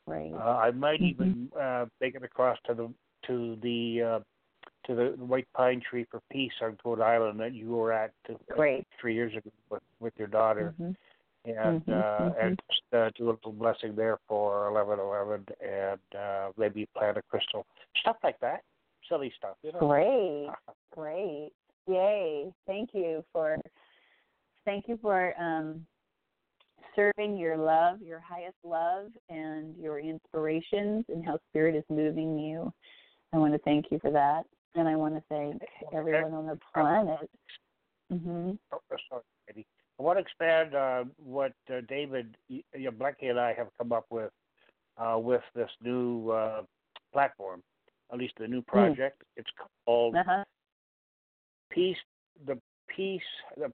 great. 0.08 0.32
uh, 0.34 0.36
I 0.56 0.70
might 0.70 1.00
Mhm. 1.00 1.10
even 1.10 1.52
uh, 1.58 1.86
make 2.00 2.14
it 2.14 2.22
across 2.22 2.58
to 2.66 2.74
the 2.74 2.92
to 3.26 3.56
the 3.56 4.02
uh, 4.02 4.20
to 4.84 4.94
the 4.94 5.24
White 5.24 5.48
Pine 5.54 5.80
Tree 5.80 6.04
for 6.10 6.20
Peace 6.30 6.52
on 6.62 6.78
Goat 6.82 7.00
Island 7.00 7.38
that 7.40 7.52
you 7.52 7.70
were 7.70 7.92
at 7.92 8.12
uh, 8.28 8.34
Great. 8.50 8.86
three 9.00 9.14
years 9.14 9.34
ago 9.36 9.50
with, 9.70 9.82
with 10.00 10.14
your 10.16 10.28
daughter, 10.28 10.74
Mhm. 10.80 10.96
and 11.44 11.82
Mhm, 11.82 11.92
uh, 11.92 12.30
mhm. 12.30 12.40
and 12.40 12.62
just 12.70 12.82
uh, 12.94 13.10
do 13.16 13.28
a 13.28 13.32
little 13.32 13.52
blessing 13.52 13.94
there 13.94 14.18
for 14.28 14.68
eleven 14.68 14.98
eleven, 14.98 15.46
and 15.60 16.00
uh, 16.18 16.52
maybe 16.56 16.86
plant 16.96 17.16
a 17.18 17.22
crystal, 17.22 17.66
stuff 18.00 18.16
like 18.22 18.38
that, 18.40 18.62
silly 19.08 19.32
stuff, 19.36 19.56
you 19.62 19.72
know. 19.72 19.80
Great. 19.80 20.50
Great. 20.92 21.52
Yay. 21.86 22.52
Thank 22.66 22.90
you 22.92 23.24
for 23.32 23.56
thank 24.64 24.88
you 24.88 24.98
for 25.00 25.34
um 25.40 25.86
serving 26.98 27.36
your 27.36 27.56
love, 27.56 28.02
your 28.02 28.18
highest 28.20 28.56
love 28.64 29.06
and 29.28 29.76
your 29.76 30.00
inspirations 30.00 31.04
and 31.08 31.24
how 31.24 31.38
spirit 31.50 31.76
is 31.76 31.84
moving 31.88 32.38
you. 32.38 32.72
I 33.32 33.38
want 33.38 33.52
to 33.52 33.58
thank 33.60 33.86
you 33.90 33.98
for 34.00 34.10
that. 34.10 34.42
And 34.74 34.88
I 34.88 34.96
want 34.96 35.14
to 35.14 35.22
thank 35.28 35.62
everyone 35.94 36.34
on 36.34 36.46
the 36.46 36.58
planet. 36.74 37.30
Mm-hmm. 38.12 38.52
Oh, 38.72 38.78
sorry. 39.10 39.66
I 39.98 40.02
want 40.02 40.18
to 40.18 40.22
expand 40.22 40.74
uh, 40.74 41.04
what 41.16 41.52
uh, 41.70 41.80
David 41.88 42.36
y- 42.48 42.62
Yableki 42.76 43.30
and 43.30 43.40
I 43.40 43.52
have 43.54 43.68
come 43.78 43.92
up 43.92 44.06
with 44.10 44.30
uh, 44.98 45.18
with 45.18 45.42
this 45.54 45.70
new 45.80 46.30
uh, 46.30 46.62
platform, 47.12 47.62
at 48.12 48.18
least 48.18 48.34
the 48.38 48.48
new 48.48 48.62
project. 48.62 49.22
It's 49.36 49.50
called 49.86 50.16
Uh-huh. 50.16 50.44
Peace, 51.70 51.96
the 52.46 52.58
Peace, 52.88 53.20
the 53.56 53.70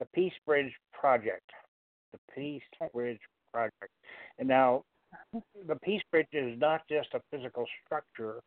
the 0.00 0.06
Peace 0.14 0.32
Bridge 0.46 0.72
Project, 0.92 1.48
the 2.12 2.18
Peace 2.34 2.62
Bridge 2.92 3.20
Project. 3.52 3.92
And 4.38 4.48
now, 4.48 4.82
the 5.68 5.76
Peace 5.76 6.02
Bridge 6.10 6.28
is 6.32 6.58
not 6.58 6.82
just 6.88 7.08
a 7.14 7.20
physical 7.30 7.66
structure, 7.84 8.40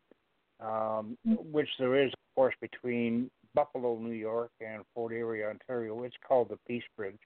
um, 0.60 1.16
which 1.24 1.68
there 1.78 2.02
is, 2.02 2.10
of 2.12 2.34
course, 2.34 2.54
between 2.60 3.30
Buffalo, 3.54 3.98
New 3.98 4.12
York, 4.12 4.50
and 4.60 4.82
Fort 4.94 5.12
Erie, 5.12 5.44
Ontario. 5.44 6.02
It's 6.02 6.16
called 6.26 6.48
the 6.50 6.58
Peace 6.66 6.82
Bridge 6.96 7.18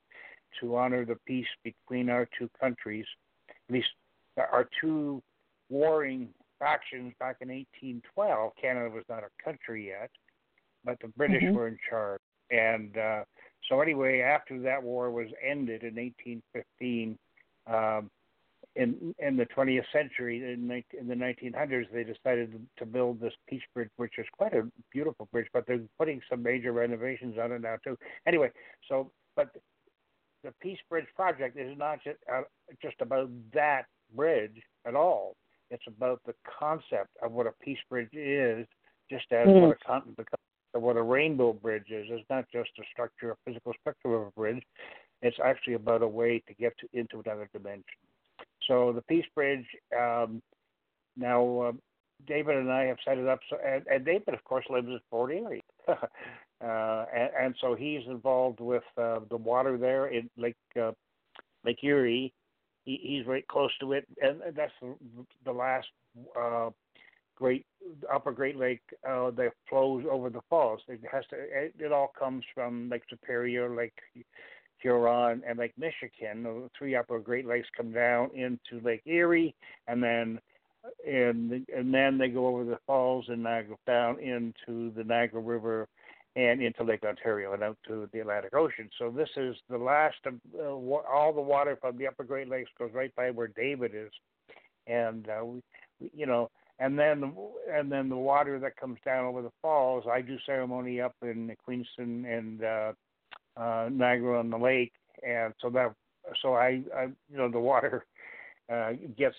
to 0.61 0.76
honor 0.76 1.05
the 1.05 1.16
peace 1.26 1.47
between 1.64 2.09
our 2.11 2.29
two 2.39 2.49
countries, 2.61 3.07
at 3.49 3.74
least 3.74 3.89
our 4.37 4.68
two 4.81 5.22
warring 5.70 6.29
factions 6.59 7.12
back 7.20 7.37
in 7.41 7.49
1812. 7.49 8.53
Canada 8.61 8.91
was 8.91 9.05
not 9.09 9.22
a 9.22 9.43
country 9.43 9.89
yet, 9.89 10.11
but 10.85 10.99
the 11.01 11.09
British 11.09 11.43
Mhm. 11.45 11.55
were 11.55 11.68
in 11.68 11.79
charge. 11.89 12.20
And 12.51 12.97
uh, 12.97 13.24
so, 13.69 13.81
anyway, 13.81 14.21
after 14.21 14.61
that 14.62 14.83
war 14.83 15.11
was 15.11 15.29
ended 15.45 15.83
in 15.83 15.95
1815, 15.97 17.19
um, 17.66 18.11
in 18.77 19.14
in 19.19 19.37
the 19.37 19.47
20th 19.47 19.85
century, 19.93 20.53
in, 20.53 20.66
19, 20.66 21.01
in 21.01 21.09
the 21.09 21.14
1900s, 21.14 21.87
they 21.93 22.05
decided 22.05 22.55
to 22.79 22.87
build 22.87 23.21
this 23.21 23.33
Peace 23.49 23.62
Bridge, 23.75 23.91
which 23.97 24.19
is 24.19 24.27
quite 24.33 24.55
a 24.55 24.71
beautiful 24.93 25.29
bridge, 25.33 25.49
but 25.53 25.66
they're 25.66 25.81
putting 25.99 26.21
some 26.31 26.43
major 26.43 26.73
renovations 26.73 27.37
on 27.39 27.53
it 27.53 27.61
now 27.61 27.77
too. 27.85 27.97
Anyway, 28.27 28.51
so 28.89 29.11
but 29.37 29.51
the 30.45 30.53
Peace 30.61 30.79
Bridge 30.89 31.07
project 31.16 31.59
is 31.59 31.77
not 31.77 32.03
just 32.03 32.19
uh, 32.33 32.43
just 32.81 32.97
about 33.01 33.31
that 33.53 33.87
bridge 34.14 34.62
at 34.87 34.95
all. 34.95 35.37
It's 35.71 35.85
about 35.87 36.21
the 36.25 36.35
concept 36.59 37.11
of 37.23 37.33
what 37.33 37.47
a 37.47 37.53
peace 37.61 37.79
bridge 37.91 38.14
is, 38.14 38.66
just 39.11 39.31
as 39.33 39.47
Mm. 39.49 39.61
what 39.61 39.71
a 39.71 39.85
con- 39.85 40.14
the 40.16 40.25
of 40.75 40.83
what 40.83 40.97
a 40.97 41.03
rainbow 41.03 41.53
bridge 41.53 41.91
is. 41.91 42.07
It's 42.11 42.29
not 42.29 42.47
just 42.53 42.71
a 42.79 42.83
structure, 42.93 43.33
a 43.33 43.37
physical 43.45 43.73
structure 43.81 44.14
of 44.14 44.29
a 44.29 44.31
bridge. 44.33 44.62
It's 45.23 45.39
actually 45.45 45.75
about 45.75 46.03
a 46.03 46.09
way 46.09 46.43
to 46.47 46.55
get 46.55 46.73
to, 46.79 46.89
into 46.93 47.23
another 47.25 47.49
dimension. 47.53 47.85
So 48.66 48.93
the 48.93 49.03
Peace 49.03 49.27
Bridge. 49.35 49.66
Um, 49.99 50.43
now, 51.16 51.61
uh, 51.61 51.73
David 52.27 52.57
and 52.57 52.71
I 52.71 52.85
have 52.85 52.99
set 53.05 53.19
it 53.19 53.29
up. 53.29 53.41
So, 53.49 53.59
and, 53.64 53.85
and 53.87 54.05
David, 54.05 54.35
of 54.35 54.43
course, 54.45 54.64
lives 54.71 54.89
in 54.89 55.01
Fort 55.11 55.33
Erie, 55.33 55.62
uh, 55.89 55.97
and, 56.61 57.31
and 57.41 57.55
so 57.61 57.75
he's 57.75 58.03
involved 58.07 58.61
with 58.61 58.83
uh, 58.97 59.21
the 59.31 59.37
water 59.37 59.79
there 59.79 60.09
in 60.09 60.29
Lake 60.37 60.57
uh, 60.81 60.93
Lake 61.64 61.83
Erie. 61.83 62.33
He, 62.85 63.01
he's 63.03 63.27
right 63.27 63.47
close 63.49 63.71
to 63.81 63.93
it, 63.93 64.07
and 64.21 64.41
that's 64.57 64.73
the, 64.81 64.95
the 65.45 65.53
last 65.53 65.89
uh, 66.39 66.71
great 67.39 67.64
upper 68.12 68.32
Great 68.32 68.57
Lake 68.57 68.82
uh, 69.09 69.30
that 69.30 69.53
flows 69.68 70.05
over 70.11 70.30
the 70.30 70.41
falls. 70.51 70.80
It 70.89 71.01
has 71.11 71.24
to. 71.30 71.36
It, 71.36 71.74
it 71.78 71.93
all 71.93 72.12
comes 72.18 72.45
from 72.55 72.89
Lake 72.91 73.03
Superior, 73.09 73.74
Lake 73.74 73.95
Huron, 74.82 75.43
and 75.47 75.59
Lake 75.59 75.74
Michigan. 75.78 76.43
The 76.43 76.70
three 76.76 76.97
upper 76.97 77.18
Great 77.18 77.47
Lakes 77.47 77.68
come 77.76 77.93
down 77.93 78.30
into 78.34 78.84
Lake 78.84 79.03
Erie, 79.07 79.55
and 79.86 80.03
then 80.03 80.41
and 81.07 81.66
and 81.74 81.95
then 81.95 82.18
they 82.18 82.28
go 82.28 82.47
over 82.47 82.64
the 82.64 82.78
falls 82.86 83.26
and 83.28 83.43
Niagara 83.43 83.76
down 83.86 84.18
into 84.20 84.93
the 84.97 85.05
Niagara 85.05 85.41
River 85.41 85.89
and 86.36 86.62
into 86.62 86.84
Lake 86.84 87.05
Ontario 87.05 87.53
and 87.53 87.62
out 87.62 87.78
to 87.86 88.09
the 88.12 88.20
Atlantic 88.20 88.55
Ocean. 88.55 88.89
So 88.99 89.11
this 89.11 89.30
is 89.36 89.57
the 89.68 89.78
last 89.78 90.18
of 90.24 90.34
uh, 90.59 90.68
all 90.68 91.32
the 91.32 91.41
water 91.41 91.76
from 91.80 91.97
the 91.99 92.07
Upper 92.07 92.24
Great 92.24 92.49
Lakes 92.49 92.70
goes 92.78 92.91
right 92.93 93.14
by 93.16 93.30
where 93.30 93.49
David 93.49 93.93
is, 93.95 94.11
and 94.86 95.28
uh, 95.28 95.45
we, 95.45 95.62
you 96.14 96.26
know, 96.26 96.51
and 96.79 96.99
then 96.99 97.35
and 97.72 97.91
then 97.91 98.09
the 98.09 98.16
water 98.16 98.59
that 98.59 98.76
comes 98.76 98.99
down 99.05 99.24
over 99.24 99.43
the 99.43 99.53
falls. 99.61 100.05
I 100.11 100.20
do 100.20 100.37
ceremony 100.47 101.01
up 101.01 101.14
in 101.22 101.55
Queenston 101.64 102.24
and 102.24 102.64
uh, 102.64 102.93
uh, 103.57 103.89
Niagara 103.93 104.39
on 104.39 104.51
the 104.51 104.59
lake, 104.59 104.93
and 105.26 105.53
so 105.61 105.70
that 105.70 105.93
so 106.43 106.55
I, 106.55 106.83
I 106.97 107.05
you 107.31 107.37
know 107.37 107.51
the 107.51 107.59
water 107.59 108.05
uh, 108.72 108.93
gets 109.16 109.37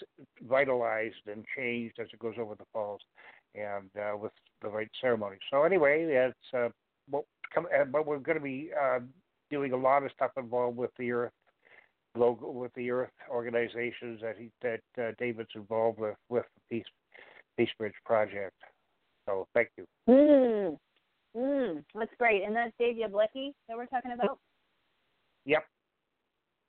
vitalized 0.48 1.28
and 1.28 1.46
changed 1.56 2.00
as 2.00 2.08
it 2.12 2.20
goes 2.20 2.36
over 2.40 2.56
the 2.56 2.66
falls, 2.74 3.02
and 3.56 3.90
uh, 3.98 4.18
with 4.18 4.34
the 4.62 4.70
right 4.70 4.90
ceremony. 5.00 5.38
So 5.50 5.64
anyway, 5.64 6.06
that's 6.12 6.54
uh, 6.54 6.70
what 7.10 7.26
come, 7.54 7.68
uh, 7.68 7.86
but 7.86 8.06
we're 8.06 8.20
going 8.20 8.38
to 8.38 8.44
be 8.44 8.72
uh, 8.80 9.00
doing 9.50 9.72
a 9.72 9.78
lot 9.78 10.04
of 10.04 10.12
stuff 10.12 10.32
involved 10.38 10.78
with 10.78 10.92
the 10.98 11.12
Earth 11.12 11.32
logo, 12.16 12.50
with 12.52 12.74
the 12.74 12.92
Earth 12.92 13.12
organizations 13.30 14.20
that 14.22 14.36
he 14.38 14.50
that 14.62 14.82
uh, 15.02 15.12
David's 15.18 15.50
involved 15.56 16.00
with 16.00 16.16
with 16.30 16.46
the 16.56 16.78
Peace 16.78 16.88
Peace 17.60 17.70
Bridge 17.78 17.94
project. 18.06 18.56
So 19.26 19.46
thank 19.54 19.68
you. 19.78 19.86
Mm. 20.08 20.78
Mm. 21.36 21.84
That's 21.94 22.12
great. 22.18 22.44
And 22.44 22.56
that's 22.56 22.72
Dave 22.80 22.96
Yablecki 22.96 23.52
that 23.68 23.76
we're 23.76 23.86
talking 23.88 24.14
about? 24.14 24.40
Yep. 25.46 25.66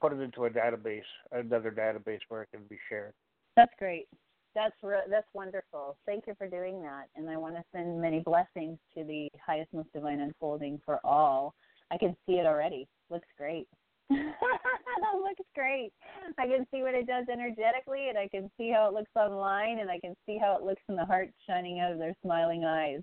put 0.00 0.12
it 0.12 0.20
into 0.20 0.44
a 0.44 0.50
database, 0.50 1.02
another 1.32 1.70
database 1.70 2.20
where 2.28 2.42
it 2.42 2.48
can 2.52 2.62
be 2.68 2.78
shared. 2.88 3.12
That's 3.56 3.72
great. 3.78 4.08
That's 4.54 4.74
re- 4.82 5.06
that's 5.08 5.28
wonderful. 5.32 5.96
Thank 6.06 6.26
you 6.26 6.34
for 6.36 6.48
doing 6.48 6.82
that, 6.82 7.06
and 7.16 7.28
I 7.28 7.36
want 7.36 7.54
to 7.56 7.62
send 7.72 8.00
many 8.00 8.20
blessings 8.20 8.78
to 8.94 9.04
the 9.04 9.28
highest, 9.44 9.72
most 9.72 9.92
divine 9.92 10.20
unfolding 10.20 10.80
for 10.84 10.98
all. 11.04 11.54
I 11.90 11.98
can 11.98 12.16
see 12.26 12.34
it 12.34 12.46
already. 12.46 12.88
Looks 13.10 13.28
great. 13.36 13.68
Looks 14.10 15.48
great. 15.54 15.92
I 16.38 16.46
can 16.46 16.66
see 16.72 16.82
what 16.82 16.94
it 16.94 17.06
does 17.06 17.26
energetically, 17.30 18.08
and 18.08 18.18
I 18.18 18.28
can 18.28 18.50
see 18.56 18.70
how 18.70 18.88
it 18.88 18.94
looks 18.94 19.10
online, 19.14 19.78
and 19.78 19.90
I 19.90 19.98
can 19.98 20.14
see 20.26 20.38
how 20.38 20.56
it 20.56 20.64
looks 20.64 20.82
in 20.88 20.96
the 20.96 21.04
hearts 21.04 21.32
shining 21.46 21.80
out 21.80 21.92
of 21.92 21.98
their 21.98 22.14
smiling 22.22 22.64
eyes 22.64 23.00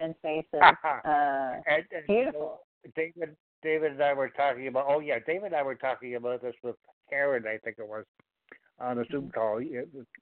and 0.00 0.14
faces. 0.22 0.46
Uh, 1.04 1.60
and, 1.66 1.84
and, 1.92 2.06
beautiful. 2.06 2.60
David, 2.94 3.36
David 3.62 3.92
and 3.92 4.02
I 4.02 4.12
were 4.12 4.28
talking 4.28 4.66
about. 4.66 4.86
Oh 4.88 5.00
yeah, 5.00 5.18
David 5.26 5.46
and 5.46 5.56
I 5.56 5.62
were 5.62 5.74
talking 5.74 6.14
about 6.16 6.42
this 6.42 6.54
with 6.62 6.76
Karen, 7.08 7.44
I 7.46 7.58
think 7.58 7.76
it 7.78 7.86
was, 7.86 8.04
on 8.80 8.98
a 8.98 9.04
Zoom 9.10 9.30
call 9.30 9.60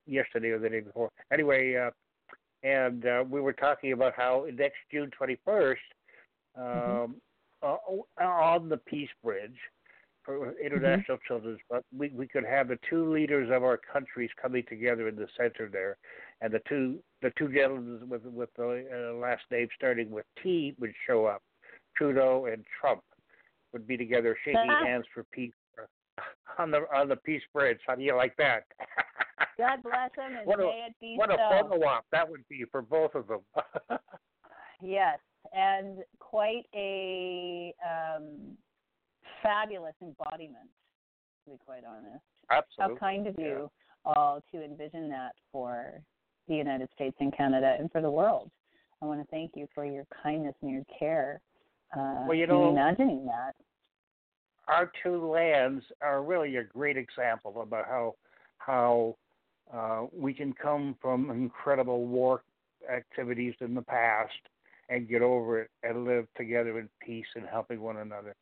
yesterday 0.07 0.51
or 0.51 0.59
the 0.59 0.69
day 0.69 0.81
before. 0.81 1.11
Anyway, 1.33 1.77
uh, 1.77 1.91
and 2.63 3.07
uh, 3.07 3.25
we 3.29 3.41
were 3.41 3.53
talking 3.53 3.93
about 3.93 4.13
how 4.17 4.47
next 4.55 4.77
June 4.93 5.11
twenty 5.11 5.39
first, 5.45 5.83
um, 6.57 7.17
uh, 7.63 7.77
on 8.21 8.69
the 8.69 8.79
Peace 8.79 9.11
Bridge 9.23 9.59
for 10.27 10.53
International 10.59 11.17
Children's, 11.27 11.61
but 11.71 11.85
we 11.97 12.11
we 12.11 12.27
could 12.27 12.45
have 12.45 12.69
the 12.69 12.79
two 12.91 13.11
leaders 13.11 13.49
of 13.51 13.63
our 13.63 13.79
countries 13.79 14.29
coming 14.41 14.65
together 14.69 15.09
in 15.09 15.17
the 15.17 15.29
center 15.37 15.71
there, 15.73 15.97
and 16.43 16.53
the 16.53 16.61
two 16.69 16.99
the 17.23 17.33
two 17.39 17.49
gentlemen 17.49 18.01
with 18.09 18.25
with 18.25 18.51
the 18.57 18.85
uh, 18.93 19.17
last 19.19 19.43
name 19.51 19.69
starting 19.77 20.11
with 20.11 20.27
T 20.43 20.75
would 20.79 20.93
show 21.07 21.25
up. 21.25 21.43
Trudeau 21.97 22.47
and 22.53 22.65
Trump 22.79 23.03
would 23.73 23.87
be 23.87 23.97
together 23.97 24.37
shaking 24.45 24.69
hands 24.85 25.07
for 25.15 25.25
peace 25.33 25.53
on 26.59 26.71
the 26.71 26.83
on 26.95 27.09
the 27.09 27.17
Peace 27.17 27.43
Bridge. 27.55 27.79
How 27.87 27.95
do 27.95 28.03
you 28.03 28.17
like 28.17 28.37
that? 28.37 28.65
God 29.59 29.83
bless 29.83 30.11
them 30.17 30.37
and 30.37 30.47
What 30.47 30.61
a- 30.61 30.65
may 30.65 30.87
it 30.89 30.95
be 31.01 31.15
what 31.17 31.31
a 31.31 31.37
photo 31.37 31.87
op 31.87 32.05
that 32.13 32.29
would 32.29 32.47
be 32.49 32.65
for 32.71 32.83
both 32.83 33.15
of 33.15 33.29
them. 33.29 33.41
Yes, 34.83 35.19
and 35.55 36.01
quite 36.19 36.67
a 36.75 37.75
um, 37.83 38.59
fabulous 39.43 39.95
embodiment, 40.03 40.69
to 41.45 41.53
be 41.53 41.59
quite 41.65 41.83
honest. 41.89 42.23
Absolutely. 42.51 42.95
How 42.95 42.99
kind 42.99 43.27
of 43.27 43.35
yeah. 43.39 43.45
you 43.45 43.71
all 44.05 44.43
to 44.53 44.63
envision 44.65 45.09
that 45.11 45.33
for 45.53 46.01
the 46.49 46.55
United 46.55 46.89
States 46.95 47.17
and 47.21 47.37
Canada 47.37 47.77
and 47.79 47.91
for 47.91 48.01
the 48.01 48.11
world. 48.11 48.51
I 49.03 49.07
want 49.07 49.21
to 49.21 49.27
thank 49.31 49.53
you 49.55 49.67
for 49.75 49.85
your 49.85 50.07
kindness 50.23 50.55
and 50.63 50.71
your 50.71 50.85
care 50.99 51.41
uh, 51.97 52.25
Well, 52.27 52.35
you 52.37 52.45
in 52.45 52.51
know- 52.51 52.71
imagining 52.71 53.27
that. 53.27 53.55
our 54.69 54.91
two 55.03 55.27
lands 55.31 55.85
are 56.01 56.23
really 56.23 56.57
a 56.57 56.65
great 56.65 56.97
example 56.97 57.61
about 57.63 57.87
how 57.87 58.15
how 58.59 59.17
uh, 59.73 60.07
we 60.17 60.33
can 60.33 60.53
come 60.53 60.97
from 61.01 61.31
incredible 61.31 62.07
war 62.07 62.43
activities 62.93 63.55
in 63.61 63.75
the 63.75 63.83
past 63.83 64.33
and 64.89 65.09
get 65.09 65.23
over 65.23 65.63
it 65.63 65.71
and 65.83 66.05
live 66.05 66.27
together 66.37 66.79
in 66.79 66.89
peace 67.05 67.27
and 67.35 67.45
helping 67.51 67.81
one 67.81 67.97
another. 67.99 68.35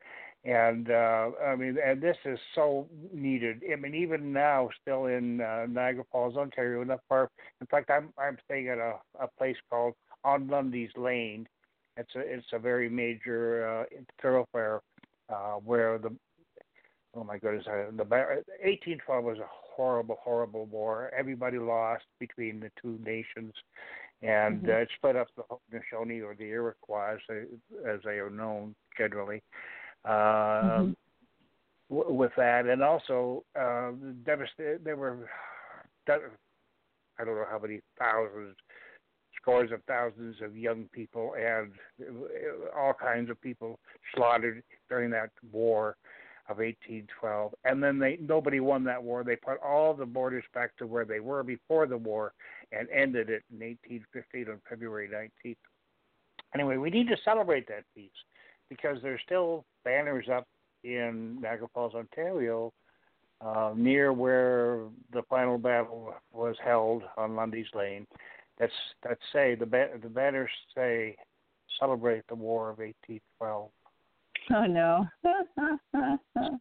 And 0.45 0.91
uh, 0.91 1.31
I 1.47 1.57
mean, 1.57 1.79
and 1.85 2.03
this 2.03 2.19
is 2.27 2.39
so 2.55 2.87
needed. 3.13 3.63
I 3.73 3.77
mean, 3.77 3.95
even 3.95 4.33
now, 4.33 4.69
still 4.83 5.07
in 5.07 5.41
uh, 5.41 5.67
Niagara 5.69 6.05
Falls, 6.13 6.37
Ontario, 6.37 6.85
not 6.85 7.01
far. 7.09 7.31
In 7.61 7.67
fact, 7.67 7.91
I'm 7.91 8.11
I'm 8.19 8.37
staying 8.45 8.69
at 8.69 8.79
a 8.79 8.97
a 9.21 9.29
place 9.39 9.57
called 9.71 9.95
On 10.23 10.47
Lundy's 10.49 10.91
Lane. 10.97 11.49
It's 11.97 12.15
a 12.15 12.21
it's 12.21 12.47
a 12.53 12.59
very 12.59 12.91
major 12.91 13.67
uh, 13.67 13.85
thoroughfare 14.21 14.83
uh, 15.31 15.55
where 15.65 15.99
the 15.99 16.15
oh 17.17 17.25
my 17.25 17.39
goodness, 17.39 17.65
uh, 17.67 17.91
the 17.97 18.05
1812 18.05 19.25
was 19.25 19.39
a 19.39 19.49
horrible, 19.49 20.19
horrible 20.23 20.67
war. 20.67 21.11
Everybody 21.17 21.59
lost 21.59 22.05
between 22.19 22.61
the 22.61 22.71
two 22.81 22.99
nations, 23.05 23.55
and 24.23 24.63
Mhm. 24.63 24.69
uh, 24.69 24.79
it 24.79 24.91
split 24.97 25.17
up 25.17 25.29
the 25.37 25.45
Haudenosaunee 25.45 26.23
or 26.23 26.35
the 26.35 26.51
Iroquois, 26.51 27.15
as 27.15 27.21
they, 27.29 27.45
as 27.89 28.03
they 28.03 28.19
are 28.19 28.31
known 28.31 28.75
generally. 28.97 29.37
Uh, 29.37 29.84
Mhm. 30.07 30.97
w- 31.91 32.13
with 32.13 32.33
that, 32.37 32.67
and 32.67 32.83
also 32.83 33.45
uh, 33.59 33.93
devastated. 34.25 34.85
There 34.85 34.97
were, 34.97 35.29
I 36.09 37.25
don't 37.25 37.37
know 37.37 37.47
how 37.51 37.59
many 37.59 37.81
thousands, 37.99 38.57
scores 39.41 39.71
of 39.73 39.83
thousands 39.85 40.37
of 40.43 40.57
young 40.57 40.89
people 40.93 41.35
and 41.35 41.73
uh, 42.01 42.79
all 42.79 42.95
kinds 42.95 43.31
of 43.31 43.41
people 43.41 43.79
slaughtered 44.15 44.63
during 44.89 45.11
that 45.11 45.31
war 45.53 45.97
of 46.49 46.59
1812. 46.59 47.55
And 47.65 47.83
then 47.83 47.99
they 47.99 48.19
nobody 48.21 48.61
won 48.61 48.85
that 48.85 49.03
war. 49.03 49.25
They 49.25 49.37
put 49.37 49.63
all 49.63 49.95
the 49.95 50.07
borders 50.07 50.45
back 50.55 50.77
to 50.79 50.87
where 50.87 51.05
they 51.05 51.21
were 51.21 51.43
before 51.43 51.87
the 51.87 51.97
war 51.97 52.33
and 52.73 52.89
ended 52.91 53.31
it 53.31 53.43
in 53.53 53.61
1815 53.61 54.49
on 54.51 54.61
February 54.69 55.09
19th. 55.09 55.57
Anyway, 56.55 56.77
we 56.77 56.91
need 56.91 57.09
to 57.09 57.17
celebrate 57.25 57.67
that 57.69 57.85
peace 57.95 58.11
because 58.77 58.99
there's 59.03 59.21
still 59.25 59.65
banners 59.85 60.27
up 60.33 60.47
in 60.83 61.41
Niagara 61.41 61.69
Falls, 61.73 61.95
Ontario, 61.95 62.73
uh, 63.41 63.73
near 63.77 64.13
where 64.13 64.81
the 65.13 65.23
final 65.29 65.59
battle 65.59 66.13
was 66.33 66.57
held 66.65 67.03
on 67.17 67.37
Lundy's 67.37 67.67
Lane. 67.75 68.07
That's 68.59 68.73
that 69.03 69.19
say 69.33 69.55
the 69.55 69.67
ba- 69.67 69.91
the 70.03 70.09
banners 70.09 70.51
say 70.75 71.17
celebrate 71.79 72.27
the 72.29 72.35
War 72.35 72.71
of 72.71 72.79
1812. 72.79 73.71
Oh 74.51 74.67
no. 74.67 75.07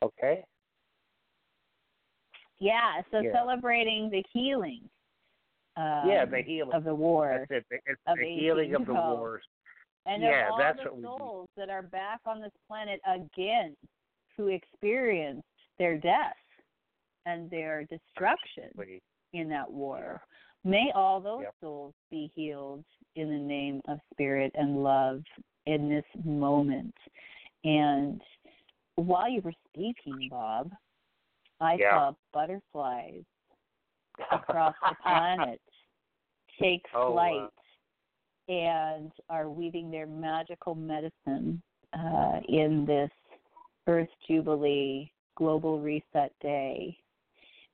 Okay. 0.00 0.44
yeah, 2.60 3.02
so 3.10 3.18
Yeah. 3.20 3.32
celebrating 3.32 4.10
the 4.10 4.24
healing. 4.32 4.88
Um, 5.78 6.08
yeah, 6.08 6.24
the 6.24 6.42
healing 6.42 6.74
of 6.74 6.82
the 6.82 6.94
war 6.94 7.46
That's 7.48 7.64
it. 7.70 7.82
It's 7.86 8.00
of 8.08 8.18
the 8.18 8.24
healing 8.26 8.74
of 8.74 8.84
the 8.84 8.94
wars. 8.94 9.44
and 10.06 10.22
yeah, 10.22 10.48
all 10.50 10.58
that's 10.58 10.78
the 10.78 10.84
what 10.86 10.96
we 10.96 11.02
souls 11.04 11.48
that 11.56 11.70
are 11.70 11.82
back 11.82 12.18
on 12.26 12.40
this 12.40 12.50
planet 12.66 13.00
again 13.06 13.76
who 14.36 14.48
experienced 14.48 15.46
their 15.78 15.96
death 15.96 16.34
and 17.26 17.48
their 17.48 17.84
destruction 17.84 18.70
Wait, 18.76 19.02
in 19.34 19.48
that 19.50 19.70
war. 19.70 20.20
May 20.64 20.90
all 20.96 21.20
those 21.20 21.44
Yep. 21.44 21.54
souls 21.60 21.94
be 22.10 22.32
healed 22.34 22.84
in 23.14 23.28
the 23.28 23.38
name 23.38 23.80
of 23.86 24.00
spirit 24.12 24.50
and 24.56 24.82
love 24.82 25.22
in 25.66 25.88
this 25.88 26.04
moment. 26.24 26.94
And 27.62 28.20
while 28.96 29.28
you 29.28 29.42
were 29.42 29.54
speaking, 29.72 30.28
Bob, 30.28 30.72
I 31.60 31.76
Yeah. 31.78 31.90
saw 31.90 32.12
butterflies 32.32 33.22
across 34.32 34.74
the 34.82 34.96
planet 35.02 35.60
take 36.60 36.82
Oh, 36.94 37.12
flight 37.12 37.34
wow. 37.34 37.50
and 38.48 39.12
are 39.28 39.48
weaving 39.48 39.90
their 39.90 40.06
magical 40.06 40.74
medicine 40.74 41.62
uh, 41.92 42.40
in 42.48 42.84
this 42.86 43.10
Earth 43.86 44.08
Jubilee 44.26 45.10
Global 45.36 45.80
Reset 45.80 46.32
Day 46.40 46.96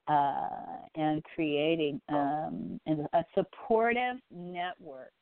uh, 0.08 0.78
and 0.94 1.22
creating 1.34 2.00
um, 2.08 2.80
a 2.86 3.24
supportive 3.34 4.16
network 4.30 5.12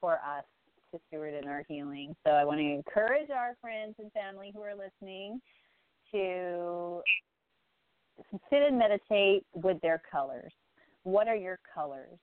for 0.00 0.14
us 0.14 0.44
to 0.92 1.00
steward 1.08 1.34
in 1.34 1.48
our 1.48 1.64
healing. 1.68 2.14
So 2.26 2.32
I 2.32 2.44
want 2.44 2.58
to 2.58 2.64
encourage 2.64 3.30
our 3.30 3.56
friends 3.60 3.94
and 3.98 4.12
family 4.12 4.52
who 4.54 4.62
are 4.62 4.74
listening 4.74 5.40
to 6.12 7.00
sit 8.50 8.62
and 8.62 8.78
meditate 8.78 9.44
with 9.54 9.80
their 9.80 10.02
colors. 10.10 10.52
What 11.04 11.28
are 11.28 11.36
your 11.36 11.58
colors? 11.74 12.18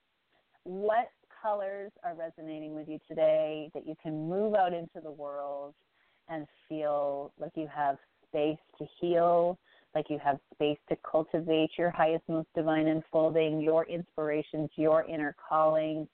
What 0.68 1.08
colors 1.42 1.90
are 2.04 2.14
resonating 2.14 2.74
with 2.74 2.90
you 2.90 2.98
today 3.08 3.70
that 3.72 3.86
you 3.86 3.94
can 4.02 4.28
move 4.28 4.54
out 4.54 4.74
into 4.74 5.00
the 5.02 5.10
world 5.10 5.72
and 6.28 6.46
feel 6.68 7.32
like 7.40 7.52
you 7.54 7.66
have 7.74 7.96
space 8.28 8.58
to 8.76 8.84
heal, 9.00 9.58
like 9.94 10.10
you 10.10 10.18
have 10.22 10.38
space 10.52 10.76
to 10.90 10.96
cultivate 11.10 11.70
your 11.78 11.90
highest, 11.90 12.24
most 12.28 12.48
divine 12.54 12.86
unfolding, 12.86 13.62
your 13.62 13.86
inspirations, 13.86 14.68
your 14.76 15.04
inner 15.04 15.34
calling. 15.48 16.06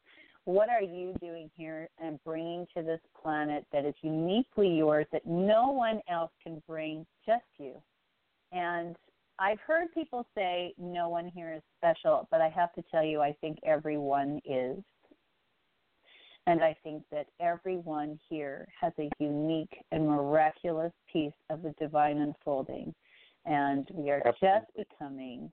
What 0.45 0.69
are 0.69 0.83
you 0.83 1.15
doing 1.21 1.51
here 1.57 1.89
and 2.01 2.23
bringing 2.23 2.65
to 2.77 2.85
this 2.85 3.01
planet 3.21 3.67
that 3.73 3.85
is 3.85 3.95
uniquely 4.03 4.69
yours 4.69 5.07
that 5.11 5.27
no 5.27 5.73
one 5.73 6.01
else 6.09 6.31
can 6.41 6.63
bring, 6.69 7.05
just 7.27 7.43
you? 7.59 7.75
And 8.53 8.95
I've 9.39 9.61
heard 9.61 9.93
people 9.93 10.27
say 10.35 10.75
no 10.79 11.09
one 11.09 11.27
here 11.35 11.53
is 11.53 11.63
special, 11.79 12.29
but 12.31 12.41
I 12.41 12.49
have 12.51 12.73
to 12.75 12.85
tell 12.91 13.05
you, 13.05 13.21
I 13.21 13.35
think 13.41 13.59
everyone 13.65 14.41
is. 14.45 14.79
And 16.47 16.63
I 16.63 16.77
think 16.85 17.03
that 17.11 17.27
everyone 17.41 18.19
here 18.29 18.69
has 18.81 18.93
a 18.99 19.09
unique 19.19 19.77
and 19.91 20.07
miraculous 20.07 20.93
piece 21.11 21.33
of 21.51 21.63
the 21.63 21.75
divine 21.81 22.19
unfolding. 22.19 22.95
And 23.47 23.89
we 23.93 24.11
are 24.11 24.23
just 24.41 24.67
becoming, 24.77 25.51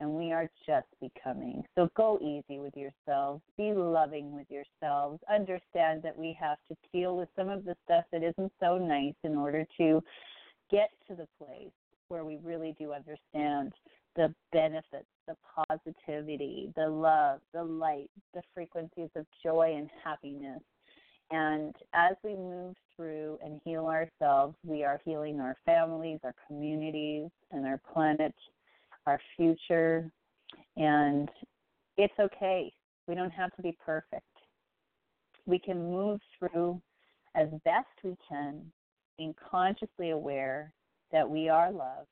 and 0.00 0.10
we 0.10 0.32
are 0.32 0.50
just 0.66 0.88
becoming. 1.00 1.62
So 1.74 1.88
go 1.96 2.18
easy 2.20 2.58
with 2.58 2.74
yourselves. 2.74 3.42
Be 3.56 3.72
loving 3.72 4.34
with 4.34 4.46
yourselves. 4.50 5.20
Understand 5.32 6.02
that 6.02 6.16
we 6.16 6.36
have 6.40 6.58
to 6.68 6.76
deal 6.92 7.16
with 7.16 7.28
some 7.36 7.48
of 7.48 7.64
the 7.64 7.76
stuff 7.84 8.04
that 8.10 8.22
isn't 8.22 8.52
so 8.58 8.76
nice 8.78 9.14
in 9.22 9.36
order 9.36 9.66
to 9.76 10.02
get 10.70 10.90
to 11.08 11.14
the 11.14 11.28
place 11.38 11.70
where 12.10 12.24
we 12.24 12.38
really 12.42 12.74
do 12.78 12.92
understand 12.92 13.72
the 14.16 14.34
benefits, 14.52 15.06
the 15.28 15.36
positivity, 15.68 16.72
the 16.76 16.88
love, 16.88 17.40
the 17.54 17.62
light, 17.62 18.10
the 18.34 18.42
frequencies 18.52 19.08
of 19.14 19.24
joy 19.42 19.74
and 19.76 19.88
happiness. 20.04 20.60
And 21.30 21.74
as 21.94 22.16
we 22.24 22.34
move 22.34 22.74
through 22.96 23.38
and 23.42 23.60
heal 23.64 23.86
ourselves, 23.86 24.56
we 24.66 24.82
are 24.82 25.00
healing 25.04 25.40
our 25.40 25.56
families, 25.64 26.18
our 26.24 26.34
communities, 26.48 27.30
and 27.52 27.64
our 27.64 27.80
planet, 27.92 28.34
our 29.06 29.20
future. 29.36 30.10
And 30.76 31.28
it's 31.96 32.18
okay. 32.18 32.72
We 33.06 33.14
don't 33.14 33.30
have 33.30 33.54
to 33.54 33.62
be 33.62 33.76
perfect. 33.84 34.24
We 35.46 35.60
can 35.60 35.92
move 35.92 36.18
through 36.38 36.82
as 37.36 37.48
best 37.64 37.86
we 38.02 38.16
can, 38.28 38.62
being 39.16 39.34
consciously 39.50 40.10
aware 40.10 40.72
that 41.12 41.28
we 41.28 41.48
are 41.48 41.70
love 41.70 42.06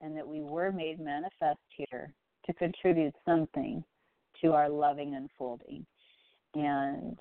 and 0.00 0.16
that 0.16 0.26
we 0.26 0.40
were 0.40 0.72
made 0.72 1.00
manifest 1.00 1.60
here 1.68 2.12
to 2.46 2.52
contribute 2.54 3.14
something 3.26 3.84
to 4.42 4.52
our 4.52 4.68
loving 4.68 5.14
unfolding. 5.14 5.84
And 6.54 7.18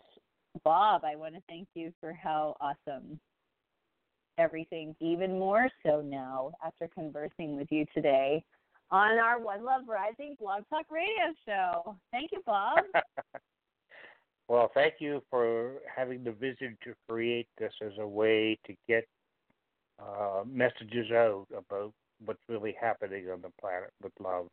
Bob, 0.63 1.03
I 1.03 1.15
want 1.15 1.35
to 1.35 1.41
thank 1.47 1.67
you 1.75 1.91
for 1.99 2.13
how 2.13 2.55
awesome 2.61 3.19
everything, 4.37 4.95
even 4.99 5.37
more 5.37 5.69
so 5.85 6.01
now 6.01 6.51
after 6.65 6.87
conversing 6.87 7.57
with 7.57 7.67
you 7.71 7.85
today 7.93 8.43
on 8.91 9.19
our 9.19 9.39
One 9.39 9.63
Love 9.63 9.81
Rising 9.87 10.35
Blog 10.39 10.63
Talk 10.69 10.85
Radio 10.89 11.33
show. 11.45 11.95
Thank 12.11 12.31
you, 12.31 12.41
Bob. 12.45 12.79
well, 14.47 14.71
thank 14.73 14.95
you 14.99 15.21
for 15.29 15.73
having 15.93 16.23
the 16.23 16.31
vision 16.31 16.77
to 16.83 16.93
create 17.07 17.47
this 17.57 17.73
as 17.85 17.91
a 17.99 18.07
way 18.07 18.57
to 18.65 18.73
get 18.87 19.05
uh, 20.01 20.43
messages 20.45 21.11
out 21.11 21.47
about 21.55 21.93
what's 22.25 22.41
really 22.47 22.75
happening 22.79 23.29
on 23.29 23.41
the 23.41 23.51
planet 23.59 23.91
with 24.01 24.13
love, 24.19 24.47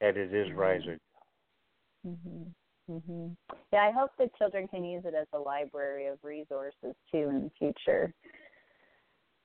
and 0.00 0.16
it 0.16 0.32
is 0.32 0.48
Mhm. 0.48 0.56
rising. 0.56 1.00
Mhm. 2.04 2.54
Mhm. 2.88 3.36
Yeah, 3.72 3.84
I 3.84 3.90
hope 3.90 4.14
that 4.16 4.34
children 4.36 4.68
can 4.68 4.84
use 4.84 5.04
it 5.04 5.14
as 5.14 5.26
a 5.32 5.38
library 5.38 6.06
of 6.06 6.22
resources 6.22 6.94
too 7.10 7.28
in 7.30 7.44
the 7.44 7.50
future. 7.50 8.12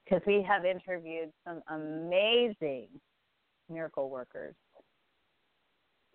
Because 0.03 0.25
we 0.25 0.41
have 0.41 0.65
interviewed 0.65 1.31
some 1.43 1.63
amazing 1.67 2.99
miracle 3.69 4.09
workers. 4.09 4.55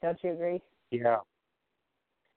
Don't 0.02 0.22
you 0.22 0.32
agree? 0.32 0.60
Yeah. 0.90 1.20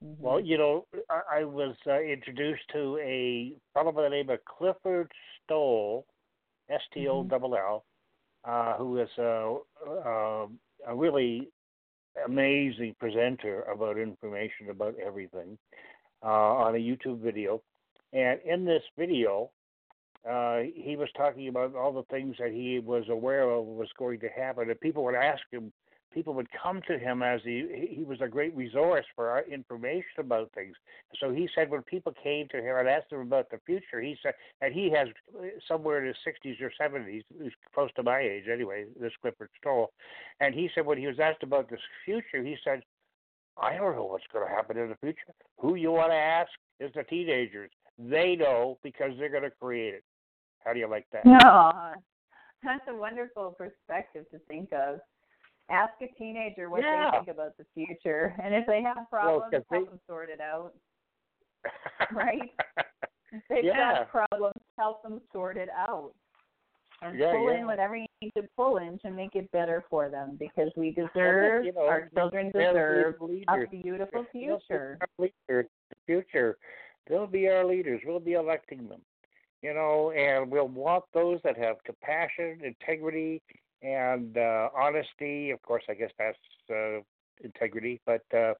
Mhm. 0.04 0.20
Well, 0.20 0.40
you 0.40 0.58
know, 0.58 0.88
I, 1.10 1.40
I 1.40 1.44
was 1.44 1.76
uh, 1.88 2.00
introduced 2.00 2.68
to 2.70 2.98
a 3.00 3.58
fellow 3.74 3.92
by 3.92 4.04
the 4.04 4.10
name 4.10 4.30
of 4.30 4.44
Clifford 4.46 5.12
Stoll, 5.44 6.06
S 6.70 6.82
T 6.94 7.08
O 7.08 7.24
double 7.24 7.56
L, 7.56 7.86
uh, 8.44 8.76
who 8.78 9.00
is 9.00 9.10
a, 9.18 9.58
a, 9.88 10.48
a 10.88 10.96
really 10.96 11.50
amazing 12.26 12.96
presenter 13.00 13.64
about 13.64 13.98
information 13.98 14.70
about 14.70 14.96
everything 15.06 15.58
uh, 16.24 16.28
on 16.28 16.76
a 16.76 16.78
YouTube 16.78 17.20
video. 17.20 17.62
And 18.14 18.40
in 18.46 18.66
this 18.66 18.84
video, 18.98 19.52
uh, 20.30 20.60
he 20.76 20.96
was 20.96 21.10
talking 21.16 21.48
about 21.48 21.76
all 21.76 21.94
the 21.94 22.04
things 22.04 22.36
that 22.40 22.52
he 22.52 22.80
was 22.80 23.04
aware 23.10 23.50
of 23.50 23.66
was 23.66 23.90
going 23.98 24.20
to 24.22 24.30
happen. 24.30 24.70
And 24.70 24.80
people 24.82 25.04
would 25.06 25.16
ask 25.16 25.42
him 25.52 25.72
people 26.18 26.34
would 26.34 26.48
come 26.52 26.82
to 26.88 26.98
him 26.98 27.22
as 27.22 27.42
he 27.44 27.92
he 27.96 28.04
was 28.04 28.22
a 28.22 28.28
great 28.28 28.56
resource 28.56 29.06
for 29.16 29.30
our 29.30 29.44
information 29.44 30.18
about 30.18 30.50
things. 30.56 30.76
So 31.20 31.32
he 31.32 31.48
said 31.54 31.70
when 31.70 31.84
people 31.84 32.12
came 32.24 32.48
to 32.50 32.58
him 32.58 32.76
and 32.76 32.90
asked 32.90 33.12
him 33.12 33.20
about 33.20 33.52
the 33.52 33.60
future, 33.68 34.02
he 34.02 34.18
said, 34.24 34.34
and 34.62 34.74
he 34.74 34.90
has 34.90 35.10
uh, 35.38 35.46
somewhere 35.68 36.02
in 36.02 36.08
his 36.08 36.16
60s 36.28 36.60
or 36.60 36.72
70s, 36.82 37.22
he's 37.40 37.52
close 37.72 37.92
to 37.98 38.04
my 38.04 38.20
age 38.20 38.46
anyway, 38.52 38.86
this 39.00 39.12
Clifford 39.22 39.50
Stoll, 39.62 39.92
and 40.40 40.56
he 40.56 40.72
said 40.74 40.88
when 40.88 40.98
he 40.98 41.06
was 41.06 41.20
asked 41.20 41.44
about 41.44 41.70
this 41.70 41.80
future, 42.04 42.42
he 42.44 42.58
said, 42.64 42.82
I 43.62 43.78
don't 43.78 43.96
know 43.96 44.06
what's 44.06 44.26
going 44.34 44.48
to 44.48 44.52
happen 44.52 44.76
in 44.76 44.90
the 44.90 44.96
future. 44.96 45.34
Who 45.60 45.76
you 45.76 45.92
want 45.92 46.12
to 46.12 46.16
ask 46.16 46.50
is 46.80 46.92
the 46.96 47.04
teenagers. 47.04 47.70
They 48.00 48.36
know 48.36 48.80
because 48.84 49.12
they're 49.20 49.30
going 49.30 49.44
to 49.44 49.52
create 49.62 49.94
it. 49.94 50.04
How 50.66 50.74
do 50.74 50.80
you 50.80 50.90
like 50.90 51.06
that? 51.14 51.26
No, 51.26 51.94
that's 52.64 52.84
a 52.90 52.96
wonderful 52.96 53.56
perspective 53.56 54.26
to 54.32 54.40
think 54.48 54.74
of. 54.74 55.00
Ask 55.70 55.94
a 56.02 56.08
teenager 56.18 56.70
what 56.70 56.82
Yeah. 56.82 57.12
they 57.12 57.18
think 57.18 57.30
about 57.30 57.58
the 57.58 57.66
future, 57.74 58.34
and 58.44 58.54
if 58.56 58.66
they 58.68 58.82
have 58.82 59.10
problems, 59.10 59.52
they- 59.52 59.64
help 59.78 59.90
them 59.90 60.00
sort 60.08 60.30
it 60.30 60.40
out. 60.42 60.74
Right. 62.12 62.54
If 63.32 63.42
they've 63.50 63.64
Yeah. 63.66 64.06
got 64.06 64.10
problems, 64.10 64.62
help 64.78 65.04
them 65.04 65.22
sort 65.34 65.58
it 65.58 65.70
out. 65.70 66.14
And 67.02 67.20
Yeah, 67.20 67.32
pull 67.34 67.50
in 67.50 67.68
whatever 67.68 67.96
you 67.96 68.08
need 68.22 68.32
to 68.38 68.44
pull 68.56 68.78
in 68.78 68.98
to 69.00 69.12
make 69.12 69.36
it 69.36 69.52
better 69.52 69.84
for 69.90 70.10
them 70.10 70.36
because 70.40 70.72
we 70.76 70.92
deserve, 71.14 71.66
you 71.66 71.74
know, 71.74 71.86
our 71.88 72.10
children 72.16 72.50
deserve 72.52 73.16
a 73.22 73.66
beautiful 73.68 74.26
future. 74.32 74.98
our 75.02 75.08
leaders, 75.20 75.68
the 75.90 75.96
future. 76.08 76.58
They'll 77.08 77.28
be 77.28 77.48
our 77.50 77.66
leaders. 77.66 78.02
We'll 78.06 78.20
be 78.20 78.34
electing 78.34 78.88
them. 78.88 79.02
You 79.62 79.74
know, 79.74 80.12
and 80.12 80.50
we'll 80.52 80.68
want 80.68 81.04
those 81.14 81.40
that 81.44 81.58
have 81.58 81.84
compassion, 81.84 82.62
integrity, 82.64 83.42
and 83.82 84.38
uh, 84.38 84.70
honesty. 84.76 85.52
Of 85.52 85.62
course, 85.62 85.84
I 85.90 85.94
guess 85.94 86.12
that's 86.18 86.38
uh, 86.70 87.00
integrity, 87.44 88.02
but 88.06 88.24
uh, 88.36 88.54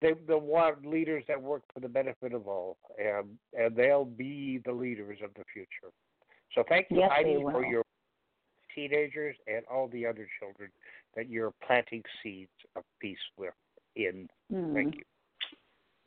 they 0.00 0.12
they'll 0.26 0.40
want 0.40 0.86
leaders 0.86 1.24
that 1.28 1.40
work 1.40 1.62
for 1.72 1.80
the 1.80 1.88
benefit 1.88 2.32
of 2.32 2.46
all, 2.46 2.76
and 2.98 3.38
and 3.58 3.74
they'll 3.74 4.04
be 4.04 4.60
the 4.64 4.72
leaders 4.72 5.18
of 5.22 5.30
the 5.34 5.44
future. 5.52 5.92
So 6.54 6.62
thank 6.68 6.86
you, 6.90 7.00
Yes, 7.00 7.10
Heidi, 7.12 7.36
for 7.40 7.64
your 7.64 7.82
teenagers 8.74 9.36
and 9.46 9.62
all 9.70 9.88
the 9.88 10.06
other 10.06 10.28
children 10.38 10.70
that 11.14 11.28
you're 11.28 11.52
planting 11.66 12.02
seeds 12.22 12.50
of 12.76 12.82
peace 13.00 13.18
with 13.36 13.54
in. 13.96 14.28
Hmm. 14.50 14.74
Thank 14.74 14.96
you. 14.96 15.02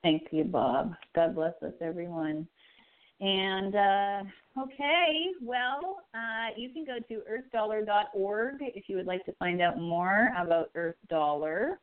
Thank 0.04 0.24
you, 0.32 0.46
Bob. 0.46 0.94
God 1.16 1.36
bless 1.36 1.54
us, 1.62 1.74
everyone. 1.82 2.48
And 3.22 3.76
uh, 3.76 4.24
okay, 4.64 5.28
well, 5.44 6.02
uh, 6.16 6.50
you 6.58 6.70
can 6.74 6.86
go 6.86 6.98
to 7.08 7.22
earthdollar.org 7.30 8.56
if 8.60 8.86
you 8.88 8.98
would 8.98 9.06
like 9.06 9.24
to 9.26 9.34
find 9.34 9.62
out 9.62 9.80
more 9.80 10.32
about 10.40 10.72
Earth 10.74 10.96
Dollar. 11.08 11.80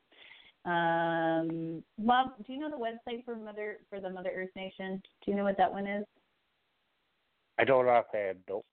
Um, 0.64 1.84
Bob, 1.98 2.32
do 2.44 2.52
you 2.52 2.58
know 2.58 2.68
the 2.68 2.76
website 2.76 3.24
for 3.24 3.36
Mother 3.36 3.78
for 3.88 4.00
the 4.00 4.10
Mother 4.10 4.30
Earth 4.34 4.50
Nation? 4.56 5.00
Do 5.24 5.30
you 5.30 5.36
know 5.36 5.44
what 5.44 5.56
that 5.58 5.72
one 5.72 5.86
is? 5.86 6.04
I 7.58 7.64
don't 7.64 7.86
offhand, 7.86 8.38
no. 8.48 8.64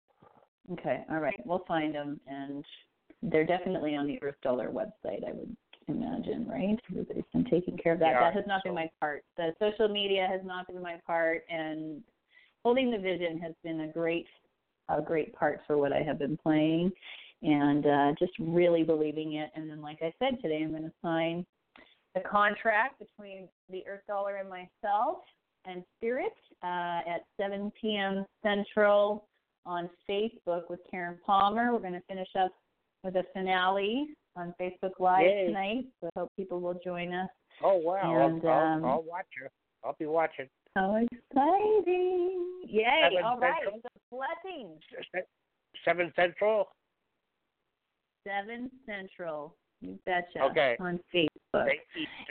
Okay, 0.74 1.04
all 1.12 1.20
right, 1.20 1.40
we'll 1.46 1.64
find 1.68 1.94
them, 1.94 2.20
and 2.28 2.66
they're 3.22 3.46
definitely 3.46 3.96
on 3.96 4.08
the 4.08 4.18
Earth 4.24 4.36
Dollar 4.42 4.72
website. 4.72 5.24
I 5.28 5.32
would 5.34 5.56
imagine, 5.88 6.48
right? 6.48 6.80
Everybody's 6.90 7.24
been 7.32 7.46
taking 7.46 7.78
care 7.78 7.94
of 7.94 8.00
that. 8.00 8.14
Yeah, 8.14 8.22
that 8.22 8.34
has 8.34 8.46
not 8.48 8.64
been 8.64 8.74
my 8.74 8.90
part. 9.00 9.24
The 9.38 9.54
social 9.60 9.88
media 9.88 10.28
has 10.30 10.42
not 10.44 10.68
been 10.68 10.82
my 10.82 11.00
part, 11.06 11.44
and 11.48 12.02
holding 12.66 12.90
the 12.90 12.98
vision 12.98 13.38
has 13.38 13.54
been 13.64 13.82
a 13.82 13.88
great, 13.88 14.26
a 14.90 15.00
great 15.00 15.36
part 15.36 15.62
for 15.68 15.78
what 15.78 15.94
I 15.94 16.02
have 16.02 16.18
been 16.18 16.36
playing, 16.36 16.92
and 17.44 17.86
uh, 17.86 18.12
just 18.18 18.32
really 18.40 18.82
believing 18.82 19.34
it. 19.34 19.52
And 19.56 19.70
then, 19.70 19.84
like 19.84 20.00
I 20.02 20.12
said 20.18 20.42
today, 20.42 20.64
I'm 20.64 20.72
going 20.72 20.82
to 20.82 20.92
sign 21.00 21.46
the 22.16 22.22
contract 22.22 23.00
between 23.00 23.48
the 23.70 23.84
Earth 23.88 24.02
Dollar 24.08 24.38
and 24.38 24.50
myself 24.50 25.18
and 25.66 25.84
Spirit 25.98 26.34
uh, 26.64 27.02
at 27.08 27.26
7 27.40 27.72
p.m. 27.80 28.26
Central 28.42 29.28
on 29.68 29.88
Facebook 30.10 30.64
with 30.68 30.80
Karen 30.90 31.20
Palmer. 31.24 31.72
We're 31.72 31.80
going 31.80 31.94
to 31.94 32.04
finish 32.08 32.30
up 32.40 32.52
with 33.04 33.16
a 33.16 33.26
finale 33.32 34.08
on 34.36 34.56
Facebook 34.60 34.94
Live 34.98 35.22
Yay. 35.22 35.46
tonight. 35.50 35.86
So 36.02 36.10
I 36.16 36.20
hope 36.22 36.32
people 36.36 36.60
will 36.60 36.80
join 36.84 37.14
us. 37.14 37.30
Oh 37.64 37.76
wow! 37.76 38.28
And, 38.28 38.44
I'll, 38.44 38.52
I'll, 38.52 38.76
um, 38.78 38.86
I'll 38.86 39.04
watch 39.04 39.28
you. 39.40 39.48
I'll 39.84 39.96
be 40.00 40.08
watching. 40.08 40.48
How 40.76 40.96
exciting! 40.96 42.62
Yay! 42.68 42.84
Seven 43.10 43.24
All 43.24 43.40
right. 43.40 43.54
Central? 43.64 43.82
So 43.82 44.18
blessings. 44.18 44.82
Se- 45.14 45.22
Seven 45.86 46.12
Central. 46.16 46.68
7 48.28 48.70
Central. 48.86 49.56
You 49.82 50.00
betcha. 50.06 50.42
Okay. 50.52 50.76
On 50.80 51.00
Facebook. 51.14 51.70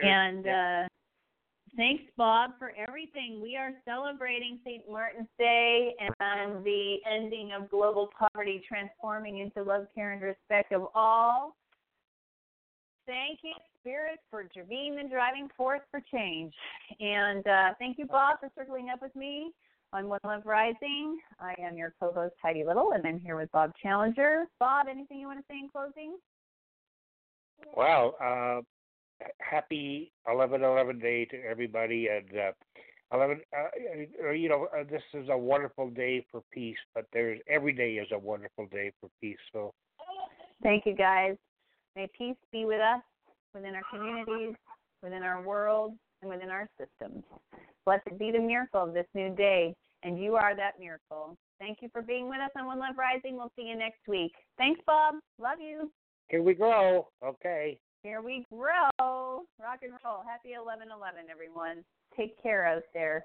And 0.02 0.44
Yeah. 0.44 0.84
uh, 0.84 0.88
thanks, 1.76 2.04
Bob, 2.16 2.58
for 2.58 2.72
everything. 2.76 3.40
We 3.40 3.56
are 3.56 3.72
celebrating 3.84 4.58
St. 4.64 4.88
Martin's 4.90 5.28
Day 5.38 5.94
and 6.00 6.64
the 6.64 6.98
ending 7.06 7.52
of 7.52 7.70
global 7.70 8.08
poverty, 8.08 8.60
transforming 8.66 9.38
into 9.38 9.62
love, 9.62 9.86
care, 9.94 10.12
and 10.12 10.20
respect 10.20 10.72
of 10.72 10.88
all. 10.94 11.56
Thank 13.06 13.40
you, 13.44 13.54
Spirit, 13.84 14.18
for 14.30 14.44
being 14.68 14.96
the 14.96 15.08
driving 15.08 15.48
force 15.56 15.82
for 15.90 16.00
change. 16.12 16.54
And 17.00 17.46
uh, 17.46 17.74
thank 17.78 17.98
you, 17.98 18.06
Bob, 18.06 18.40
for 18.40 18.50
circling 18.56 18.88
up 18.90 19.02
with 19.02 19.14
me 19.14 19.52
on 19.92 20.08
One 20.08 20.20
Love 20.24 20.42
Rising. 20.46 21.18
I 21.38 21.54
am 21.60 21.76
your 21.76 21.92
co 22.00 22.10
host, 22.12 22.34
Heidi 22.40 22.64
Little, 22.64 22.92
and 22.92 23.06
I'm 23.06 23.20
here 23.20 23.36
with 23.36 23.52
Bob 23.52 23.72
Challenger. 23.82 24.44
Bob, 24.58 24.86
anything 24.90 25.18
you 25.18 25.26
want 25.26 25.40
to 25.40 25.44
say 25.50 25.58
in 25.58 25.68
closing? 25.68 26.16
Wow. 27.76 28.14
Uh, 28.20 29.26
happy 29.38 30.12
eleven 30.26 30.62
eleven 30.62 30.98
day 30.98 31.26
to 31.26 31.36
everybody, 31.42 32.08
and 32.08 32.38
uh, 32.38 32.52
eleven. 33.12 33.40
Uh, 33.56 34.28
uh, 34.28 34.30
you 34.30 34.48
know, 34.48 34.68
uh, 34.74 34.84
this 34.90 35.02
is 35.12 35.28
a 35.30 35.36
wonderful 35.36 35.90
day 35.90 36.24
for 36.32 36.42
peace, 36.52 36.78
but 36.94 37.04
there's 37.12 37.38
every 37.48 37.74
day 37.74 37.94
is 37.94 38.08
a 38.12 38.18
wonderful 38.18 38.66
day 38.72 38.92
for 39.00 39.10
peace. 39.20 39.36
So 39.52 39.72
Thank 40.62 40.86
you, 40.86 40.94
guys. 40.94 41.36
May 41.94 42.08
peace 42.16 42.36
be 42.50 42.64
with 42.64 42.80
us, 42.80 43.02
within 43.54 43.74
our 43.74 43.82
communities, 43.90 44.54
within 45.02 45.22
our 45.22 45.42
world, 45.42 45.94
and 46.22 46.30
within 46.30 46.50
our 46.50 46.68
systems. 46.78 47.22
Blessed 47.84 48.18
be 48.18 48.30
the 48.30 48.40
miracle 48.40 48.82
of 48.82 48.94
this 48.94 49.06
new 49.14 49.34
day, 49.34 49.74
and 50.02 50.18
you 50.18 50.34
are 50.36 50.56
that 50.56 50.80
miracle. 50.80 51.36
Thank 51.58 51.78
you 51.80 51.88
for 51.92 52.02
being 52.02 52.28
with 52.28 52.40
us 52.40 52.50
on 52.58 52.66
One 52.66 52.80
Love 52.80 52.96
Rising. 52.98 53.36
We'll 53.36 53.52
see 53.56 53.66
you 53.66 53.76
next 53.76 54.00
week. 54.08 54.32
Thanks, 54.58 54.80
Bob. 54.86 55.16
Love 55.38 55.60
you. 55.60 55.90
here 56.28 56.42
we 56.42 56.54
grow. 56.54 57.08
Okay. 57.24 57.78
Here 58.02 58.20
we 58.20 58.44
grow. 58.50 58.90
Rock 59.00 59.80
and 59.82 59.92
roll. 60.04 60.22
Happy 60.28 60.54
11 60.54 60.88
11, 60.94 61.24
everyone. 61.30 61.84
Take 62.16 62.42
care 62.42 62.66
out 62.66 62.82
there. 62.92 63.24